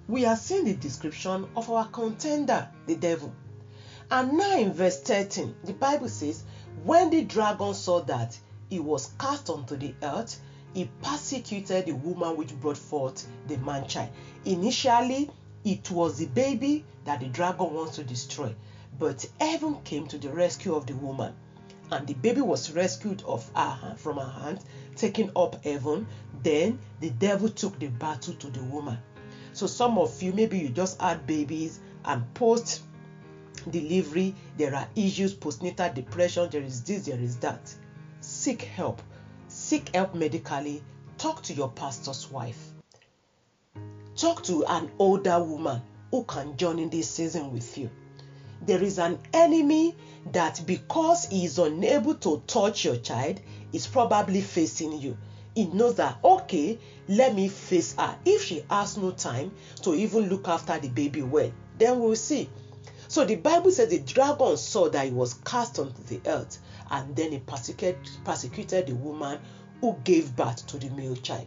we 0.08 0.24
are 0.24 0.36
seeing 0.36 0.64
the 0.64 0.74
description 0.74 1.46
of 1.56 1.70
our 1.70 1.86
contender, 1.88 2.68
the 2.86 2.96
devil. 2.96 3.32
And 4.10 4.36
now 4.36 4.58
in 4.58 4.72
verse 4.72 5.00
13, 5.02 5.54
the 5.64 5.72
Bible 5.72 6.08
says, 6.08 6.42
When 6.82 7.10
the 7.10 7.22
dragon 7.22 7.74
saw 7.74 8.00
that 8.00 8.38
he 8.70 8.80
was 8.80 9.10
cast 9.18 9.50
onto 9.50 9.76
the 9.76 9.92
earth, 10.02 10.40
he 10.72 10.88
persecuted 11.02 11.86
the 11.86 11.92
woman 11.92 12.36
which 12.36 12.58
brought 12.60 12.78
forth 12.78 13.26
the 13.48 13.58
man 13.58 13.86
child. 13.88 14.10
Initially, 14.44 15.28
it 15.64 15.90
was 15.90 16.18
the 16.18 16.26
baby 16.26 16.84
that 17.04 17.20
the 17.20 17.26
dragon 17.26 17.74
wants 17.74 17.96
to 17.96 18.04
destroy, 18.04 18.54
but 18.98 19.26
heaven 19.40 19.76
came 19.82 20.06
to 20.06 20.16
the 20.16 20.30
rescue 20.30 20.74
of 20.74 20.86
the 20.86 20.94
woman, 20.94 21.34
and 21.90 22.06
the 22.06 22.14
baby 22.14 22.40
was 22.40 22.70
rescued 22.70 23.22
of 23.26 23.50
her 23.54 23.94
from 23.98 24.16
her 24.16 24.40
hand, 24.42 24.60
taken 24.96 25.30
up 25.34 25.62
heaven. 25.64 26.06
Then 26.42 26.78
the 27.00 27.10
devil 27.10 27.48
took 27.48 27.78
the 27.78 27.88
battle 27.88 28.34
to 28.34 28.50
the 28.50 28.62
woman. 28.64 28.98
So 29.52 29.66
some 29.66 29.98
of 29.98 30.22
you, 30.22 30.32
maybe 30.32 30.58
you 30.58 30.68
just 30.68 31.00
had 31.00 31.26
babies 31.26 31.80
and 32.04 32.32
post 32.34 32.82
delivery, 33.70 34.34
there 34.56 34.74
are 34.74 34.88
issues, 34.94 35.34
postnatal 35.34 35.94
depression, 35.94 36.48
there 36.50 36.62
is 36.62 36.82
this, 36.82 37.06
there 37.06 37.18
is 37.18 37.36
that. 37.38 37.74
Seek 38.32 38.62
help. 38.62 39.02
Seek 39.48 39.92
help 39.92 40.14
medically. 40.14 40.82
Talk 41.18 41.42
to 41.42 41.52
your 41.52 41.68
pastor's 41.68 42.30
wife. 42.30 42.70
Talk 44.14 44.44
to 44.44 44.64
an 44.66 44.88
older 45.00 45.42
woman 45.42 45.82
who 46.12 46.22
can 46.22 46.56
join 46.56 46.78
in 46.78 46.90
this 46.90 47.10
season 47.10 47.52
with 47.52 47.76
you. 47.76 47.90
There 48.64 48.82
is 48.82 49.00
an 49.00 49.18
enemy 49.34 49.96
that 50.30 50.62
because 50.64 51.26
he 51.26 51.44
is 51.44 51.58
unable 51.58 52.14
to 52.14 52.40
touch 52.46 52.84
your 52.84 52.96
child, 52.96 53.40
is 53.72 53.88
probably 53.88 54.40
facing 54.42 54.92
you. 54.92 55.18
He 55.56 55.66
knows 55.66 55.96
that, 55.96 56.18
okay, 56.22 56.78
let 57.08 57.34
me 57.34 57.48
face 57.48 57.96
her. 57.96 58.16
If 58.24 58.44
she 58.44 58.64
has 58.70 58.96
no 58.96 59.10
time 59.10 59.50
to 59.82 59.92
even 59.92 60.28
look 60.30 60.46
after 60.46 60.78
the 60.78 60.88
baby 60.88 61.22
well, 61.22 61.52
then 61.78 61.98
we'll 61.98 62.14
see. 62.14 62.48
So 63.08 63.24
the 63.24 63.34
Bible 63.34 63.72
says 63.72 63.88
the 63.88 63.98
dragon 63.98 64.56
saw 64.56 64.88
that 64.88 65.06
he 65.06 65.10
was 65.10 65.34
cast 65.34 65.80
onto 65.80 66.00
the 66.04 66.20
earth, 66.30 66.58
and 66.90 67.14
then 67.14 67.32
he 67.32 67.38
persecuted, 67.38 67.98
persecuted 68.24 68.86
the 68.86 68.94
woman 68.94 69.38
who 69.80 69.96
gave 70.04 70.34
birth 70.36 70.66
to 70.66 70.78
the 70.78 70.90
male 70.90 71.16
child. 71.16 71.46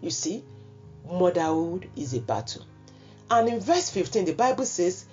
You 0.00 0.10
see, 0.10 0.44
motherhood 1.08 1.88
is 1.96 2.14
a 2.14 2.20
battle. 2.20 2.64
And 3.30 3.48
in 3.48 3.60
verse 3.60 3.90
15, 3.90 4.24
the 4.24 4.32
Bible 4.32 4.66
says, 4.66 5.04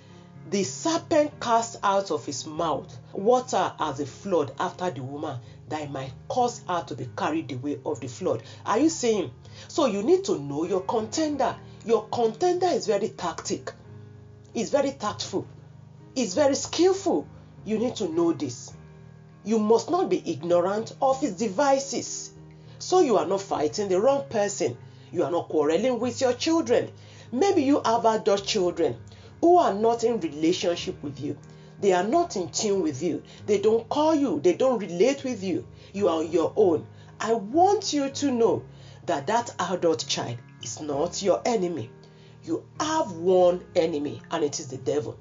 The 0.49 0.63
serpent 0.63 1.39
cast 1.39 1.78
out 1.84 2.09
of 2.09 2.26
his 2.26 2.45
mouth 2.47 2.97
water 3.13 3.74
as 3.80 3.99
a 3.99 4.05
flood 4.05 4.53
after 4.59 4.89
the 4.89 5.03
woman, 5.03 5.39
that 5.70 5.82
it 5.82 5.91
might 5.91 6.13
cause 6.28 6.61
her 6.68 6.84
to 6.88 6.95
be 6.95 7.09
carried 7.15 7.51
away 7.51 7.80
of 7.86 7.99
the 7.99 8.07
flood. 8.07 8.43
Are 8.65 8.80
you 8.80 8.89
seeing? 8.89 9.32
So 9.68 9.86
you 9.86 10.01
need 10.01 10.24
to 10.26 10.39
know 10.39 10.63
your 10.63 10.82
contender. 10.82 11.55
Your 11.86 12.07
contender 12.07 12.68
is 12.68 12.88
very 12.88 13.09
tactic, 13.09 13.72
is 14.53 14.70
very 14.72 14.91
tactful, 14.91 15.45
is 16.15 16.34
very 16.34 16.55
skillful. 16.55 17.28
You 17.65 17.78
need 17.78 17.95
to 17.97 18.07
know 18.07 18.34
this. 18.34 18.66
You 19.48 19.60
must 19.60 19.89
not 19.89 20.10
be 20.10 20.22
ignorant 20.30 20.93
of 21.02 21.22
his 21.22 21.36
devices. 21.36 22.32
So 22.80 23.00
you 23.00 23.16
are 23.16 23.26
not 23.26 23.39
fighting 23.39 23.88
the 23.88 23.98
wrong 23.98 24.26
person. 24.30 24.76
You 25.10 25.24
are 25.24 25.32
not 25.32 25.48
quarreling 25.48 26.02
with 26.02 26.20
your 26.20 26.34
children. 26.34 26.91
Maybe 27.32 27.64
you 27.64 27.82
have 27.86 28.04
adult 28.04 28.43
children 28.43 28.98
who 29.39 29.58
are 29.58 29.74
not 29.74 30.04
in 30.04 30.20
relationship 30.20 31.02
with 31.02 31.22
you. 31.22 31.38
They 31.80 31.93
are 31.93 32.04
not 32.04 32.36
in 32.36 32.50
tune 32.50 32.82
with 32.82 33.02
you. 33.02 33.24
They 33.45 33.62
don't 33.62 33.88
call 33.88 34.14
you. 34.14 34.41
They 34.41 34.54
don't 34.54 34.80
relate 34.80 35.24
with 35.24 35.41
you. 35.41 35.66
You 35.93 36.10
are 36.10 36.20
on 36.20 36.30
your 36.30 36.52
own. 36.58 36.86
I 37.22 37.32
want 37.32 37.93
you 37.93 38.10
to 38.10 38.32
know 38.32 38.64
that 39.06 39.28
that 39.28 39.56
adult 39.60 40.06
child 40.10 40.39
is 40.62 40.82
not 40.82 41.22
your 41.22 41.41
enemy. 41.45 41.89
You 42.43 42.66
have 42.82 43.14
one 43.14 43.64
enemy, 43.78 44.22
and 44.30 44.43
it 44.43 44.60
is 44.60 44.68
the 44.68 44.78
devil. 44.78 45.18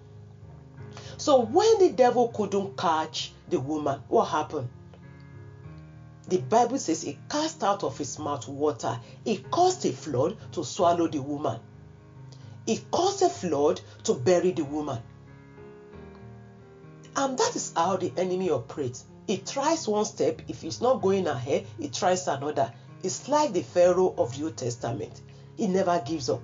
So 1.17 1.43
when 1.43 1.79
the 1.79 1.93
devil 1.93 2.27
couldn't 2.35 2.77
catch 2.77 3.31
the 3.49 3.61
woman, 3.61 4.01
what 4.09 4.27
happened? 4.27 4.69
The 6.29 6.39
Bible 6.39 6.79
says 6.79 7.03
he 7.03 7.19
cast 7.29 7.63
out 7.63 7.85
of 7.85 7.97
his 7.97 8.19
mouth 8.19 8.49
water. 8.49 8.99
He 9.25 9.39
caused 9.39 9.85
a 9.87 9.93
flood 9.93 10.37
to 10.53 10.65
swallow 10.65 11.07
the 11.07 11.23
woman. 11.23 11.61
He 12.67 12.79
caused 12.91 13.23
a 13.23 13.29
flood 13.29 13.81
to 14.05 14.15
bury 14.15 14.51
the 14.51 14.65
woman. 14.65 14.99
And 17.15 17.39
that 17.39 17.55
is 17.55 17.73
how 17.77 17.97
the 17.97 18.13
enemy 18.17 18.51
operates. 18.51 19.05
He 19.27 19.39
tries 19.39 19.87
one 19.87 20.05
step, 20.05 20.43
if 20.49 20.65
it's 20.65 20.81
not 20.81 21.01
going 21.01 21.27
ahead, 21.27 21.67
he 21.79 21.89
tries 21.89 22.27
another. 22.27 22.73
It's 23.03 23.29
like 23.29 23.53
the 23.53 23.63
Pharaoh 23.63 24.15
of 24.19 24.37
the 24.37 24.45
Old 24.45 24.57
Testament. 24.57 25.21
He 25.57 25.69
never 25.69 26.03
gives 26.05 26.29
up. 26.29 26.43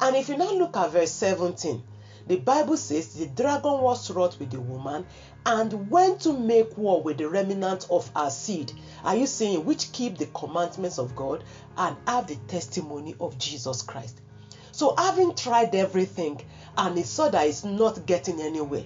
And 0.00 0.16
if 0.16 0.28
you 0.28 0.36
now 0.36 0.52
look 0.52 0.76
at 0.76 0.90
verse 0.90 1.10
17, 1.12 1.82
the 2.26 2.36
Bible 2.36 2.76
says 2.76 3.14
the 3.14 3.26
dragon 3.26 3.80
was 3.80 4.10
wroth 4.10 4.38
with 4.38 4.50
the 4.50 4.60
woman 4.60 5.04
and 5.44 5.90
went 5.90 6.20
to 6.20 6.32
make 6.32 6.76
war 6.78 7.02
with 7.02 7.18
the 7.18 7.28
remnant 7.28 7.86
of 7.90 8.10
her 8.14 8.30
seed. 8.30 8.72
Are 9.04 9.16
you 9.16 9.26
saying 9.26 9.64
which 9.64 9.92
keep 9.92 10.18
the 10.18 10.26
commandments 10.26 10.98
of 10.98 11.16
God 11.16 11.42
and 11.76 11.96
have 12.06 12.28
the 12.28 12.36
testimony 12.46 13.16
of 13.20 13.38
Jesus 13.38 13.82
Christ? 13.82 14.20
So, 14.70 14.94
having 14.96 15.34
tried 15.34 15.74
everything 15.74 16.40
and 16.76 16.96
he 16.96 17.02
saw 17.02 17.28
that 17.28 17.46
it's 17.46 17.64
not 17.64 18.06
getting 18.06 18.40
anywhere, 18.40 18.84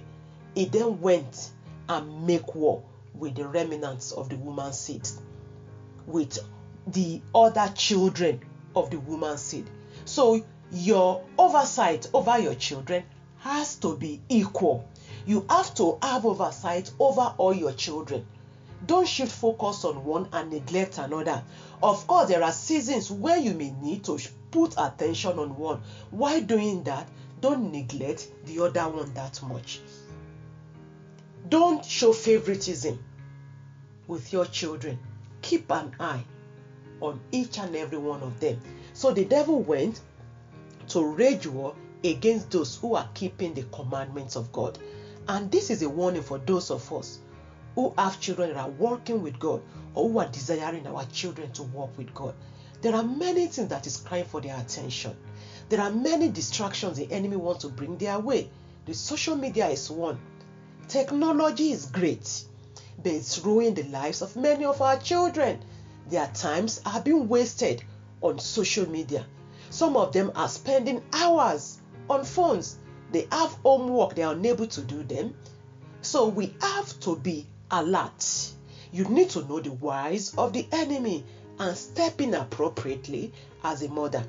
he 0.55 0.65
then 0.65 0.99
went 0.99 1.51
and 1.87 2.25
make 2.25 2.55
war 2.55 2.83
with 3.13 3.35
the 3.35 3.47
remnants 3.47 4.11
of 4.11 4.29
the 4.29 4.35
woman's 4.37 4.77
seed, 4.77 5.07
with 6.05 6.39
the 6.87 7.21
other 7.33 7.71
children 7.75 8.41
of 8.75 8.89
the 8.89 8.99
woman's 8.99 9.41
seed. 9.41 9.69
So, 10.05 10.43
your 10.71 11.23
oversight 11.37 12.07
over 12.13 12.37
your 12.39 12.55
children 12.55 13.03
has 13.47 13.75
to 13.77 13.95
be 13.95 14.21
equal. 14.29 14.87
You 15.25 15.45
have 15.49 15.73
to 15.75 15.97
have 16.01 16.25
oversight 16.25 16.91
over 16.99 17.33
all 17.37 17.53
your 17.53 17.71
children. 17.71 18.25
Don't 18.85 19.07
shift 19.07 19.31
focus 19.31 19.85
on 19.85 20.03
one 20.05 20.27
and 20.33 20.51
neglect 20.51 20.97
another. 20.97 21.43
Of 21.81 22.05
course, 22.07 22.27
there 22.27 22.43
are 22.43 22.51
seasons 22.51 23.09
where 23.09 23.37
you 23.37 23.53
may 23.53 23.71
need 23.71 24.03
to 24.05 24.19
put 24.51 24.75
attention 24.77 25.39
on 25.39 25.57
one. 25.57 25.81
While 26.11 26.41
doing 26.41 26.83
that, 26.83 27.07
don't 27.41 27.71
neglect 27.71 28.27
the 28.45 28.63
other 28.63 28.87
one 28.89 29.13
that 29.13 29.41
much. 29.43 29.79
Don't 31.49 31.83
show 31.85 32.11
favoritism 32.13 33.01
with 34.07 34.33
your 34.33 34.45
children. 34.45 34.99
Keep 35.41 35.71
an 35.71 35.95
eye 35.99 36.23
on 36.99 37.19
each 37.31 37.59
and 37.59 37.75
every 37.75 37.97
one 37.97 38.21
of 38.21 38.39
them. 38.39 38.59
So 38.93 39.11
the 39.11 39.25
devil 39.25 39.61
went 39.61 40.01
to 40.89 41.05
rage 41.05 41.47
war 41.47 41.75
against 42.09 42.51
those 42.51 42.77
who 42.77 42.95
are 42.95 43.09
keeping 43.13 43.53
the 43.53 43.63
commandments 43.71 44.35
of 44.35 44.51
God. 44.51 44.77
And 45.27 45.51
this 45.51 45.69
is 45.69 45.81
a 45.81 45.89
warning 45.89 46.23
for 46.23 46.37
those 46.37 46.71
of 46.71 46.91
us 46.93 47.19
who 47.75 47.93
have 47.97 48.19
children 48.19 48.53
that 48.53 48.59
are 48.59 48.69
working 48.69 49.21
with 49.21 49.37
God 49.39 49.61
or 49.93 50.09
who 50.09 50.19
are 50.19 50.27
desiring 50.27 50.87
our 50.87 51.05
children 51.05 51.51
to 51.53 51.63
work 51.63 51.97
with 51.97 52.13
God. 52.13 52.33
There 52.81 52.95
are 52.95 53.03
many 53.03 53.47
things 53.47 53.69
that 53.69 53.87
is 53.87 53.97
crying 53.97 54.25
for 54.25 54.41
their 54.41 54.57
attention. 54.57 55.15
There 55.69 55.81
are 55.81 55.91
many 55.91 56.29
distractions 56.29 56.97
the 56.97 57.11
enemy 57.11 57.35
wants 57.35 57.63
to 57.63 57.69
bring 57.69 57.97
their 57.97 58.19
way. 58.19 58.49
The 58.85 58.93
social 58.93 59.35
media 59.35 59.67
is 59.67 59.89
one. 59.89 60.17
Technology 60.87 61.71
is 61.71 61.87
great, 61.87 62.43
but 63.03 63.11
it's 63.11 63.39
ruining 63.39 63.73
the 63.73 63.83
lives 63.83 64.21
of 64.21 64.35
many 64.35 64.63
of 64.63 64.81
our 64.81 64.97
children. 64.97 65.59
Their 66.09 66.27
times 66.27 66.79
are 66.85 67.01
being 67.01 67.27
wasted 67.27 67.83
on 68.21 68.39
social 68.39 68.89
media. 68.89 69.25
Some 69.69 69.97
of 69.97 70.13
them 70.13 70.31
are 70.35 70.47
spending 70.47 71.03
hours 71.11 71.76
on 72.09 72.25
phones. 72.25 72.77
They 73.11 73.27
have 73.31 73.51
homework, 73.63 74.15
they 74.15 74.23
are 74.23 74.33
unable 74.33 74.67
to 74.67 74.81
do 74.81 75.03
them. 75.03 75.35
So 76.01 76.27
we 76.27 76.55
have 76.61 76.99
to 77.01 77.15
be 77.15 77.47
alert. 77.71 78.51
You 78.91 79.05
need 79.05 79.29
to 79.31 79.45
know 79.45 79.59
the 79.59 79.71
wise 79.71 80.33
of 80.37 80.53
the 80.53 80.67
enemy 80.71 81.25
and 81.59 81.75
step 81.75 82.21
in 82.21 82.33
appropriately 82.33 83.33
as 83.63 83.81
a 83.81 83.89
mother. 83.89 84.23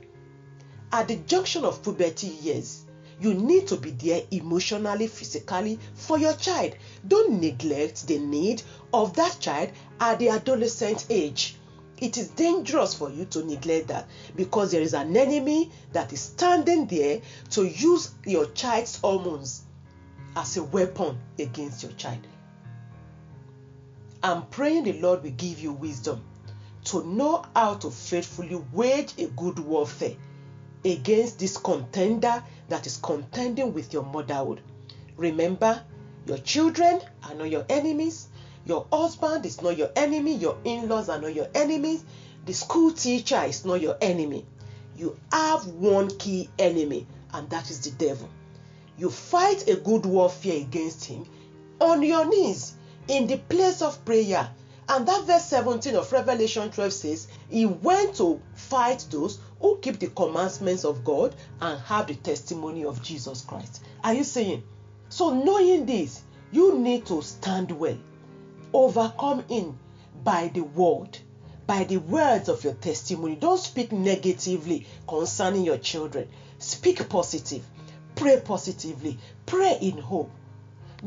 At 0.92 1.08
the 1.08 1.16
junction 1.16 1.64
of 1.64 1.82
puberty 1.82 2.28
years, 2.28 2.84
You 3.20 3.34
need 3.34 3.66
to 3.68 3.76
be 3.76 3.90
there 3.90 4.22
emotionally, 4.30 5.08
physically 5.08 5.78
for 5.94 6.18
your 6.18 6.34
child. 6.34 6.76
Don't 7.06 7.40
neglect 7.40 8.06
the 8.06 8.18
need 8.18 8.62
of 8.92 9.14
that 9.14 9.38
child 9.40 9.70
at 9.98 10.20
the 10.20 10.28
adolescent 10.28 11.06
age. 11.10 11.56
It 12.00 12.16
is 12.16 12.28
dangerous 12.28 12.94
for 12.94 13.10
you 13.10 13.24
to 13.26 13.44
neglect 13.44 13.88
that 13.88 14.06
because 14.36 14.70
there 14.70 14.82
is 14.82 14.94
an 14.94 15.16
enemy 15.16 15.70
that 15.92 16.12
is 16.12 16.20
standing 16.20 16.86
there 16.86 17.20
to 17.50 17.64
use 17.64 18.12
your 18.24 18.46
child's 18.46 18.96
hormones 18.96 19.62
as 20.36 20.56
a 20.56 20.62
weapon 20.62 21.18
against 21.38 21.82
your 21.82 21.92
child. 21.92 22.26
I'm 24.22 24.46
praying 24.46 24.84
the 24.84 25.00
Lord 25.00 25.22
will 25.22 25.30
give 25.30 25.58
you 25.58 25.72
wisdom 25.72 26.22
to 26.84 27.04
know 27.04 27.44
how 27.54 27.74
to 27.74 27.90
faithfully 27.90 28.62
wage 28.72 29.12
a 29.18 29.26
good 29.26 29.58
warfare 29.58 30.16
against 30.84 31.38
this 31.38 31.56
contender 31.56 32.42
that 32.68 32.86
is 32.86 32.96
contending 32.98 33.74
with 33.74 33.92
your 33.92 34.04
motherhood. 34.04 34.60
Remember, 35.16 35.82
your 36.26 36.38
children 36.38 37.00
are 37.24 37.34
not 37.34 37.50
your 37.50 37.66
enemies. 37.68 38.28
Your 38.68 38.86
husband 38.92 39.46
is 39.46 39.62
not 39.62 39.78
your 39.78 39.88
enemy. 39.96 40.34
Your 40.34 40.58
in 40.62 40.90
laws 40.90 41.08
are 41.08 41.18
not 41.18 41.34
your 41.34 41.48
enemies. 41.54 42.04
The 42.44 42.52
school 42.52 42.90
teacher 42.92 43.42
is 43.44 43.64
not 43.64 43.80
your 43.80 43.96
enemy. 44.02 44.44
You 44.94 45.16
have 45.32 45.66
one 45.66 46.10
key 46.18 46.50
enemy, 46.58 47.06
and 47.32 47.48
that 47.48 47.70
is 47.70 47.80
the 47.80 47.92
devil. 47.92 48.28
You 48.98 49.08
fight 49.08 49.66
a 49.68 49.76
good 49.76 50.04
warfare 50.04 50.60
against 50.60 51.06
him 51.06 51.24
on 51.80 52.02
your 52.02 52.28
knees 52.28 52.74
in 53.06 53.26
the 53.26 53.38
place 53.38 53.80
of 53.80 54.04
prayer. 54.04 54.50
And 54.90 55.08
that 55.08 55.24
verse 55.24 55.46
17 55.46 55.96
of 55.96 56.12
Revelation 56.12 56.70
12 56.70 56.92
says, 56.92 57.28
He 57.48 57.64
went 57.64 58.16
to 58.16 58.38
fight 58.54 59.06
those 59.10 59.38
who 59.60 59.78
keep 59.78 59.98
the 59.98 60.08
commandments 60.08 60.84
of 60.84 61.04
God 61.04 61.34
and 61.62 61.80
have 61.80 62.06
the 62.06 62.16
testimony 62.16 62.84
of 62.84 63.02
Jesus 63.02 63.40
Christ. 63.42 63.82
Are 64.04 64.12
you 64.12 64.24
saying? 64.24 64.62
So, 65.08 65.32
knowing 65.32 65.86
this, 65.86 66.22
you 66.50 66.78
need 66.78 67.06
to 67.06 67.22
stand 67.22 67.70
well, 67.70 67.96
overcome 68.72 69.44
in 69.48 69.78
by 70.24 70.48
the 70.48 70.60
word, 70.60 71.18
by 71.66 71.84
the 71.84 71.96
words 71.96 72.48
of 72.48 72.64
your 72.64 72.74
testimony. 72.74 73.36
Don't 73.36 73.60
speak 73.60 73.92
negatively 73.92 74.86
concerning 75.06 75.64
your 75.64 75.78
children. 75.78 76.28
Speak 76.58 77.08
positive, 77.08 77.64
pray 78.14 78.40
positively, 78.44 79.18
pray 79.46 79.78
in 79.80 79.98
hope. 79.98 80.30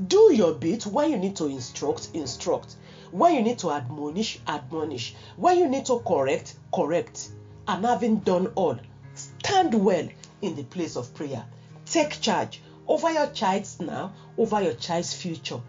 Do 0.08 0.32
your 0.34 0.54
bit 0.54 0.86
when 0.86 1.12
you 1.12 1.18
need 1.18 1.36
to 1.38 1.48
instruct, 1.48 2.10
instruct. 2.14 2.76
When 3.12 3.36
you 3.36 3.42
need 3.42 3.60
to 3.60 3.72
admonish, 3.72 4.40
admonish. 4.48 5.16
When 5.36 5.60
you 5.60 5.68
need 5.68 5.86
to 5.88 6.00
correct, 6.00 6.56
correct. 6.74 7.30
And 7.68 7.86
having 7.86 8.20
done 8.20 8.48
all, 8.56 8.80
stand 9.14 9.74
well 9.74 10.08
in 10.42 10.56
the 10.56 10.64
place 10.64 10.96
of 10.96 11.14
prayer. 11.14 11.46
Take 11.86 12.22
charge 12.22 12.62
over 12.88 13.12
your 13.12 13.28
child's 13.28 13.80
now, 13.82 14.14
over 14.38 14.62
your 14.62 14.74
child's 14.74 15.14
future 15.14 15.62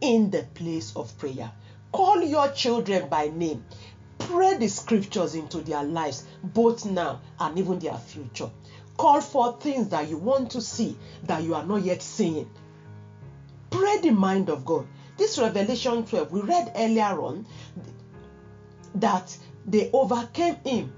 in 0.00 0.30
the 0.30 0.42
place 0.54 0.94
of 0.96 1.16
prayer. 1.18 1.50
Call 1.92 2.22
your 2.22 2.48
children 2.48 3.08
by 3.08 3.28
name. 3.28 3.64
Pray 4.18 4.56
the 4.56 4.68
scriptures 4.68 5.34
into 5.34 5.58
their 5.58 5.84
lives, 5.84 6.24
both 6.42 6.84
now 6.84 7.20
and 7.38 7.58
even 7.58 7.78
their 7.78 7.96
future. 7.96 8.50
Call 8.96 9.20
for 9.20 9.56
things 9.60 9.88
that 9.88 10.08
you 10.08 10.16
want 10.16 10.50
to 10.52 10.60
see 10.60 10.96
that 11.24 11.42
you 11.42 11.54
are 11.54 11.64
not 11.64 11.82
yet 11.82 12.02
seeing. 12.02 12.48
Pray 13.70 13.98
the 14.00 14.10
mind 14.10 14.48
of 14.48 14.64
God. 14.64 14.86
This 15.16 15.38
Revelation 15.38 16.04
12, 16.04 16.32
we 16.32 16.40
read 16.40 16.72
earlier 16.76 17.20
on 17.20 17.46
that 18.96 19.36
they 19.66 19.90
overcame 19.92 20.56
him 20.64 20.92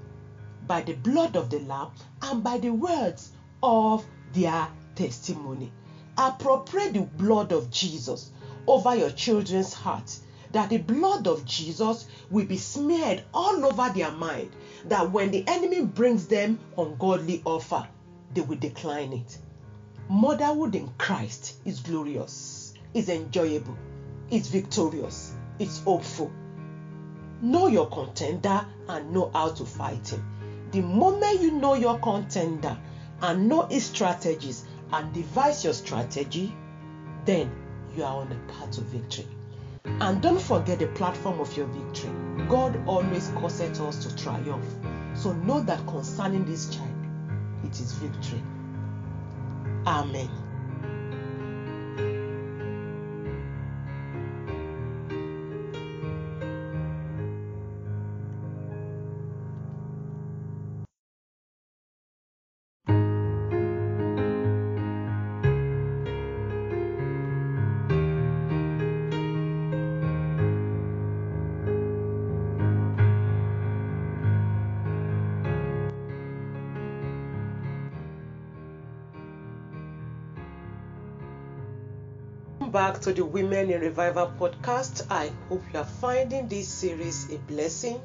by 0.67 0.81
the 0.81 0.95
blood 0.95 1.37
of 1.37 1.51
the 1.51 1.61
Lamb 1.61 1.91
and 2.23 2.43
by 2.43 2.59
the 2.59 2.71
words 2.71 3.31
of 3.63 4.05
their 4.33 4.69
testimony. 4.95 5.71
Appropriate 6.19 6.95
the 6.95 7.01
blood 7.01 7.53
of 7.53 7.71
Jesus 7.71 8.31
over 8.67 8.95
your 8.95 9.11
children's 9.11 9.73
hearts, 9.73 10.21
that 10.53 10.71
the 10.71 10.79
blood 10.79 11.27
of 11.27 11.45
Jesus 11.45 12.07
will 12.31 12.47
be 12.47 12.57
smeared 12.57 13.23
all 13.35 13.65
over 13.65 13.93
their 13.95 14.11
mind, 14.13 14.51
that 14.87 15.11
when 15.11 15.31
the 15.31 15.45
enemy 15.47 15.83
brings 15.83 16.27
them 16.27 16.59
ungodly 16.79 17.43
offer, 17.45 17.87
they 18.33 18.41
will 18.41 18.57
decline 18.57 19.13
it. 19.13 19.39
Motherhood 20.09 20.75
in 20.75 20.89
Christ 20.99 21.57
is 21.65 21.81
glorious, 21.81 22.75
is 22.95 23.09
enjoyable, 23.09 23.77
is 24.31 24.49
victorious, 24.49 25.35
it's 25.59 25.81
hopeful. 25.81 26.31
Know 27.43 27.67
your 27.67 27.89
contender 27.89 28.65
and 28.89 29.13
know 29.13 29.31
how 29.35 29.51
to 29.51 29.65
fight 29.65 30.09
him. 30.09 30.25
The 30.71 30.81
moment 30.81 31.41
you 31.41 31.53
know 31.53 31.75
your 31.75 31.99
contender 31.99 32.79
and 33.21 33.49
know 33.49 33.63
his 33.63 33.87
strategies 33.87 34.65
and 34.93 35.13
devise 35.13 35.65
your 35.65 35.73
strategy, 35.73 36.55
then 37.25 37.51
you 37.97 38.05
are 38.05 38.17
on 38.17 38.29
the 38.29 38.53
path 38.53 38.71
to 38.73 38.81
victory. 38.83 39.27
And 39.85 40.21
don't 40.21 40.41
forget 40.41 40.79
the 40.79 40.89
platform 40.89 41.41
of 41.41 41.57
your 41.57 41.67
victory. 41.67 42.11
God 42.49 42.81
always 42.87 43.29
causes 43.37 43.81
us 43.81 44.05
to 44.05 44.17
triumph. 44.17 44.67
So 45.15 45.33
know 45.33 45.61
that 45.61 45.87
concerning 45.87 46.45
this 46.45 46.75
child, 46.75 46.91
it 47.65 47.73
is 47.81 47.93
victory. 47.93 48.43
Amen. 49.87 50.46
To 83.07 83.13
the 83.13 83.25
Women 83.25 83.71
in 83.71 83.81
Revival 83.83 84.33
podcast. 84.37 85.07
I 85.09 85.31
hope 85.49 85.63
you 85.73 85.79
are 85.79 85.85
finding 85.85 86.49
this 86.49 86.67
series 86.67 87.33
a 87.33 87.39
blessing. 87.39 88.01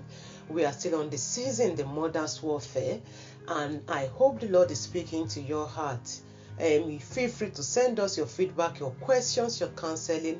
We 0.48 0.64
are 0.64 0.72
still 0.72 1.00
on 1.00 1.10
the 1.10 1.18
season, 1.18 1.76
the 1.76 1.86
Mother's 1.86 2.44
Warfare, 2.44 3.00
and 3.48 3.82
I 3.90 4.06
hope 4.06 4.42
the 4.42 4.50
Lord 4.50 4.70
is 4.70 4.80
speaking 4.80 5.28
to 5.30 5.42
your 5.42 5.66
heart. 5.66 6.20
Um, 6.64 7.00
feel 7.00 7.30
free 7.30 7.50
to 7.50 7.64
send 7.64 8.00
us 8.00 8.16
your 8.16 8.28
feedback, 8.28 8.80
your 8.80 8.92
questions, 8.92 9.60
your 9.60 9.70
counseling. 9.70 10.40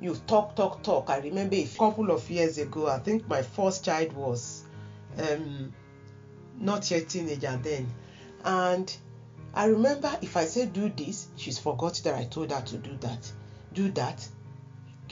You 0.00 0.16
talk, 0.26 0.56
talk, 0.56 0.82
talk. 0.82 1.10
I 1.10 1.18
remember 1.18 1.54
a 1.54 1.68
couple 1.78 2.10
of 2.10 2.28
years 2.28 2.58
ago, 2.58 2.88
I 2.88 2.98
think 2.98 3.28
my 3.28 3.42
first 3.42 3.84
child 3.84 4.12
was 4.14 4.64
um, 5.16 5.72
not 6.58 6.90
yet 6.90 7.02
a 7.02 7.06
teenager 7.06 7.56
then. 7.62 7.88
And 8.44 8.94
I 9.54 9.66
remember 9.66 10.10
if 10.22 10.36
I 10.36 10.44
say 10.44 10.66
do 10.66 10.88
this, 10.88 11.28
she's 11.36 11.60
forgot 11.60 12.00
that 12.02 12.14
I 12.14 12.24
told 12.24 12.50
her 12.50 12.62
to 12.62 12.76
do 12.78 12.96
that. 12.96 13.30
Do 13.72 13.88
that, 13.92 14.28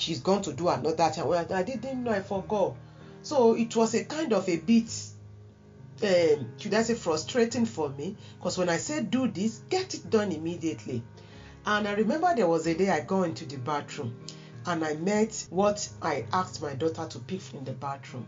she's 0.01 0.21
going 0.21 0.43
to 0.43 0.53
do 0.53 0.69
another 0.69 1.11
time. 1.11 1.29
Well, 1.29 1.47
I 1.53 1.63
didn't 1.63 2.05
know 2.05 2.11
I 2.11 2.21
forgot. 2.21 2.75
So 3.23 3.55
it 3.55 3.75
was 3.77 3.95
a 3.95 4.05
kind 4.05 4.33
of 4.33 4.49
a 4.49 4.57
bit, 4.57 4.91
um, 6.03 6.49
should 6.59 6.75
I 6.75 6.83
say, 6.83 6.95
frustrating 6.95 7.67
for 7.67 7.91
me 7.91 8.17
because 8.39 8.57
when 8.57 8.69
I 8.69 8.79
said 8.79 9.11
do 9.11 9.29
this, 9.29 9.61
get 9.69 9.95
it 9.95 10.09
done 10.09 10.33
immediately. 10.33 11.03
And 11.67 11.87
I 11.87 11.93
remember 11.93 12.35
there 12.35 12.49
was 12.49 12.67
a 12.67 12.75
day 12.75 12.89
I 12.89 13.01
go 13.01 13.25
into 13.25 13.45
the 13.45 13.57
bathroom 13.59 14.17
and 14.67 14.83
I 14.85 14.95
met 14.95 15.47
what 15.51 15.87
I 16.01 16.25
asked 16.33 16.63
my 16.63 16.75
daughter 16.75 17.07
to 17.07 17.19
pick 17.19 17.43
from 17.43 17.65
the 17.65 17.73
bathroom. 17.73 18.27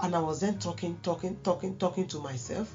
And 0.00 0.14
I 0.14 0.20
was 0.20 0.40
then 0.40 0.58
talking, 0.60 0.98
talking, 1.02 1.36
talking, 1.42 1.76
talking 1.76 2.06
to 2.08 2.20
myself 2.20 2.72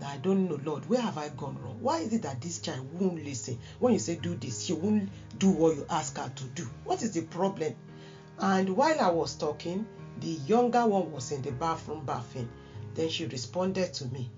that 0.00 0.12
I 0.12 0.16
don't 0.18 0.48
know, 0.48 0.60
Lord, 0.64 0.88
where 0.88 1.00
have 1.00 1.18
I 1.18 1.28
gone 1.30 1.58
wrong? 1.62 1.78
Why 1.80 1.98
is 2.00 2.12
it 2.12 2.22
that 2.22 2.40
this 2.40 2.58
child 2.58 2.86
won't 2.92 3.24
listen? 3.24 3.58
When 3.78 3.92
you 3.92 3.98
say 3.98 4.16
do 4.16 4.34
this, 4.34 4.62
she 4.62 4.72
won't 4.72 5.08
do 5.38 5.50
what 5.50 5.76
you 5.76 5.86
ask 5.88 6.16
her 6.18 6.30
to 6.34 6.44
do. 6.44 6.68
What 6.84 7.02
is 7.02 7.12
the 7.12 7.22
problem? 7.22 7.74
And 8.38 8.76
while 8.76 9.00
I 9.00 9.10
was 9.10 9.34
talking, 9.34 9.86
the 10.20 10.38
younger 10.46 10.86
one 10.86 11.12
was 11.12 11.32
in 11.32 11.42
the 11.42 11.52
bathroom 11.52 12.04
bathing. 12.04 12.48
Then 12.94 13.08
she 13.08 13.26
responded 13.26 13.94
to 13.94 14.06
me 14.06 14.30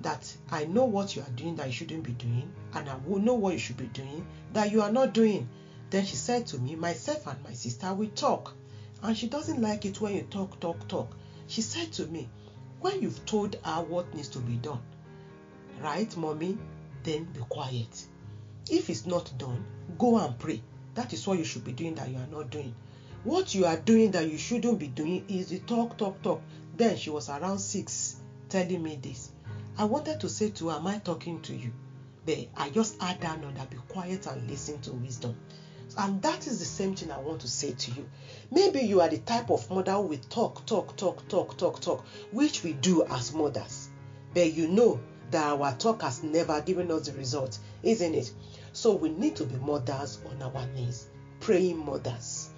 that 0.00 0.34
I 0.50 0.64
know 0.64 0.84
what 0.84 1.14
you 1.14 1.22
are 1.22 1.30
doing 1.30 1.56
that 1.56 1.66
you 1.66 1.72
shouldn't 1.72 2.02
be 2.02 2.12
doing, 2.12 2.50
and 2.74 2.88
I 2.88 2.96
will 3.06 3.20
know 3.20 3.34
what 3.34 3.52
you 3.52 3.58
should 3.58 3.76
be 3.76 3.86
doing 3.86 4.26
that 4.52 4.70
you 4.70 4.82
are 4.82 4.92
not 4.92 5.14
doing. 5.14 5.48
Then 5.90 6.04
she 6.04 6.16
said 6.16 6.46
to 6.48 6.58
me, 6.58 6.74
Myself 6.74 7.26
and 7.26 7.42
my 7.44 7.52
sister 7.52 7.92
will 7.94 8.10
talk. 8.14 8.54
And 9.02 9.16
she 9.16 9.28
doesn't 9.28 9.60
like 9.60 9.84
it 9.84 10.00
when 10.00 10.14
you 10.14 10.22
talk, 10.22 10.58
talk, 10.60 10.88
talk. 10.88 11.16
She 11.46 11.60
said 11.60 11.92
to 11.92 12.06
me, 12.06 12.28
When 12.80 13.02
you've 13.02 13.24
told 13.26 13.56
her 13.64 13.82
what 13.82 14.14
needs 14.14 14.28
to 14.28 14.38
be 14.38 14.56
done, 14.56 14.80
right, 15.82 16.16
mommy, 16.16 16.58
then 17.02 17.24
be 17.24 17.40
quiet. 17.48 18.06
If 18.70 18.90
it's 18.90 19.06
not 19.06 19.32
done, 19.38 19.64
go 19.98 20.18
and 20.18 20.38
pray. 20.38 20.62
That 20.94 21.12
is 21.12 21.26
what 21.26 21.38
you 21.38 21.44
should 21.44 21.64
be 21.64 21.72
doing 21.72 21.94
that 21.96 22.08
you 22.08 22.16
are 22.16 22.26
not 22.30 22.50
doing. 22.50 22.74
What 23.24 23.54
you 23.54 23.66
are 23.66 23.76
doing 23.76 24.10
that 24.12 24.28
you 24.28 24.38
shouldn't 24.38 24.78
be 24.78 24.88
doing 24.88 25.24
is 25.28 25.48
the 25.48 25.58
talk, 25.60 25.96
talk, 25.96 26.20
talk. 26.22 26.42
Then 26.76 26.96
she 26.96 27.10
was 27.10 27.28
around 27.28 27.58
six 27.58 28.16
telling 28.48 28.82
me 28.82 28.98
this. 29.00 29.30
I 29.78 29.84
wanted 29.84 30.20
to 30.20 30.28
say 30.28 30.50
to 30.50 30.68
her, 30.68 30.76
Am 30.76 30.86
I 30.86 30.98
talking 30.98 31.40
to 31.42 31.54
you? 31.54 31.72
But 32.24 32.46
I 32.56 32.70
just 32.70 32.96
add 33.00 33.20
that 33.20 33.40
note 33.40 33.54
that 33.56 33.70
be 33.70 33.78
quiet 33.88 34.26
and 34.26 34.48
listen 34.48 34.80
to 34.82 34.92
wisdom. 34.92 35.36
And 35.98 36.22
that 36.22 36.46
is 36.46 36.58
the 36.58 36.64
same 36.64 36.94
thing 36.94 37.10
I 37.10 37.18
want 37.18 37.40
to 37.40 37.48
say 37.48 37.72
to 37.72 37.90
you. 37.92 38.08
Maybe 38.50 38.80
you 38.80 39.00
are 39.00 39.08
the 39.08 39.18
type 39.18 39.50
of 39.50 39.68
mother 39.70 39.92
who 39.92 40.02
will 40.02 40.18
talk, 40.30 40.64
talk, 40.66 40.96
talk, 40.96 41.26
talk, 41.28 41.56
talk, 41.56 41.80
talk, 41.80 42.04
which 42.30 42.62
we 42.62 42.72
do 42.72 43.04
as 43.04 43.32
mothers. 43.32 43.88
But 44.34 44.52
you 44.52 44.68
know 44.68 45.00
that 45.32 45.52
our 45.52 45.74
talk 45.74 46.02
has 46.02 46.22
never 46.22 46.60
given 46.60 46.90
us 46.90 47.08
the 47.08 47.12
result, 47.18 47.58
isn't 47.82 48.14
it? 48.14 48.32
So 48.72 48.94
we 48.94 49.08
need 49.10 49.36
to 49.36 49.44
be 49.44 49.56
mothers 49.56 50.18
on 50.28 50.40
our 50.42 50.66
knees, 50.68 51.08
praying 51.40 51.84
mothers. 51.84 52.50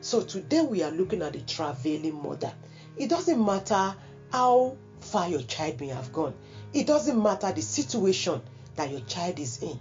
So 0.00 0.22
today 0.22 0.62
we 0.62 0.82
are 0.82 0.90
looking 0.90 1.22
at 1.22 1.32
the 1.32 1.40
travailing 1.40 2.22
mother. 2.22 2.52
It 2.96 3.10
doesn't 3.10 3.44
matter 3.44 3.94
how 4.30 4.76
far 5.00 5.28
your 5.28 5.42
child 5.42 5.80
may 5.80 5.88
have 5.88 6.12
gone, 6.12 6.34
it 6.72 6.86
doesn't 6.86 7.20
matter 7.20 7.50
the 7.52 7.62
situation 7.62 8.40
that 8.76 8.90
your 8.90 9.00
child 9.00 9.38
is 9.38 9.62
in. 9.62 9.78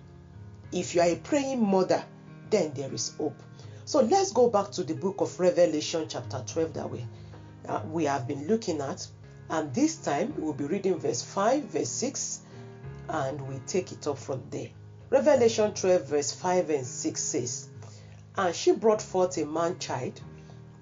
If 0.71 0.95
you 0.95 1.01
are 1.01 1.09
a 1.09 1.15
praying 1.15 1.65
mother, 1.65 2.03
then 2.49 2.73
there 2.73 2.93
is 2.93 3.13
hope. 3.17 3.41
So 3.85 4.01
let's 4.01 4.31
go 4.31 4.49
back 4.49 4.71
to 4.71 4.83
the 4.83 4.93
book 4.93 5.19
of 5.19 5.39
Revelation, 5.39 6.05
chapter 6.07 6.43
12, 6.45 6.73
that 6.73 6.89
we, 6.89 7.05
uh, 7.67 7.81
we 7.91 8.05
have 8.05 8.27
been 8.27 8.47
looking 8.47 8.81
at. 8.81 9.07
And 9.49 9.73
this 9.73 9.97
time 9.97 10.33
we'll 10.37 10.53
be 10.53 10.65
reading 10.65 10.99
verse 10.99 11.23
5, 11.23 11.63
verse 11.63 11.89
6, 11.89 12.41
and 13.09 13.41
we 13.47 13.57
take 13.65 13.91
it 13.91 14.05
up 14.05 14.19
from 14.19 14.43
there. 14.51 14.69
Revelation 15.09 15.73
12, 15.73 16.05
verse 16.05 16.31
5 16.31 16.69
and 16.69 16.85
6 16.85 17.21
says, 17.21 17.69
And 18.35 18.53
she 18.53 18.73
brought 18.73 19.01
forth 19.01 19.37
a 19.39 19.45
man 19.45 19.79
child 19.79 20.21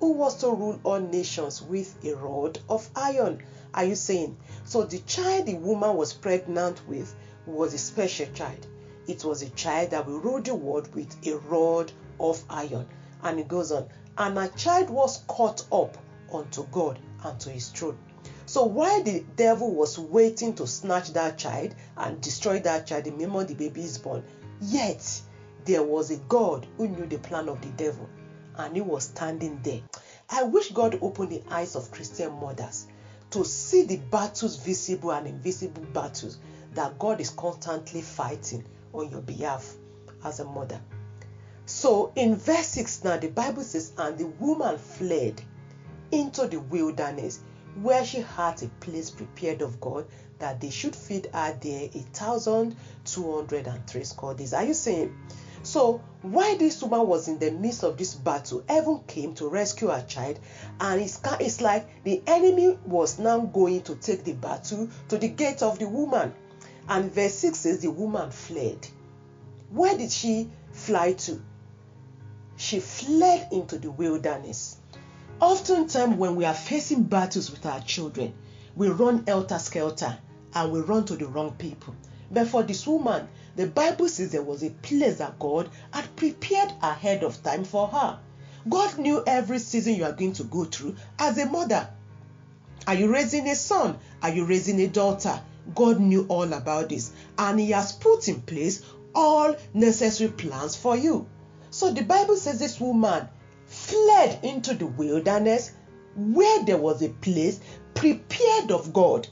who 0.01 0.11
was 0.11 0.35
to 0.41 0.47
rule 0.47 0.79
all 0.83 0.99
nations 0.99 1.61
with 1.61 1.95
a 2.03 2.13
rod 2.15 2.59
of 2.69 2.89
iron. 2.93 3.41
Are 3.73 3.85
you 3.85 3.95
saying? 3.95 4.37
So 4.65 4.83
the 4.83 4.99
child 4.99 5.45
the 5.45 5.55
woman 5.55 5.95
was 5.95 6.13
pregnant 6.13 6.85
with 6.89 7.15
was 7.45 7.73
a 7.73 7.77
special 7.77 8.27
child. 8.33 8.67
It 9.07 9.23
was 9.23 9.41
a 9.41 9.49
child 9.51 9.91
that 9.91 10.05
will 10.05 10.19
rule 10.19 10.41
the 10.41 10.55
world 10.55 10.93
with 10.93 11.15
a 11.25 11.37
rod 11.37 11.91
of 12.19 12.43
iron. 12.49 12.87
And 13.23 13.39
it 13.39 13.47
goes 13.47 13.71
on. 13.71 13.87
And 14.17 14.37
a 14.37 14.49
child 14.49 14.89
was 14.89 15.23
caught 15.27 15.65
up 15.71 15.97
unto 16.33 16.65
God 16.67 16.99
and 17.23 17.39
to 17.39 17.49
his 17.49 17.69
throne. 17.69 17.97
So 18.47 18.63
while 18.63 19.03
the 19.03 19.25
devil 19.35 19.75
was 19.75 19.99
waiting 19.99 20.53
to 20.55 20.65
snatch 20.65 21.11
that 21.11 21.37
child 21.37 21.75
and 21.97 22.21
destroy 22.21 22.59
that 22.61 22.87
child 22.87 23.03
the 23.03 23.11
moment 23.11 23.49
the 23.49 23.55
baby 23.55 23.83
is 23.83 23.97
born, 23.97 24.23
yet 24.61 25.21
there 25.65 25.83
was 25.83 26.11
a 26.11 26.15
God 26.15 26.65
who 26.77 26.87
knew 26.87 27.05
the 27.05 27.17
plan 27.17 27.49
of 27.49 27.59
the 27.59 27.67
devil 27.71 28.07
and 28.55 28.73
he 28.73 28.81
was 28.81 29.03
standing 29.03 29.59
there. 29.63 29.81
I 30.29 30.43
wish 30.43 30.71
God 30.71 30.97
opened 31.01 31.29
the 31.31 31.43
eyes 31.51 31.75
of 31.75 31.91
Christian 31.91 32.31
mothers 32.39 32.87
to 33.31 33.43
see 33.43 33.83
the 33.83 33.97
battles, 33.97 34.55
visible 34.55 35.11
and 35.11 35.27
invisible 35.27 35.83
battles, 35.91 36.37
that 36.73 36.97
God 36.97 37.19
is 37.19 37.31
constantly 37.31 38.01
fighting 38.01 38.63
on 38.93 39.11
your 39.11 39.21
behalf 39.21 39.75
as 40.23 40.39
a 40.39 40.45
mother. 40.45 40.79
So 41.65 42.13
in 42.15 42.37
verse 42.37 42.67
6 42.67 43.03
now, 43.03 43.17
the 43.17 43.27
Bible 43.27 43.63
says, 43.63 43.91
And 43.97 44.17
the 44.17 44.27
woman 44.27 44.77
fled 44.77 45.41
into 46.11 46.47
the 46.47 46.61
wilderness 46.61 47.41
where 47.81 48.03
she 48.03 48.21
had 48.21 48.61
a 48.63 48.67
place 48.79 49.09
prepared 49.09 49.61
of 49.61 49.79
God 49.79 50.05
that 50.39 50.59
they 50.61 50.69
should 50.69 50.95
feed 50.95 51.27
her 51.33 51.57
there 51.61 51.89
a 51.93 51.99
thousand 52.13 52.75
two 53.05 53.35
hundred 53.35 53.67
and 53.67 53.85
three 53.87 54.03
score 54.03 54.33
days. 54.33 54.53
Are 54.53 54.63
you 54.63 54.73
saying? 54.73 55.15
So 55.63 56.01
while 56.21 56.57
this 56.57 56.81
woman 56.81 57.07
was 57.07 57.27
in 57.27 57.39
the 57.39 57.51
midst 57.51 57.83
of 57.83 57.97
this 57.97 58.13
battle, 58.13 58.63
heaven 58.69 59.01
came 59.05 59.33
to 59.35 59.47
rescue 59.49 59.89
her 59.89 60.03
child, 60.07 60.39
and 60.79 61.01
it's, 61.01 61.19
it's 61.39 61.61
like 61.61 62.03
the 62.03 62.21
enemy 62.25 62.77
was 62.85 63.19
now 63.19 63.39
going 63.39 63.81
to 63.83 63.95
take 63.95 64.23
the 64.23 64.33
battle 64.33 64.87
to 65.09 65.17
the 65.17 65.27
gate 65.27 65.61
of 65.61 65.79
the 65.79 65.87
woman. 65.87 66.33
And 66.87 67.11
verse 67.11 67.33
6 67.33 67.57
says 67.59 67.81
the 67.81 67.91
woman 67.91 68.31
fled. 68.31 68.87
Where 69.69 69.97
did 69.97 70.11
she 70.11 70.49
fly 70.71 71.13
to? 71.13 71.41
She 72.55 72.79
fled 72.79 73.49
into 73.51 73.77
the 73.77 73.91
wilderness. 73.91 74.76
Oftentimes, 75.39 76.17
when 76.17 76.35
we 76.35 76.45
are 76.45 76.53
facing 76.53 77.03
battles 77.03 77.51
with 77.51 77.63
our 77.67 77.79
children, 77.81 78.33
we 78.75 78.87
run 78.87 79.23
helter 79.27 79.59
skelter 79.59 80.17
and 80.55 80.71
we 80.71 80.79
run 80.79 81.05
to 81.05 81.15
the 81.15 81.27
wrong 81.27 81.51
people. 81.59 81.95
But 82.31 82.47
for 82.47 82.63
this 82.63 82.87
woman, 82.87 83.27
the 83.55 83.67
Bible 83.67 84.09
says 84.09 84.31
there 84.31 84.41
was 84.41 84.63
a 84.63 84.71
place 84.71 85.19
that 85.19 85.37
God 85.37 85.69
had 85.91 86.15
prepared 86.15 86.73
ahead 86.81 87.23
of 87.23 87.43
time 87.43 87.65
for 87.65 87.87
her. 87.87 88.19
God 88.67 88.97
knew 88.97 89.23
every 89.27 89.59
season 89.59 89.93
you 89.93 90.05
are 90.05 90.11
going 90.11 90.33
to 90.33 90.43
go 90.43 90.65
through 90.65 90.95
as 91.19 91.37
a 91.37 91.45
mother. 91.45 91.87
Are 92.87 92.95
you 92.95 93.11
raising 93.11 93.47
a 93.47 93.55
son? 93.55 93.99
Are 94.23 94.31
you 94.31 94.45
raising 94.45 94.79
a 94.81 94.87
daughter? 94.87 95.39
God 95.75 95.99
knew 95.99 96.25
all 96.29 96.51
about 96.51 96.89
this 96.89 97.11
and 97.37 97.59
He 97.59 97.71
has 97.71 97.91
put 97.91 98.27
in 98.27 98.41
place 98.41 98.81
all 99.13 99.55
necessary 99.73 100.31
plans 100.31 100.75
for 100.75 100.97
you. 100.97 101.27
So 101.69 101.91
the 101.91 102.03
Bible 102.03 102.37
says 102.37 102.59
this 102.59 102.79
woman 102.79 103.27
fled 103.87 104.39
into 104.43 104.73
the 104.73 104.85
wilderness 104.85 105.71
where 106.13 106.65
there 106.65 106.77
was 106.77 107.01
a 107.01 107.07
place 107.07 107.61
prepared 107.93 108.69
of 108.69 108.91
God. 108.91 109.27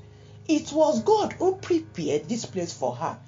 It 0.47 0.71
was 0.71 1.03
God 1.03 1.33
who 1.33 1.57
prepared 1.57 2.29
this 2.29 2.45
place 2.45 2.71
for 2.71 2.95
her. 2.95 3.19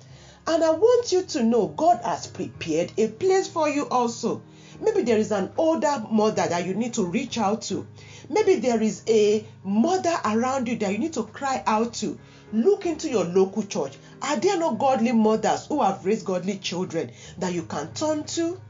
And 0.48 0.64
I 0.64 0.72
want 0.72 1.12
you 1.12 1.24
to 1.24 1.44
know 1.44 1.68
God 1.68 2.00
has 2.06 2.28
prepared 2.28 2.94
a 2.98 3.10
place 3.10 3.50
for 3.50 3.68
you 3.68 3.90
also. 3.90 4.46
Maybe 4.80 5.02
there 5.02 5.18
is 5.18 5.34
an 5.34 5.52
older 5.58 6.06
mother 6.10 6.48
that 6.48 6.66
you 6.66 6.74
need 6.76 6.94
to 6.94 7.06
reach 7.06 7.38
out 7.38 7.64
to. 7.64 7.86
Maybe 8.30 8.56
there 8.56 8.82
is 8.82 9.04
a 9.10 9.46
mother 9.66 10.16
around 10.24 10.70
you 10.70 10.78
that 10.78 10.94
you 10.94 11.00
need 11.00 11.14
to 11.14 11.24
cry 11.24 11.62
out 11.68 11.96
to. 11.96 12.18
Look 12.54 12.86
into 12.86 13.10
your 13.10 13.26
local 13.26 13.64
church. 13.64 13.98
Are 14.22 14.38
there 14.38 14.58
no 14.58 14.76
godly 14.76 15.12
mothers 15.12 15.66
who 15.66 15.82
have 15.84 16.06
raised 16.06 16.26
godly 16.26 16.60
children 16.60 17.12
that 17.40 17.54
you 17.54 17.64
can 17.64 17.92
turn 17.94 18.24
to? 18.24 18.62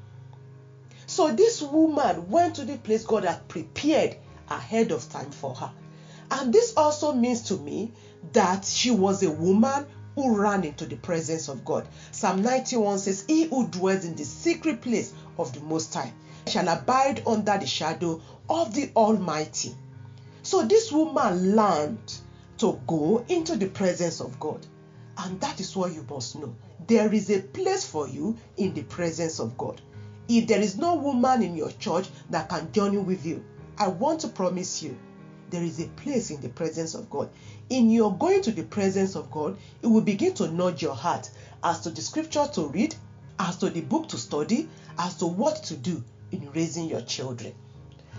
So 1.18 1.32
this 1.32 1.64
woman 1.64 2.30
went 2.30 2.58
to 2.58 2.64
the 2.64 2.78
place 2.78 3.04
God 3.04 3.24
had 3.24 3.48
prepared 3.48 4.18
ahead 4.52 4.92
of 4.92 5.10
time 5.10 5.32
for 5.32 5.56
her. 5.56 5.72
And 6.30 6.54
this 6.54 6.76
also 6.78 7.12
means 7.12 7.42
to 7.46 7.58
me 7.58 7.92
that 8.34 8.66
she 8.66 8.92
was 8.92 9.24
a 9.24 9.32
woman 9.32 9.88
who 10.14 10.38
ran 10.38 10.64
into 10.64 10.86
the 10.86 10.98
presence 10.98 11.48
of 11.48 11.66
God. 11.66 11.88
Psalm 12.12 12.44
91 12.44 13.00
says, 13.00 13.26
He 13.26 13.46
who 13.46 13.68
dwells 13.68 14.06
in 14.06 14.14
the 14.14 14.26
secret 14.26 14.80
place 14.82 15.12
of 15.40 15.52
the 15.54 15.60
Most 15.62 15.92
High 15.92 16.14
shall 16.46 16.68
abide 16.68 17.24
under 17.26 17.58
the 17.58 17.66
shadow 17.66 18.22
of 18.48 18.76
the 18.76 18.92
Almighty. 18.96 19.76
So 20.44 20.68
this 20.68 20.92
woman 20.92 21.56
learned 21.56 22.14
to 22.60 22.80
go 22.86 23.26
into 23.28 23.56
the 23.56 23.70
presence 23.70 24.20
of 24.22 24.40
God. 24.40 24.68
And 25.18 25.42
that 25.42 25.60
is 25.60 25.76
what 25.76 25.96
you 25.96 26.06
must 26.08 26.36
know. 26.36 26.54
There 26.86 27.12
is 27.12 27.32
a 27.32 27.42
place 27.42 27.88
for 27.88 28.08
you 28.08 28.38
in 28.58 28.76
the 28.76 28.84
presence 28.84 29.40
of 29.40 29.58
God. 29.58 29.82
If 30.30 30.48
there 30.48 30.60
is 30.60 30.78
no 30.78 30.96
woman 30.96 31.42
in 31.42 31.56
your 31.56 31.72
church 31.72 32.10
that 32.30 32.50
can 32.50 32.72
journey 32.74 32.98
with 32.98 33.26
you, 33.26 33.44
I 33.78 33.88
want 33.88 34.22
to 34.22 34.28
promise 34.28 34.84
you 34.84 34.98
there 35.50 35.64
is 35.64 35.80
a 35.80 35.88
place 35.88 36.32
in 36.32 36.42
the 36.42 36.50
presence 36.50 36.96
of 36.96 37.10
God. 37.10 37.30
In 37.70 37.90
your 37.90 38.14
going 38.18 38.42
to 38.42 38.52
the 38.52 38.64
presence 38.64 39.16
of 39.16 39.32
God, 39.32 39.58
it 39.82 39.88
will 39.88 40.02
begin 40.02 40.34
to 40.36 40.52
nudge 40.52 40.82
your 40.82 40.96
heart 40.96 41.30
as 41.64 41.80
to 41.82 41.92
the 41.92 42.02
scripture 42.02 42.46
to 42.54 42.68
read, 42.68 42.96
as 43.40 43.58
to 43.58 43.70
the 43.70 43.82
book 43.82 44.10
to 44.10 44.18
study, 44.18 44.70
as 44.98 45.16
to 45.18 45.28
what 45.28 45.64
to 45.64 45.78
do 45.78 46.04
in 46.32 46.52
raising 46.52 46.90
your 46.90 47.02
children. 47.02 47.54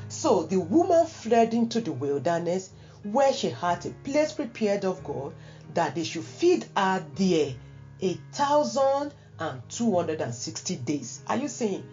So 0.09 0.45
the 0.45 0.61
woman 0.61 1.05
fled 1.07 1.53
into 1.53 1.83
the 1.83 1.93
wilderness 1.93 2.71
where 3.03 3.33
she 3.35 3.51
had 3.51 3.85
a 3.85 3.91
place 3.91 4.33
prepared 4.33 4.87
of 4.87 5.05
God 5.05 5.35
that 5.75 5.95
they 5.95 6.05
should 6.05 6.25
feed 6.25 6.65
her 6.75 7.05
there 7.17 7.53
a 8.01 8.15
thousand 8.33 9.13
and 9.39 9.61
two 9.69 9.95
hundred 9.95 10.21
and 10.21 10.35
sixty 10.35 10.77
days. 10.77 11.21
Are 11.27 11.37
you 11.37 11.49
saying 11.49 11.85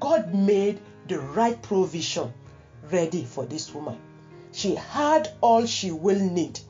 God 0.00 0.34
made 0.34 0.80
the 1.08 1.20
right 1.20 1.60
provision 1.60 2.32
ready 2.90 3.24
for 3.24 3.44
this 3.44 3.74
woman? 3.74 3.98
She 4.52 4.74
had 4.74 5.32
all 5.40 5.66
she 5.66 5.90
will 5.90 6.18
need 6.18 6.60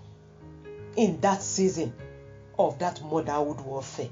in 0.97 1.21
that 1.21 1.43
season 1.43 1.93
of 2.59 2.79
that 2.79 3.03
motherhood 3.03 3.61
warfare. 3.61 4.11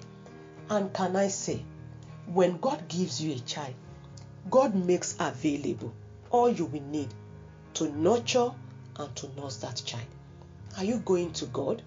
And 0.69 0.93
can 0.93 1.17
I 1.17 1.29
say, 1.29 1.65
when 2.27 2.59
God 2.59 2.89
gives 2.89 3.21
you 3.21 3.35
a 3.35 3.39
child, 3.39 3.75
God 4.51 4.75
makes 4.75 5.17
available 5.19 5.93
all 6.31 6.51
you 6.51 6.65
will 6.67 6.83
need 6.83 7.09
to 7.75 7.89
nurture 7.91 8.51
and 8.97 9.17
to 9.17 9.29
nurse 9.37 9.57
that 9.59 9.83
child. 9.85 10.07
Are 10.77 10.85
you 10.85 10.99
going 10.99 11.33
to 11.35 11.47
God? 11.47 11.83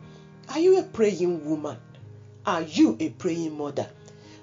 Are 0.50 0.60
you 0.60 0.80
a 0.80 0.84
praying 0.84 1.50
woman? 1.50 1.78
Are 2.46 2.62
you 2.62 2.96
a 3.00 3.10
praying 3.10 3.58
mother? 3.58 3.90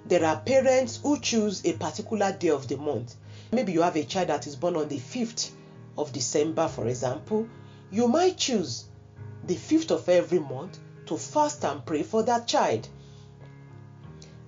There 0.07 0.25
are 0.25 0.41
parents 0.41 0.99
who 1.03 1.19
choose 1.21 1.65
a 1.65 1.75
particular 1.75 2.33
day 2.33 2.51
of 2.51 2.69
the 2.69 2.77
month. 2.77 3.15
Maybe 3.53 3.73
you 3.73 3.83
have 3.83 3.97
a 3.97 4.05
child 4.05 4.29
that 4.29 4.47
is 4.47 4.57
born 4.57 4.77
on 4.77 4.89
the 4.89 4.99
5th 4.99 5.51
of 5.97 6.13
December, 6.13 6.69
for 6.69 6.89
example. 6.89 7.47
You 7.91 8.09
might 8.09 8.37
choose 8.37 8.87
the 9.47 9.55
5th 9.55 9.91
of 9.91 10.09
every 10.09 10.39
month 10.39 10.79
to 11.07 11.17
fast 11.17 11.65
and 11.65 11.85
pray 11.85 12.03
for 12.03 12.23
that 12.25 12.47
child. 12.47 12.89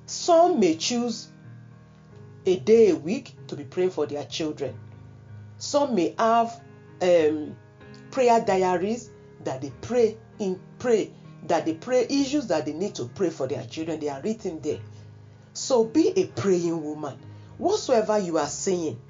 Some 0.07 0.61
may 0.61 0.77
choose 0.77 1.29
a 2.47 2.57
day 2.57 2.91
a 2.91 2.97
week 2.97 3.35
to 3.49 3.57
be 3.57 3.65
praying 3.65 3.91
for 3.91 4.07
their 4.07 4.25
children. 4.25 4.75
Some 5.59 5.95
may 5.95 6.15
have 6.19 6.61
um, 7.01 7.57
prayer 8.11 8.41
diaries 8.41 9.11
that 9.45 9.63
they 9.63 9.73
pray 9.81 10.17
in 10.39 10.61
pray 10.79 11.11
that 11.47 11.67
they 11.67 11.75
pray 11.75 12.07
issues 12.09 12.47
that 12.49 12.67
they 12.67 12.73
need 12.73 12.95
to 12.95 13.07
pray 13.07 13.31
for 13.31 13.47
their 13.47 13.65
children. 13.67 14.01
They 14.01 14.09
are 14.09 14.21
written 14.23 14.61
there. 14.61 14.79
So 15.55 15.85
be 15.85 16.09
a 16.17 16.27
praying 16.27 16.83
woman. 16.83 17.17
Whatsoever 17.59 18.19
you 18.19 18.39
are 18.39 18.49
saying, 18.49 19.01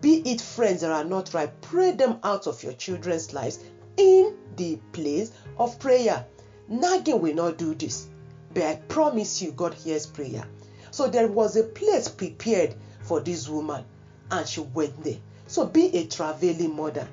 be 0.00 0.16
it 0.18 0.40
friends 0.40 0.82
that 0.82 0.92
are 0.92 1.04
not 1.04 1.32
right, 1.32 1.50
pray 1.62 1.92
them 1.92 2.18
out 2.22 2.46
of 2.46 2.62
your 2.62 2.74
children's 2.74 3.32
lives 3.32 3.58
in 3.96 4.36
the 4.56 4.78
place 4.92 5.32
of 5.58 5.78
prayer. 5.78 6.26
Nagging 6.68 7.20
will 7.20 7.34
not 7.34 7.56
do 7.56 7.74
this, 7.74 8.06
but 8.52 8.64
I 8.64 8.76
promise 8.88 9.40
you, 9.40 9.52
God 9.52 9.72
hears 9.72 10.06
prayer. 10.06 10.46
So 10.90 11.08
there 11.08 11.28
was 11.28 11.56
a 11.56 11.62
place 11.62 12.08
prepared 12.08 12.74
for 13.02 13.20
this 13.20 13.48
woman, 13.48 13.84
and 14.30 14.46
she 14.46 14.60
went 14.60 15.02
there. 15.02 15.18
So 15.46 15.66
be 15.66 15.86
a 15.96 16.06
travailing 16.06 16.76
mother. 16.76 17.08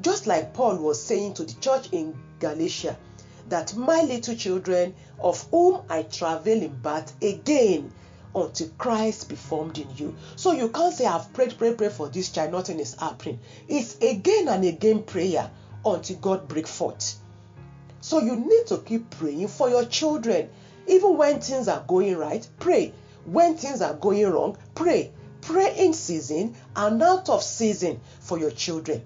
Just 0.00 0.26
like 0.26 0.52
Paul 0.52 0.76
was 0.76 1.02
saying 1.02 1.34
to 1.34 1.44
the 1.44 1.54
church 1.60 1.88
in 1.92 2.14
Galatia, 2.40 2.96
that 3.48 3.74
my 3.74 4.02
little 4.02 4.34
children, 4.34 4.94
of 5.18 5.46
whom 5.50 5.82
I 5.88 6.02
travail 6.02 6.62
in 6.62 6.74
birth 6.80 7.14
again, 7.22 7.92
until 8.34 8.68
Christ 8.78 9.28
be 9.28 9.36
formed 9.36 9.78
in 9.78 9.88
you. 9.96 10.14
So 10.36 10.52
you 10.52 10.68
can't 10.68 10.94
say, 10.94 11.06
I've 11.06 11.32
prayed, 11.32 11.56
prayed, 11.56 11.78
prayed 11.78 11.92
for 11.92 12.08
this 12.08 12.30
child, 12.30 12.52
nothing 12.52 12.80
is 12.80 12.94
happening. 12.94 13.38
It's 13.68 13.96
again 13.98 14.48
and 14.48 14.64
again 14.64 15.02
prayer 15.02 15.50
until 15.84 16.16
God 16.16 16.48
break 16.48 16.66
forth. 16.66 17.16
So 18.00 18.20
you 18.20 18.36
need 18.36 18.66
to 18.66 18.78
keep 18.78 19.10
praying 19.10 19.48
for 19.48 19.70
your 19.70 19.84
children. 19.84 20.50
Even 20.86 21.16
when 21.16 21.40
things 21.40 21.68
are 21.68 21.84
going 21.86 22.16
right, 22.16 22.46
pray. 22.58 22.92
When 23.24 23.56
things 23.56 23.80
are 23.80 23.94
going 23.94 24.26
wrong, 24.26 24.58
pray. 24.74 25.12
Pray 25.40 25.74
in 25.78 25.92
season 25.92 26.54
and 26.76 27.02
out 27.02 27.28
of 27.28 27.42
season 27.42 28.00
for 28.20 28.38
your 28.38 28.50
children. 28.50 29.02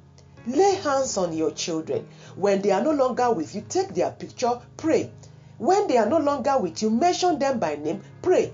Lay 0.47 0.77
hands 0.77 1.17
on 1.17 1.33
your 1.33 1.51
children. 1.51 2.09
When 2.37 2.63
they 2.63 2.71
are 2.71 2.83
no 2.83 2.93
longer 2.93 3.31
with 3.33 3.55
you, 3.55 3.65
take 3.69 3.95
their 3.95 4.11
picture, 4.11 4.61
pray. 4.77 5.11
When 5.59 5.89
they 5.89 5.99
are 5.99 6.09
no 6.09 6.19
longer 6.19 6.59
with 6.59 6.81
you, 6.81 6.91
mention 6.91 7.39
them 7.39 7.59
by 7.59 7.77
name, 7.77 8.01
pray. 8.23 8.53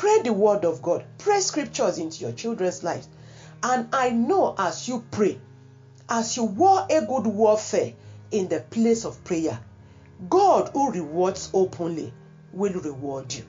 Pray 0.00 0.22
the 0.22 0.32
word 0.32 0.64
of 0.64 0.80
God. 0.80 1.04
Pray 1.18 1.40
scriptures 1.40 1.98
into 1.98 2.22
your 2.22 2.32
children's 2.32 2.82
lives. 2.82 3.06
And 3.62 3.94
I 3.94 4.08
know 4.08 4.54
as 4.56 4.88
you 4.88 5.04
pray, 5.10 5.38
as 6.08 6.38
you 6.38 6.44
war 6.44 6.86
a 6.88 7.04
good 7.04 7.26
warfare 7.26 7.92
in 8.30 8.48
the 8.48 8.60
place 8.60 9.04
of 9.04 9.22
prayer, 9.24 9.60
God 10.30 10.70
who 10.72 10.90
rewards 10.90 11.50
openly 11.52 12.14
will 12.50 12.72
reward 12.80 13.34
you. 13.34 13.44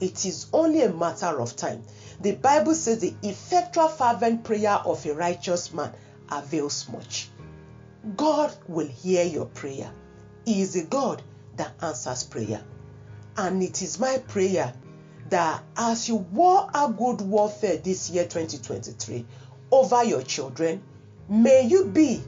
It 0.00 0.24
is 0.24 0.46
only 0.54 0.80
a 0.80 0.90
matter 0.90 1.38
of 1.38 1.56
time. 1.56 1.82
The 2.22 2.36
Bible 2.36 2.74
says 2.74 3.00
the 3.00 3.14
effectual 3.22 3.88
fervent 3.88 4.44
prayer 4.44 4.80
of 4.86 5.04
a 5.04 5.12
righteous 5.12 5.74
man 5.74 5.92
avails 6.30 6.88
much. 6.88 7.28
God 8.16 8.50
will 8.66 8.88
hear 8.88 9.26
your 9.26 9.44
prayer. 9.44 9.92
He 10.46 10.62
is 10.62 10.74
a 10.74 10.84
God 10.84 11.20
that 11.56 11.74
answers 11.82 12.24
prayer. 12.24 12.62
And 13.36 13.62
it 13.62 13.82
is 13.82 14.00
my 14.00 14.16
prayer 14.26 14.72
that 15.32 15.62
as 15.78 16.10
you 16.10 16.16
war 16.16 16.68
a 16.74 16.92
good 16.92 17.22
warfare 17.22 17.78
this 17.78 18.10
year 18.10 18.24
2023 18.24 19.24
over 19.70 20.04
your 20.04 20.20
children, 20.20 20.82
may 21.26 21.62
you 21.66 21.86
be 21.86 22.22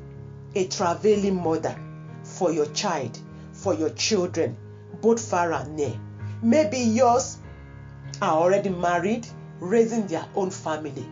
a 0.55 0.66
travailing 0.68 1.36
mother 1.36 1.78
for 2.22 2.50
your 2.50 2.64
child, 2.72 3.18
for 3.52 3.74
your 3.74 3.90
children, 3.90 4.57
both 5.02 5.20
far 5.20 5.52
and 5.52 5.76
near. 5.76 5.92
Maybe 6.42 6.78
yours 6.78 7.36
are 8.22 8.38
already 8.38 8.70
married, 8.70 9.26
raising 9.61 10.07
their 10.07 10.24
own 10.34 10.50
family. 10.50 11.07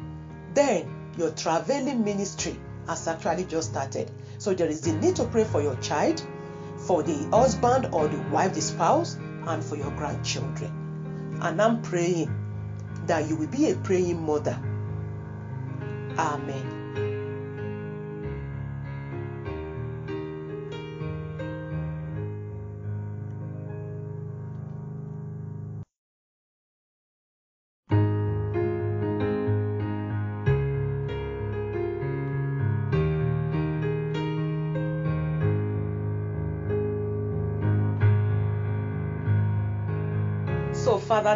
Then 0.54 1.12
your 1.18 1.32
travailing 1.32 2.02
ministry 2.02 2.58
has 2.86 3.06
actually 3.06 3.44
just 3.44 3.68
started. 3.72 4.10
So 4.38 4.54
there 4.54 4.68
is 4.68 4.80
the 4.80 4.94
need 4.94 5.16
to 5.16 5.24
pray 5.24 5.44
for 5.44 5.60
your 5.60 5.76
child, 5.76 6.26
for 6.86 7.02
the 7.02 7.28
husband 7.30 7.90
or 7.92 8.08
the 8.08 8.20
wife, 8.30 8.54
the 8.54 8.62
spouse, 8.62 9.16
and 9.46 9.62
for 9.62 9.76
your 9.76 9.90
grandchildren. 9.90 10.81
And 11.40 11.60
I'm 11.60 11.82
praying 11.82 12.30
that 13.06 13.28
you 13.28 13.36
will 13.36 13.48
be 13.48 13.70
a 13.70 13.74
praying 13.76 14.24
mother. 14.24 14.58
Amen. 16.18 16.71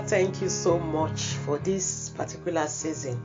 Thank 0.06 0.40
you 0.40 0.48
so 0.48 0.78
much 0.78 1.20
for 1.20 1.58
this 1.58 2.10
particular 2.10 2.68
season 2.68 3.20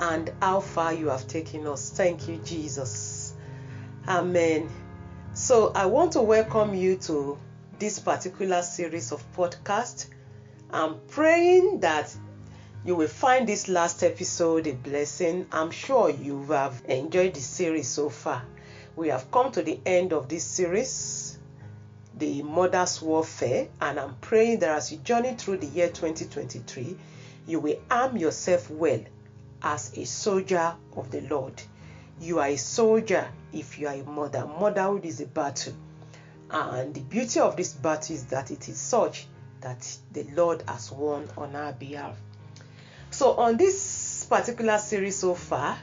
and 0.00 0.32
how 0.40 0.60
far 0.60 0.94
you 0.94 1.08
have 1.08 1.28
taken 1.28 1.66
us. 1.66 1.90
Thank 1.90 2.26
you, 2.26 2.38
Jesus. 2.38 3.34
Amen. 4.08 4.70
So, 5.34 5.72
I 5.74 5.86
want 5.86 6.12
to 6.12 6.22
welcome 6.22 6.74
you 6.74 6.96
to 6.96 7.38
this 7.78 7.98
particular 7.98 8.62
series 8.62 9.12
of 9.12 9.22
podcast. 9.36 10.06
I'm 10.70 11.00
praying 11.08 11.80
that 11.80 12.14
you 12.86 12.96
will 12.96 13.08
find 13.08 13.46
this 13.46 13.68
last 13.68 14.02
episode 14.02 14.66
a 14.66 14.72
blessing. 14.72 15.46
I'm 15.52 15.70
sure 15.70 16.08
you 16.08 16.44
have 16.46 16.82
enjoyed 16.86 17.34
the 17.34 17.40
series 17.40 17.88
so 17.88 18.08
far. 18.08 18.42
We 18.96 19.08
have 19.08 19.30
come 19.30 19.52
to 19.52 19.62
the 19.62 19.78
end 19.84 20.14
of 20.14 20.30
this 20.30 20.44
series 20.44 21.23
the 22.18 22.42
mother's 22.42 23.02
warfare 23.02 23.68
and 23.80 23.98
i'm 23.98 24.14
praying 24.20 24.60
that 24.60 24.70
as 24.70 24.92
you 24.92 24.98
journey 24.98 25.34
through 25.34 25.56
the 25.56 25.66
year 25.66 25.88
2023 25.88 26.96
you 27.46 27.60
will 27.60 27.78
arm 27.90 28.16
yourself 28.16 28.70
well 28.70 29.00
as 29.64 29.96
a 29.96 30.04
soldier 30.04 30.74
of 30.96 31.10
the 31.10 31.22
lord. 31.22 31.60
You 32.20 32.38
are 32.38 32.48
a 32.48 32.56
soldier 32.56 33.26
if 33.52 33.78
you 33.78 33.88
are 33.88 33.94
a 33.94 34.04
mother. 34.04 34.46
Motherhood 34.46 35.04
is 35.04 35.20
a 35.20 35.26
battle. 35.26 35.74
And 36.50 36.94
the 36.94 37.00
beauty 37.00 37.40
of 37.40 37.56
this 37.56 37.72
battle 37.72 38.14
is 38.14 38.26
that 38.26 38.50
it 38.50 38.68
is 38.68 38.78
such 38.78 39.26
that 39.62 39.96
the 40.12 40.24
lord 40.34 40.62
has 40.68 40.92
won 40.92 41.28
on 41.36 41.56
our 41.56 41.72
behalf. 41.72 42.16
So 43.10 43.32
on 43.32 43.56
this 43.56 44.26
particular 44.28 44.78
series 44.78 45.16
so 45.16 45.34
far 45.34 45.78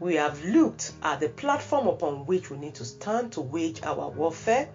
we 0.00 0.14
have 0.14 0.42
looked 0.42 0.92
at 1.02 1.20
the 1.20 1.28
platform 1.28 1.86
upon 1.86 2.24
which 2.24 2.50
we 2.50 2.56
need 2.56 2.74
to 2.76 2.84
stand 2.86 3.32
to 3.32 3.42
wage 3.42 3.82
our 3.82 4.08
warfare 4.08 4.68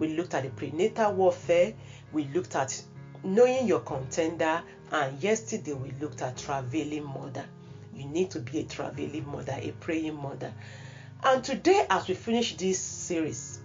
we 0.00 0.08
looked 0.16 0.34
at 0.34 0.42
the 0.42 0.48
prenatal 0.48 1.12
warfare, 1.12 1.74
we 2.12 2.24
looked 2.24 2.56
at 2.56 2.82
knowing 3.22 3.66
your 3.66 3.80
contender, 3.80 4.62
and 4.90 5.22
yesterday 5.22 5.74
we 5.74 5.92
looked 6.00 6.22
at 6.22 6.38
travailing 6.38 7.04
mother. 7.04 7.44
You 7.94 8.06
need 8.06 8.30
to 8.30 8.40
be 8.40 8.60
a 8.60 8.64
travailing 8.64 9.30
mother, 9.30 9.56
a 9.60 9.72
praying 9.72 10.16
mother. 10.16 10.52
And 11.22 11.44
today, 11.44 11.86
as 11.90 12.08
we 12.08 12.14
finish 12.14 12.56
this 12.56 12.78
series, 12.78 13.60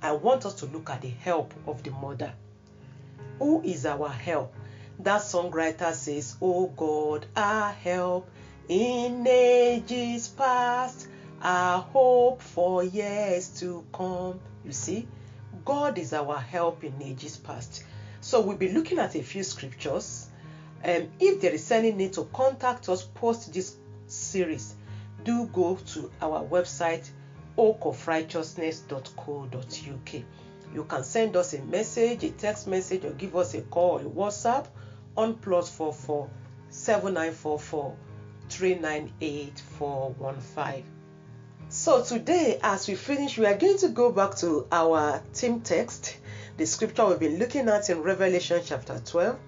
I 0.00 0.12
want 0.12 0.46
us 0.46 0.54
to 0.54 0.66
look 0.66 0.90
at 0.90 1.02
the 1.02 1.08
help 1.08 1.52
of 1.66 1.82
the 1.82 1.90
mother. 1.90 2.32
Who 3.40 3.60
is 3.62 3.84
our 3.84 4.08
help? 4.08 4.54
That 5.00 5.22
songwriter 5.22 5.92
says, 5.92 6.36
Oh 6.40 6.68
God, 6.68 7.26
our 7.36 7.72
help 7.72 8.30
in 8.68 9.26
ages 9.26 10.28
past, 10.28 11.08
our 11.42 11.80
hope 11.80 12.42
for 12.42 12.84
years 12.84 13.60
to 13.60 13.84
come. 13.92 14.38
You 14.64 14.72
see, 14.72 15.08
God 15.64 15.98
is 15.98 16.12
our 16.12 16.38
help 16.38 16.84
in 16.84 16.94
ages 17.02 17.36
past. 17.36 17.84
So 18.20 18.40
we'll 18.40 18.56
be 18.56 18.72
looking 18.72 18.98
at 18.98 19.14
a 19.14 19.22
few 19.22 19.42
scriptures. 19.42 20.28
Um, 20.84 21.08
if 21.18 21.40
there 21.40 21.52
is 21.52 21.70
any 21.70 21.92
need 21.92 22.12
to 22.14 22.24
contact 22.32 22.88
us 22.88 23.02
post 23.02 23.52
this 23.52 23.76
series, 24.06 24.74
do 25.24 25.46
go 25.46 25.76
to 25.76 26.10
our 26.22 26.44
website 26.44 27.08
oakofrighteousness.co.uk. 27.56 30.22
You 30.74 30.84
can 30.84 31.02
send 31.02 31.34
us 31.36 31.54
a 31.54 31.62
message, 31.62 32.24
a 32.24 32.30
text 32.30 32.68
message, 32.68 33.04
or 33.04 33.12
give 33.12 33.34
us 33.36 33.54
a 33.54 33.62
call, 33.62 33.98
a 33.98 34.04
WhatsApp 34.04 34.66
on 35.16 35.34
plus 35.34 35.70
44 35.70 36.28
7944 36.70 37.96
398 38.48 39.62
so 41.70 42.02
today, 42.02 42.58
as 42.62 42.88
we 42.88 42.94
finish, 42.94 43.36
we 43.36 43.44
are 43.44 43.54
going 43.54 43.76
to 43.78 43.88
go 43.88 44.10
back 44.10 44.36
to 44.36 44.66
our 44.72 45.22
theme 45.34 45.60
text 45.60 46.16
the 46.56 46.64
scripture 46.64 47.04
we've 47.04 47.18
been 47.18 47.38
looking 47.38 47.68
at 47.68 47.90
in 47.90 48.02
Revelation 48.02 48.62
chapter 48.64 48.98
12. 49.04 49.38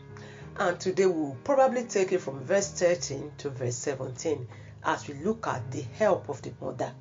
And 0.58 0.78
today 0.78 1.06
we'll 1.06 1.38
probably 1.44 1.84
take 1.84 2.12
it 2.12 2.20
from 2.20 2.44
verse 2.44 2.70
13 2.72 3.32
to 3.38 3.48
verse 3.48 3.76
17 3.76 4.46
as 4.84 5.08
we 5.08 5.14
look 5.14 5.46
at 5.46 5.70
the 5.70 5.80
help 5.80 6.28
of 6.28 6.42
the 6.42 6.52
mother. 6.60 6.92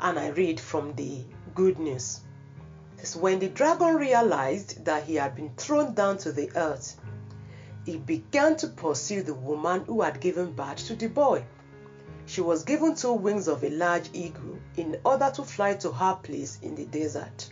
And 0.00 0.16
I 0.16 0.28
read 0.28 0.60
from 0.60 0.94
the 0.94 1.24
good 1.56 1.80
news. 1.80 2.20
It's 2.98 3.16
when 3.16 3.40
the 3.40 3.48
dragon 3.48 3.96
realized 3.96 4.84
that 4.84 5.02
he 5.02 5.16
had 5.16 5.34
been 5.34 5.50
thrown 5.56 5.94
down 5.94 6.18
to 6.18 6.30
the 6.30 6.52
earth, 6.54 6.94
he 7.84 7.96
began 7.96 8.56
to 8.58 8.68
pursue 8.68 9.24
the 9.24 9.34
woman 9.34 9.84
who 9.86 10.02
had 10.02 10.20
given 10.20 10.52
birth 10.52 10.86
to 10.86 10.94
the 10.94 11.08
boy. 11.08 11.42
She 12.28 12.42
was 12.42 12.62
given 12.62 12.94
two 12.94 13.14
wings 13.14 13.48
of 13.48 13.64
a 13.64 13.70
large 13.70 14.10
eagle 14.12 14.58
in 14.76 15.00
order 15.02 15.32
to 15.34 15.42
fly 15.44 15.76
to 15.76 15.90
her 15.90 16.14
place 16.22 16.58
in 16.60 16.74
the 16.74 16.84
desert, 16.84 17.48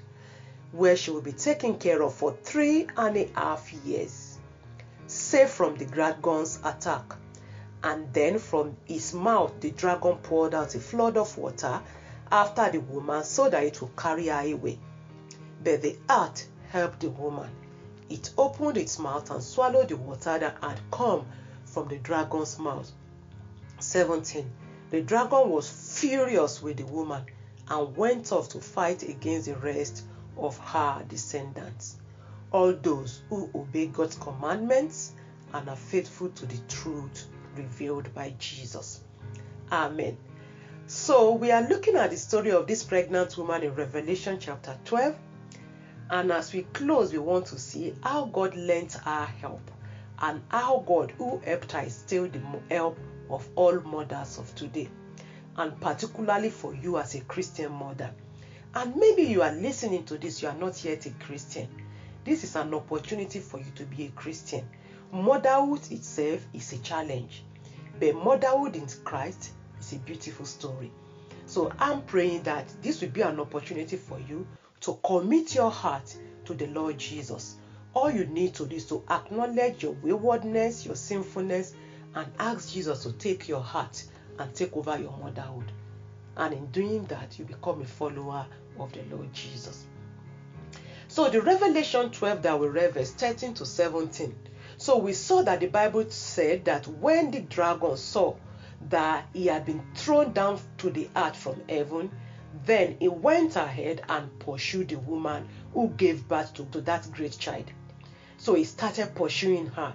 where 0.71 0.95
she 0.95 1.11
will 1.11 1.23
be 1.23 1.33
taken 1.33 1.79
care 1.79 2.03
of 2.03 2.13
for 2.13 2.37
three 2.43 2.87
and 2.95 3.17
a 3.17 3.31
half 3.35 3.73
years, 3.73 4.37
safe 5.07 5.49
from 5.49 5.79
the 5.79 5.87
dragon's 5.87 6.59
attack. 6.63 7.15
And 7.83 8.13
then 8.13 8.39
from 8.39 8.77
his 8.85 9.15
mouth, 9.15 9.59
the 9.61 9.71
dragon 9.71 10.19
poured 10.19 10.53
out 10.53 10.75
a 10.75 10.79
flood 10.79 11.17
of 11.17 11.39
water 11.39 11.81
after 12.31 12.71
the 12.71 12.81
woman 12.81 13.25
so 13.25 13.49
that 13.49 13.65
it 13.65 13.81
would 13.81 13.97
carry 13.97 14.27
her 14.27 14.53
away. 14.53 14.79
But 15.65 15.81
the 15.81 15.99
earth 16.11 16.49
helped 16.69 17.01
the 17.01 17.09
woman. 17.09 17.51
It 18.11 18.31
opened 18.37 18.77
its 18.77 18.99
mouth 18.99 19.31
and 19.31 19.43
swallowed 19.43 19.89
the 19.89 19.97
water 19.97 20.39
that 20.39 20.59
had 20.61 20.79
come 20.91 21.25
from 21.65 21.89
the 21.89 21.97
dragon's 21.97 22.59
mouth. 22.59 22.93
17. 23.79 24.51
The 24.91 25.03
dragon 25.03 25.51
was 25.51 25.69
furious 25.69 26.63
with 26.63 26.77
the 26.77 26.87
woman 26.87 27.25
and 27.69 27.97
went 27.97 28.31
off 28.31 28.51
to 28.51 28.61
fight 28.61 29.03
against 29.03 29.47
the 29.47 29.57
rest 29.57 30.05
of 30.37 30.57
her 30.59 31.05
descendants, 31.09 31.97
all 32.53 32.73
those 32.73 33.23
who 33.29 33.51
obey 33.55 33.87
God's 33.87 34.17
commandments 34.17 35.13
and 35.53 35.69
are 35.69 35.77
faithful 35.77 36.29
to 36.29 36.47
the 36.47 36.59
truth 36.69 37.27
revealed 37.57 38.15
by 38.15 38.35
Jesus. 38.39 39.01
Amen. 39.73 40.17
So, 40.87 41.33
we 41.33 41.51
are 41.51 41.69
looking 41.69 41.97
at 41.97 42.11
the 42.11 42.17
story 42.17 42.53
of 42.53 42.69
this 42.69 42.85
pregnant 42.85 43.37
woman 43.37 43.65
in 43.65 43.75
Revelation 43.75 44.39
chapter 44.39 44.79
12. 44.85 45.17
And 46.11 46.31
as 46.31 46.53
we 46.53 46.63
close, 46.63 47.13
we 47.13 47.19
want 47.19 47.47
to 47.47 47.59
see 47.59 47.93
how 48.05 48.27
God 48.27 48.55
lent 48.55 48.93
her 48.93 49.25
help 49.25 49.69
and 50.21 50.43
how 50.49 50.85
God, 50.87 51.11
who 51.19 51.39
helped 51.39 51.73
her, 51.73 51.81
is 51.81 51.97
still 51.97 52.29
the 52.29 52.41
help 52.71 52.97
of 53.31 53.49
all 53.55 53.81
mothers 53.81 54.39
of 54.39 54.55
today, 54.55 54.89
and 55.57 55.81
particularly 55.81 56.51
for 56.51 56.75
you 56.75 56.99
as 56.99 57.15
a 57.15 57.21
Christian 57.23 57.73
mother. 57.73 58.11
And 58.75 58.95
maybe 58.97 59.23
you 59.23 59.43
are 59.43 59.53
listening 59.53 60.05
to 60.05 60.19
this, 60.19 60.43
you 60.43 60.49
are 60.49 60.55
not 60.55 60.85
yet 60.85 61.07
a 61.07 61.11
Christian. 61.11 61.69
This 62.25 62.45
is 62.45 62.57
an 62.57 62.75
opportunity 62.75 63.39
for 63.39 63.59
you 63.59 63.71
to 63.77 63.85
be 63.85 64.07
a 64.07 64.11
Christian. 64.11 64.69
Motherhood 65.13 65.91
itself 65.93 66.45
is 66.53 66.73
a 66.73 66.79
challenge, 66.79 67.45
but 67.99 68.15
motherhood 68.15 68.77
in 68.77 68.87
Christ 69.05 69.53
is 69.81 69.93
a 69.93 69.99
beautiful 69.99 70.45
story. 70.45 70.93
So 71.47 71.73
I'm 71.79 72.03
praying 72.03 72.43
that 72.43 72.69
this 72.83 73.01
will 73.01 73.11
be 73.11 73.23
an 73.23 73.39
opportunity 73.39 73.97
for 73.97 74.19
you 74.29 74.47
to 74.81 74.99
commit 75.05 75.55
your 75.55 75.71
heart 75.71 76.17
to 76.45 76.55
the 76.55 76.67
Lord 76.67 76.99
Jesus. 76.99 77.57
All 77.95 78.11
you 78.11 78.27
need 78.27 78.55
to 78.55 78.67
do 78.67 78.77
is 78.77 78.87
to 78.87 79.03
acknowledge 79.09 79.83
your 79.83 79.93
waywardness, 80.03 80.85
your 80.85 80.97
sinfulness, 80.97 81.75
and 82.17 82.33
ask 82.39 82.73
Jesus 82.73 83.03
to 83.03 83.13
take 83.13 83.47
your 83.47 83.61
heart 83.61 84.03
and 84.39 84.53
take 84.55 84.75
over 84.75 84.99
your 84.99 85.17
motherhood. 85.19 85.71
And 86.37 86.55
in 86.55 86.67
doing 86.67 87.05
that, 87.05 87.39
you 87.39 87.45
become 87.45 87.83
a 87.83 87.85
follower 87.85 88.47
of 88.79 88.93
the 88.93 89.03
Lord 89.15 89.33
Jesus. 89.33 89.87
So, 91.09 91.29
the 91.29 91.43
Revelation 91.43 92.11
12 92.11 92.43
that 92.43 92.59
we 92.59 92.69
read, 92.69 92.95
verse 92.95 93.13
13 93.13 93.55
to 93.55 93.67
17. 93.67 94.35
So, 94.79 94.97
we 94.99 95.13
saw 95.13 95.43
that 95.43 95.61
the 95.61 95.67
Bible 95.69 96.11
said 96.11 96.65
that 96.65 96.89
when 96.89 97.31
the 97.31 97.41
dragon 97.41 97.97
saw 97.97 98.35
that 98.89 99.27
he 99.33 99.47
had 99.47 99.67
been 99.67 99.83
thrown 99.95 100.33
down 100.33 100.59
to 100.79 100.91
the 100.91 101.09
earth 101.17 101.37
from 101.37 101.61
heaven, 101.69 102.11
then 102.65 102.97
he 102.99 103.09
went 103.09 103.57
ahead 103.57 104.03
and 104.09 104.39
pursued 104.39 104.89
the 104.89 104.99
woman 104.99 105.47
who 105.75 105.89
gave 105.91 106.27
birth 106.27 106.55
to, 106.55 106.65
to 106.67 106.81
that 106.83 107.11
great 107.13 107.39
child. 107.39 107.71
So 108.39 108.55
he 108.55 108.65
started 108.65 109.15
pursuing 109.15 109.67
her. 109.69 109.95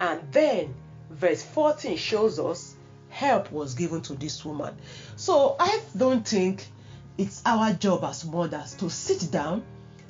And 0.00 0.20
then 0.32 0.74
verse 1.14 1.42
14 1.42 1.96
shows 1.96 2.38
us 2.38 2.74
help 3.08 3.50
was 3.52 3.74
given 3.74 4.02
to 4.02 4.14
this 4.14 4.44
woman. 4.44 4.74
So 5.16 5.56
I 5.58 5.80
don't 5.96 6.26
think 6.26 6.66
it's 7.16 7.42
our 7.46 7.72
job 7.72 8.04
as 8.04 8.24
mothers 8.24 8.74
to 8.74 8.90
sit 8.90 9.30
down 9.30 9.62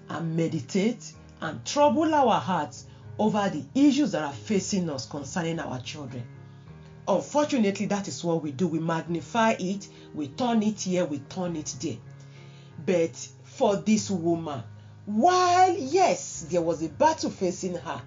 and 0.08 0.36
meditate 0.36 1.12
and 1.40 1.64
trouble 1.64 2.14
our 2.14 2.40
hearts 2.40 2.86
over 3.18 3.50
the 3.50 3.64
issues 3.74 4.12
that 4.12 4.22
are 4.22 4.32
facing 4.32 4.88
us 4.90 5.06
concerning 5.06 5.60
our 5.60 5.80
children. 5.80 6.24
Unfortunately, 7.06 7.86
that 7.86 8.08
is 8.08 8.24
what 8.24 8.42
we 8.42 8.50
do. 8.50 8.66
We 8.66 8.78
magnify 8.78 9.56
it, 9.58 9.86
we 10.14 10.28
turn 10.28 10.62
it 10.62 10.80
here, 10.80 11.04
we 11.04 11.18
turn 11.18 11.54
it 11.56 11.74
there. 11.80 11.98
But 12.86 13.16
for 13.42 13.76
this 13.76 14.10
woman, 14.10 14.62
while 15.04 15.76
yes, 15.76 16.46
there 16.50 16.62
was 16.62 16.82
a 16.82 16.88
battle 16.88 17.30
facing 17.30 17.74
her, 17.74 18.00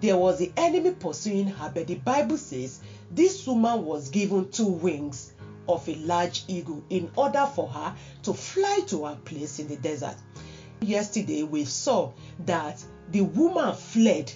there 0.00 0.16
was 0.16 0.38
the 0.38 0.52
enemy 0.56 0.92
pursuing 0.92 1.46
her, 1.48 1.70
but 1.74 1.86
the 1.86 1.96
Bible 1.96 2.38
says 2.38 2.80
this 3.10 3.46
woman 3.46 3.84
was 3.84 4.08
given 4.08 4.50
two 4.50 4.66
wings 4.66 5.32
of 5.68 5.88
a 5.88 5.94
large 5.96 6.44
eagle 6.48 6.82
in 6.90 7.10
order 7.16 7.46
for 7.54 7.68
her 7.68 7.94
to 8.22 8.32
fly 8.32 8.80
to 8.86 9.04
her 9.04 9.18
place 9.24 9.58
in 9.58 9.68
the 9.68 9.76
desert. 9.76 10.16
Yesterday, 10.80 11.42
we 11.42 11.64
saw 11.64 12.12
that 12.46 12.82
the 13.10 13.20
woman 13.20 13.74
fled 13.74 14.32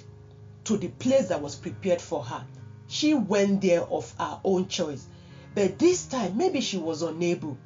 to 0.65 0.77
the 0.77 0.89
place 0.89 1.29
that 1.29 1.41
was 1.41 1.57
prepared 1.57 2.01
for 2.01 2.23
her. 2.23 2.45
She 2.87 3.15
went 3.15 3.63
there 3.63 3.83
of 3.83 4.15
her 4.19 4.41
own 4.45 4.69
choice. 4.69 5.07
But 5.55 5.79
this 5.79 6.07
time, 6.07 6.37
maybe 6.37 6.61
she 6.61 6.77
was 6.77 7.03
unable. 7.03 7.57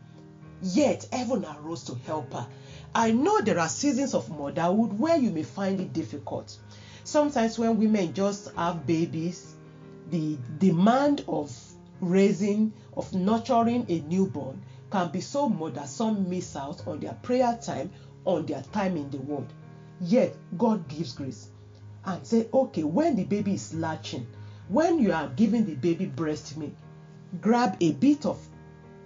Yet, 0.63 1.09
heaven 1.13 1.45
arose 1.45 1.85
to 1.85 1.95
help 2.07 2.33
her. 2.33 2.47
I 2.95 3.11
know 3.13 3.41
there 3.41 3.59
are 3.59 3.69
seasons 3.69 4.15
of 4.15 4.31
motherhood 4.31 4.99
where 4.99 5.17
you 5.17 5.31
may 5.31 5.43
find 5.43 5.81
it 5.81 5.93
difficult. 5.93 6.57
Sometimes, 7.09 7.59
when 7.59 7.79
women 7.79 8.13
just 8.13 8.51
have 8.55 8.87
babies, 8.87 9.55
the 10.11 10.37
demand 10.59 11.25
of 11.27 11.51
raising, 12.03 12.71
of 12.99 13.15
nurturing 13.15 13.87
a 13.89 14.01
newborn 14.01 14.61
can 14.91 15.09
be 15.09 15.23
so 15.23 15.49
much 15.49 15.73
that 15.73 15.89
some 15.89 16.29
miss 16.29 16.55
out 16.55 16.87
on 16.87 17.01
their 17.01 17.15
prayer 17.23 17.59
time, 17.63 17.91
on 18.27 18.45
their 18.45 18.61
time 18.75 18.99
in 18.99 19.09
the 19.09 19.17
Word. 19.17 19.47
Yet, 20.03 20.37
God 20.59 20.87
gives 20.87 21.15
grace 21.15 21.49
and 22.05 22.27
say, 22.27 22.47
okay, 22.53 22.85
when 22.85 23.17
the 23.17 23.25
baby 23.25 23.55
is 23.55 23.73
latching, 23.73 24.27
when 24.69 24.99
you 24.99 25.11
are 25.11 25.29
giving 25.29 25.65
the 25.65 25.77
baby 25.77 26.05
breast 26.05 26.59
milk, 26.59 26.75
grab 27.41 27.79
a 27.81 27.93
bit 27.93 28.27
of 28.27 28.39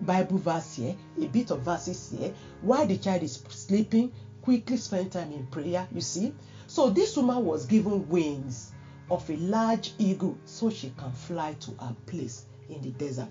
Bible 0.00 0.38
verse 0.38 0.74
here, 0.74 0.96
a 1.20 1.26
bit 1.26 1.53
of 1.53 1.61
verses 1.61 2.12
here, 2.18 2.34
while 2.62 2.84
the 2.84 2.96
child 2.96 3.22
is 3.22 3.40
sleeping, 3.48 4.11
quickly 4.42 4.76
spend 4.76 5.12
time 5.12 5.30
in 5.30 5.46
prayer. 5.46 5.86
You 5.94 6.00
see? 6.00 6.34
So 6.72 6.88
this 6.88 7.18
woman 7.18 7.44
was 7.44 7.66
given 7.66 8.08
wings 8.08 8.72
of 9.10 9.28
a 9.28 9.36
large 9.36 9.92
eagle 9.98 10.38
so 10.46 10.70
she 10.70 10.90
can 10.96 11.12
fly 11.12 11.52
to 11.60 11.70
her 11.72 11.94
place 12.06 12.46
in 12.70 12.80
the 12.80 12.88
desert. 12.92 13.28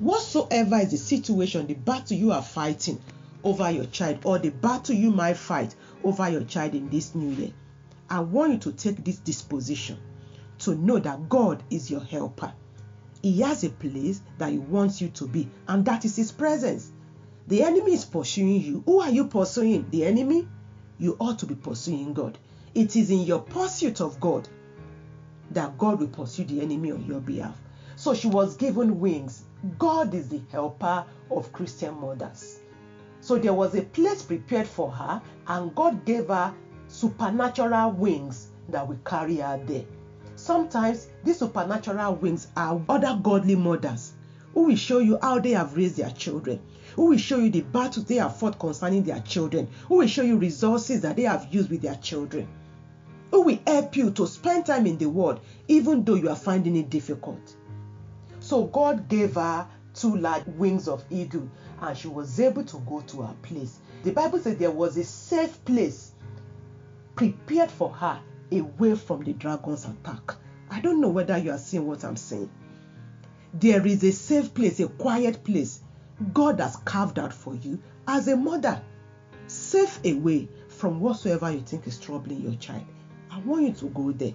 Whatsoever 0.00 0.80
is 0.80 0.90
the 0.90 0.96
situation, 0.96 1.68
the 1.68 1.74
battle 1.74 2.16
you 2.16 2.32
are 2.32 2.42
fighting 2.42 3.00
over 3.44 3.70
your 3.70 3.84
child, 3.84 4.22
or 4.24 4.40
the 4.40 4.50
battle 4.50 4.96
you 4.96 5.12
might 5.12 5.36
fight 5.36 5.76
over 6.02 6.28
your 6.28 6.42
child 6.42 6.74
in 6.74 6.90
this 6.90 7.14
new 7.14 7.30
year, 7.30 7.52
I 8.08 8.18
want 8.18 8.54
you 8.54 8.58
to 8.58 8.72
take 8.72 9.04
this 9.04 9.18
disposition 9.18 9.96
to 10.58 10.74
know 10.74 10.98
that 10.98 11.28
God 11.28 11.62
is 11.70 11.92
your 11.92 12.02
helper. 12.02 12.52
He 13.22 13.40
has 13.42 13.62
a 13.62 13.70
place 13.70 14.20
that 14.38 14.50
He 14.50 14.58
wants 14.58 15.00
you 15.00 15.10
to 15.10 15.28
be, 15.28 15.48
and 15.68 15.84
that 15.84 16.04
is 16.04 16.16
His 16.16 16.32
presence. 16.32 16.90
The 17.46 17.62
enemy 17.62 17.92
is 17.92 18.04
pursuing 18.04 18.62
you. 18.62 18.82
Who 18.84 19.00
are 19.00 19.10
you 19.10 19.28
pursuing? 19.28 19.88
The 19.90 20.06
enemy? 20.06 20.48
You 21.00 21.16
ought 21.18 21.38
to 21.38 21.46
be 21.46 21.54
pursuing 21.54 22.12
God. 22.12 22.36
It 22.74 22.94
is 22.94 23.10
in 23.10 23.22
your 23.22 23.40
pursuit 23.40 24.02
of 24.02 24.20
God 24.20 24.46
that 25.50 25.78
God 25.78 25.98
will 25.98 26.08
pursue 26.08 26.44
the 26.44 26.60
enemy 26.60 26.92
on 26.92 27.06
your 27.06 27.20
behalf. 27.20 27.58
So 27.96 28.12
she 28.12 28.28
was 28.28 28.56
given 28.56 29.00
wings. 29.00 29.44
God 29.78 30.14
is 30.14 30.28
the 30.28 30.42
helper 30.52 31.06
of 31.30 31.52
Christian 31.54 31.94
mothers. 31.94 32.58
So 33.22 33.38
there 33.38 33.54
was 33.54 33.74
a 33.74 33.82
place 33.82 34.22
prepared 34.22 34.66
for 34.66 34.90
her, 34.90 35.22
and 35.46 35.74
God 35.74 36.04
gave 36.04 36.28
her 36.28 36.54
supernatural 36.88 37.92
wings 37.92 38.48
that 38.68 38.86
will 38.86 39.00
carry 39.04 39.36
her 39.38 39.58
there. 39.66 39.84
Sometimes 40.36 41.08
these 41.24 41.38
supernatural 41.38 42.14
wings 42.16 42.48
are 42.56 42.80
other 42.88 43.18
godly 43.22 43.56
mothers 43.56 44.12
who 44.52 44.64
will 44.64 44.76
show 44.76 44.98
you 44.98 45.18
how 45.22 45.38
they 45.38 45.52
have 45.52 45.76
raised 45.76 45.96
their 45.96 46.10
children, 46.10 46.60
who 47.00 47.06
will 47.06 47.16
show 47.16 47.38
you 47.38 47.48
the 47.48 47.62
battles 47.62 48.04
they 48.04 48.16
have 48.16 48.36
fought 48.36 48.58
concerning 48.58 49.02
their 49.02 49.20
children, 49.20 49.66
who 49.88 49.96
will 49.96 50.06
show 50.06 50.20
you 50.20 50.36
resources 50.36 51.00
that 51.00 51.16
they 51.16 51.22
have 51.22 51.48
used 51.50 51.70
with 51.70 51.80
their 51.80 51.94
children, 51.94 52.46
who 53.30 53.40
will 53.40 53.58
help 53.66 53.96
you 53.96 54.10
to 54.10 54.26
spend 54.26 54.66
time 54.66 54.86
in 54.86 54.98
the 54.98 55.08
Word 55.08 55.40
even 55.66 56.04
though 56.04 56.16
you 56.16 56.28
are 56.28 56.36
finding 56.36 56.76
it 56.76 56.90
difficult. 56.90 57.56
So 58.40 58.64
God 58.64 59.08
gave 59.08 59.36
her 59.36 59.66
two 59.94 60.14
large 60.16 60.44
wings 60.44 60.88
of 60.88 61.02
eagle 61.08 61.48
and 61.80 61.96
she 61.96 62.06
was 62.06 62.38
able 62.38 62.64
to 62.64 62.76
go 62.80 63.00
to 63.00 63.22
her 63.22 63.34
place. 63.40 63.78
The 64.02 64.12
Bible 64.12 64.38
says 64.38 64.58
there 64.58 64.70
was 64.70 64.98
a 64.98 65.04
safe 65.04 65.64
place 65.64 66.12
prepared 67.16 67.70
for 67.70 67.88
her 67.88 68.20
away 68.52 68.94
from 68.94 69.24
the 69.24 69.32
dragon's 69.32 69.86
attack. 69.86 70.34
I 70.68 70.82
don't 70.82 71.00
know 71.00 71.08
whether 71.08 71.38
you 71.38 71.50
are 71.50 71.56
seeing 71.56 71.86
what 71.86 72.04
I'm 72.04 72.16
saying. 72.16 72.50
There 73.54 73.86
is 73.86 74.04
a 74.04 74.12
safe 74.12 74.52
place, 74.52 74.80
a 74.80 74.88
quiet 74.88 75.42
place 75.44 75.80
God 76.32 76.60
has 76.60 76.76
carved 76.76 77.18
out 77.18 77.32
for 77.32 77.54
you 77.54 77.78
as 78.06 78.28
a 78.28 78.36
mother, 78.36 78.80
safe 79.46 80.00
away 80.04 80.48
from 80.68 81.00
whatsoever 81.00 81.50
you 81.50 81.60
think 81.60 81.86
is 81.86 81.98
troubling 81.98 82.42
your 82.42 82.54
child. 82.54 82.84
I 83.30 83.38
want 83.40 83.62
you 83.62 83.72
to 83.72 83.86
go 83.86 84.12
there. 84.12 84.34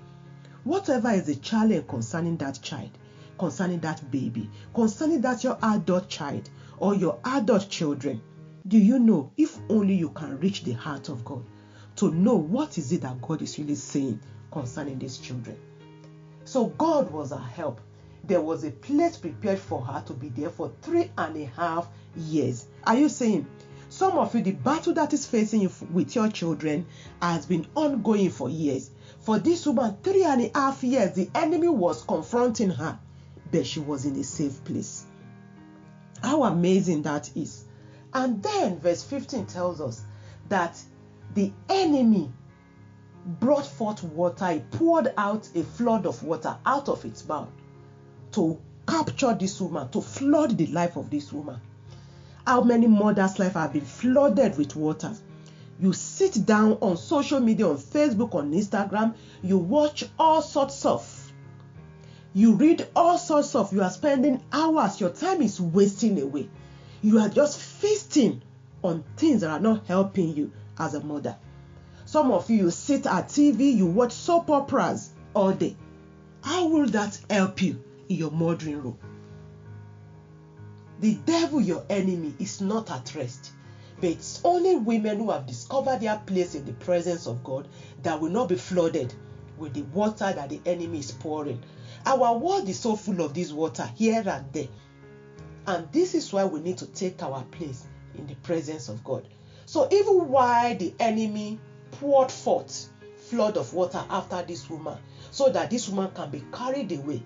Whatever 0.64 1.12
is 1.12 1.26
the 1.26 1.36
challenge 1.36 1.88
concerning 1.88 2.38
that 2.38 2.60
child, 2.62 2.90
concerning 3.38 3.80
that 3.82 4.10
baby, 4.10 4.50
concerning 4.74 5.22
that 5.22 5.44
your 5.44 5.58
adult 5.62 6.10
child 6.10 6.50
or 6.80 6.96
your 6.96 7.20
adult 7.24 7.70
children, 7.70 8.22
do 8.68 8.80
you 8.80 8.98
know 8.98 9.32
if 9.38 9.60
only 9.70 9.94
you 9.94 10.10
can 10.10 10.40
reach 10.40 10.64
the 10.64 10.72
heart 10.72 11.10
of 11.10 11.24
God 11.24 11.44
to 11.98 12.12
know 12.12 12.36
what 12.36 12.80
is 12.80 12.92
it 12.92 13.02
that 13.02 13.22
God 13.22 13.42
is 13.44 13.60
really 13.60 13.76
saying 13.76 14.20
concerning 14.52 14.98
these 14.98 15.20
children? 15.20 15.58
So 16.46 16.68
God 16.68 17.12
was 17.12 17.32
our 17.32 17.40
help. 17.40 17.80
There 18.28 18.41
was 18.41 18.63
a 18.63 18.71
place 18.71 19.17
prepared 19.17 19.59
for 19.59 19.82
her 19.82 20.03
to 20.07 20.13
be 20.13 20.30
there 20.30 20.49
for 20.49 20.71
three 20.82 21.11
and 21.15 21.38
a 21.38 21.45
half 21.45 21.88
years. 22.15 22.65
Are 22.84 22.97
you 22.97 23.07
saying? 23.07 23.45
Some 23.89 24.17
of 24.17 24.34
you, 24.34 24.41
the 24.41 24.51
battle 24.51 24.93
that 24.95 25.13
is 25.13 25.28
facing 25.28 25.61
you 25.61 25.71
with 25.93 26.15
your 26.15 26.30
children 26.30 26.88
has 27.21 27.45
been 27.45 27.67
ongoing 27.76 28.32
for 28.32 28.49
years. 28.49 28.89
For 29.19 29.38
this 29.38 29.67
woman, 29.67 29.97
three 30.01 30.23
and 30.23 30.41
a 30.41 30.51
half 30.55 30.84
years, 30.84 31.13
the 31.13 31.30
enemy 31.36 31.67
was 31.67 32.01
confronting 32.01 32.71
her, 32.71 32.97
but 33.51 33.67
she 33.67 33.80
was 33.80 34.05
in 34.05 34.15
a 34.15 34.23
safe 34.23 34.63
place. 34.63 35.05
How 36.23 36.45
amazing 36.45 37.03
that 37.03 37.30
is. 37.36 37.65
And 38.11 38.41
then 38.41 38.80
verse 38.80 39.03
15 39.03 39.45
tells 39.45 39.80
us 39.80 40.01
that 40.49 40.82
the 41.36 41.53
enemy 41.69 42.32
brought 43.39 43.67
forth 43.67 44.03
water, 44.03 44.47
he 44.51 44.59
poured 44.59 45.13
out 45.15 45.47
a 45.53 45.63
flood 45.63 46.07
of 46.07 46.23
water 46.23 46.57
out 46.65 46.89
of 46.89 47.05
its 47.05 47.28
mouth 47.28 47.49
to 48.36 48.60
capture 48.86 49.34
this 49.34 49.62
woman, 49.62 49.88
to 49.90 50.02
flood 50.02 50.58
the 50.58 50.68
life 50.68 50.98
of 50.98 51.10
this 51.10 51.32
woman. 51.32 51.60
How 52.46 52.62
many 52.62 52.86
mothers' 52.86 53.40
life 53.40 53.54
have 53.54 53.72
been 53.72 53.86
flooded 53.86 54.58
with 54.58 54.76
water? 54.76 55.16
You 55.80 55.94
sit 55.94 56.46
down 56.46 56.74
on 56.82 56.98
social 56.98 57.40
media, 57.40 57.68
on 57.68 57.78
Facebook, 57.78 58.36
on 58.36 58.52
Instagram, 58.52 59.16
you 59.42 59.58
watch 59.58 60.04
all 60.20 60.42
sorts 60.42 60.86
of. 60.86 61.32
You 62.34 62.56
read 62.56 62.86
all 62.94 63.18
sorts 63.18 63.56
of. 63.56 63.72
You 63.72 63.82
are 63.82 63.90
spending 63.90 64.44
hours, 64.52 65.00
your 65.00 65.12
time 65.12 65.42
is 65.42 65.62
wasting 65.62 66.22
away. 66.22 66.50
You 67.02 67.20
are 67.20 67.30
just 67.30 67.58
feasting 67.58 68.42
on 68.84 69.06
things 69.16 69.42
that 69.42 69.50
are 69.50 69.60
not 69.62 69.88
helping 69.88 70.36
you 70.36 70.52
as 70.78 70.94
a 70.94 71.00
mother. 71.02 71.38
Some 72.04 72.32
of 72.32 72.50
you, 72.50 72.58
you 72.58 72.72
sit 72.72 73.08
at 73.08 73.30
TV, 73.30 73.74
you 73.74 73.86
watch 73.86 74.12
soap 74.12 74.50
operas 74.50 75.12
all 75.34 75.54
day. 75.54 75.78
How 76.42 76.68
will 76.68 76.88
that 76.88 77.18
help 77.30 77.62
you 77.62 77.85
in 78.10 78.18
your 78.18 78.32
mothering 78.32 78.82
role? 78.82 78.99
The 80.99 81.16
devil, 81.26 81.62
your 81.62 81.86
enemy, 81.89 82.34
is 82.39 82.62
not 82.62 82.89
at 82.89 83.14
rest. 83.16 83.51
But 83.99 84.10
it's 84.10 84.41
only 84.43 84.76
women 84.76 85.20
who 85.20 85.32
have 85.32 85.45
discovered 85.45 86.01
their 86.01 86.18
place 86.26 86.56
in 86.56 86.66
the 86.66 86.74
presence 86.74 87.28
of 87.28 87.43
God 87.43 87.68
that 88.03 88.20
will 88.20 88.30
not 88.30 88.49
be 88.49 88.56
flooded 88.56 89.14
with 89.58 89.74
the 89.74 89.84
water 89.84 90.32
that 90.34 90.49
the 90.49 90.60
enemy 90.66 90.99
is 90.99 91.12
pouring. 91.12 91.64
Our 92.06 92.38
world 92.38 92.68
is 92.68 92.80
so 92.80 92.95
full 92.95 93.22
of 93.22 93.34
this 93.34 93.51
water 93.51 93.89
here 93.95 94.24
and 94.26 94.51
there. 94.51 94.68
And 95.68 95.91
this 95.91 96.14
is 96.14 96.32
why 96.32 96.45
we 96.45 96.60
need 96.60 96.78
to 96.80 96.88
take 96.88 97.24
our 97.24 97.43
place 97.45 97.88
in 98.18 98.28
the 98.28 98.36
presence 98.36 98.89
of 98.89 99.03
God. 99.03 99.28
So 99.66 99.88
even 99.91 100.30
while 100.30 100.76
the 100.76 100.93
enemy 100.99 101.60
poured 101.91 102.32
forth 102.32 102.89
flood 103.16 103.58
of 103.58 103.74
water 103.74 104.03
after 104.10 104.43
this 104.43 104.70
woman, 104.70 104.97
so 105.32 105.49
that 105.49 105.70
this 105.70 105.89
woman 105.89 106.12
can 106.14 106.30
be 106.30 106.43
carried 106.51 106.91
away 106.91 107.24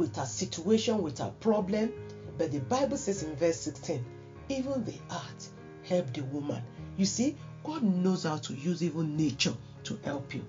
with 0.00 0.16
her 0.16 0.26
situation, 0.26 1.02
with 1.02 1.18
her 1.18 1.32
problem. 1.40 1.92
But 2.38 2.50
the 2.50 2.60
Bible 2.60 2.96
says 2.96 3.22
in 3.22 3.36
verse 3.36 3.60
16, 3.60 4.04
even 4.48 4.84
the 4.84 4.98
earth 5.10 5.52
helped 5.84 6.14
the 6.14 6.22
woman. 6.24 6.62
You 6.96 7.04
see, 7.04 7.36
God 7.62 7.82
knows 7.82 8.24
how 8.24 8.38
to 8.38 8.54
use 8.54 8.82
even 8.82 9.16
nature 9.16 9.54
to 9.84 9.98
help 10.02 10.34
you. 10.34 10.42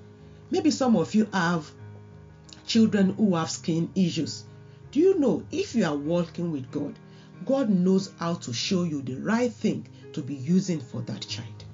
Maybe 0.50 0.72
some 0.72 0.96
of 0.96 1.14
you 1.14 1.28
have 1.34 1.70
children 2.66 3.14
who 3.14 3.36
have 3.36 3.52
skin 3.52 3.92
issues. 3.94 4.46
Do 4.92 5.00
you 5.00 5.20
know 5.20 5.44
if 5.52 5.76
you 5.76 5.86
are 5.86 5.96
walking 5.96 6.52
with 6.52 6.72
God, 6.72 6.98
God 7.46 7.70
knows 7.70 8.12
how 8.20 8.36
to 8.36 8.54
show 8.54 8.84
you 8.84 9.02
the 9.02 9.16
right 9.16 9.52
thing 9.52 9.88
to 10.14 10.22
be 10.22 10.36
using 10.36 10.80
for 10.80 11.02
that 11.02 11.22
child. 11.22 11.66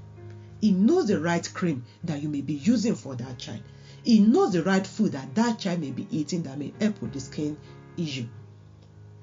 He 0.61 0.71
knows 0.71 1.07
the 1.07 1.19
right 1.19 1.47
cream 1.53 1.86
that 2.03 2.21
you 2.23 2.30
may 2.30 2.41
be 2.41 2.53
using 2.53 2.95
for 2.95 3.15
that 3.15 3.38
child. 3.38 3.61
He 4.08 4.22
knows 4.22 4.53
the 4.53 4.64
right 4.64 4.88
food 4.88 5.12
that 5.12 5.36
that 5.36 5.60
child 5.60 5.82
may 5.82 5.91
be 5.91 6.08
eating 6.10 6.41
that 6.43 6.58
may 6.58 6.72
help 6.80 7.01
with 7.01 7.12
the 7.12 7.20
skin 7.20 7.58
issue. 7.97 8.26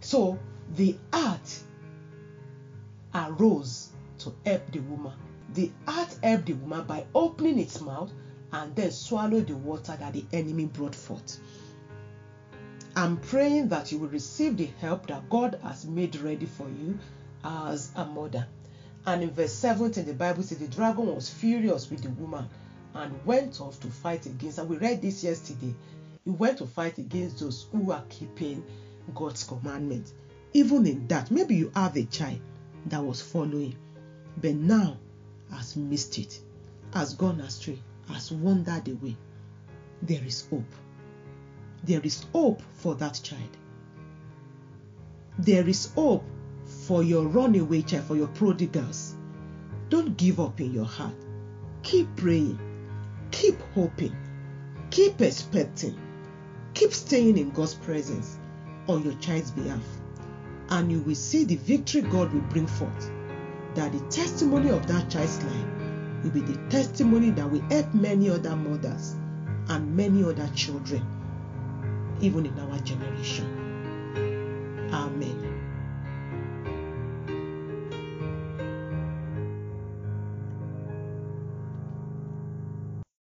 So 0.01 0.39
the 0.77 0.99
earth 1.11 1.65
arose 3.15 3.89
to 4.19 4.35
help 4.45 4.71
the 4.71 4.81
woman. 4.81 5.15
The 5.55 5.71
earth 5.89 6.21
helped 6.23 6.45
the 6.45 6.53
woman 6.53 6.87
by 6.87 7.07
opening 7.15 7.59
its 7.61 7.81
mouth 7.81 8.13
and 8.53 8.77
then 8.77 8.91
swallow 8.91 9.41
the 9.41 9.57
water 9.57 9.97
that 9.99 10.13
the 10.13 10.27
enemy 10.35 10.67
brought 10.67 10.95
forth. 10.95 11.39
I'm 12.95 13.17
praying 13.17 13.69
that 13.71 13.91
you 13.91 13.97
will 13.97 14.09
receive 14.09 14.59
the 14.59 14.69
help 14.83 15.07
that 15.07 15.31
God 15.31 15.59
has 15.63 15.87
made 15.87 16.15
ready 16.17 16.45
for 16.45 16.69
you 16.69 16.99
as 17.43 17.91
a 17.97 18.05
mother. 18.05 18.47
And 19.07 19.23
in 19.23 19.31
verse 19.31 19.55
17, 19.55 20.05
the 20.05 20.13
Bible 20.13 20.43
says 20.43 20.59
the 20.59 20.69
dragon 20.69 21.15
was 21.15 21.31
furious 21.31 21.91
with 21.91 22.03
the 22.03 22.11
woman 22.11 22.51
and 22.95 23.25
went 23.27 23.61
off 23.61 23.81
to 23.81 23.89
fight 23.89 24.27
against 24.27 24.59
her. 24.59 24.65
We 24.65 24.77
read 24.77 25.03
this 25.03 25.25
yesterday. 25.25 25.75
He 26.25 26.31
went 26.31 26.59
to 26.59 26.67
fight 26.67 26.99
against 26.99 27.41
those 27.41 27.67
who 27.73 27.93
are 27.93 28.05
keeping 28.09 28.65
God's 29.15 29.45
commandment. 29.45 30.13
Even 30.53 30.87
in 30.87 31.07
that, 31.09 31.31
maybe 31.31 31.57
you 31.57 31.73
have 31.75 31.97
a 31.97 32.05
child 32.05 32.41
that 32.87 33.03
was 33.03 33.21
following, 33.21 33.77
but 34.41 34.55
now 34.55 34.97
has 35.51 35.77
missed 35.77 36.19
it, 36.19 36.41
has 36.93 37.15
gone 37.15 37.41
astray, 37.41 37.79
has 38.09 38.31
wandered 38.31 38.89
away. 38.89 39.17
There 40.03 40.23
is 40.25 40.47
hope. 40.49 40.63
There 41.83 42.01
is 42.03 42.25
hope 42.33 42.63
for 42.75 42.95
that 42.97 43.21
child. 43.23 43.57
There 45.39 45.69
is 45.69 45.93
hope 45.95 46.25
for 46.87 47.03
your 47.03 47.27
runaway 47.27 47.83
child, 47.83 48.05
for 48.05 48.17
your 48.17 48.29
prodigals. 48.29 49.15
Don't 49.91 50.17
give 50.17 50.41
up 50.41 50.61
in 50.61 50.73
your 50.73 50.87
heart. 50.87 51.15
Keep 51.83 52.17
praying. 52.17 52.59
Keep 53.35 53.61
hoping. 53.75 54.17
Keep 54.91 55.21
expecting. 55.21 55.99
Keep 56.73 56.93
staying 56.93 57.37
in 57.37 57.51
God's 57.51 57.75
presence 57.75 58.39
on 58.87 59.03
your 59.03 59.15
child's 59.15 59.51
behalf. 59.51 59.83
And 60.71 60.91
you 60.91 61.01
will 61.01 61.17
see 61.17 61.43
the 61.43 61.57
victory 61.57 62.03
God 62.03 62.33
will 62.33 62.43
bring 62.43 62.69
forth. 62.69 63.11
That 63.75 63.91
the 63.91 63.99
testimony 64.09 64.71
of 64.71 64.87
that 64.87 65.11
child's 65.11 65.43
life 65.43 65.67
will 66.23 66.31
be 66.31 66.43
the 66.43 66.57
testimony 66.71 67.31
that 67.31 67.51
will 67.51 67.63
help 67.63 67.93
many 67.93 68.31
other 68.31 68.55
mothers 68.55 69.17
and 69.69 69.97
many 69.97 70.23
other 70.23 70.49
children, 70.55 71.05
even 72.21 72.47
in 72.47 72.57
our 72.61 72.79
generation. 72.79 74.89
Amen. 74.93 75.54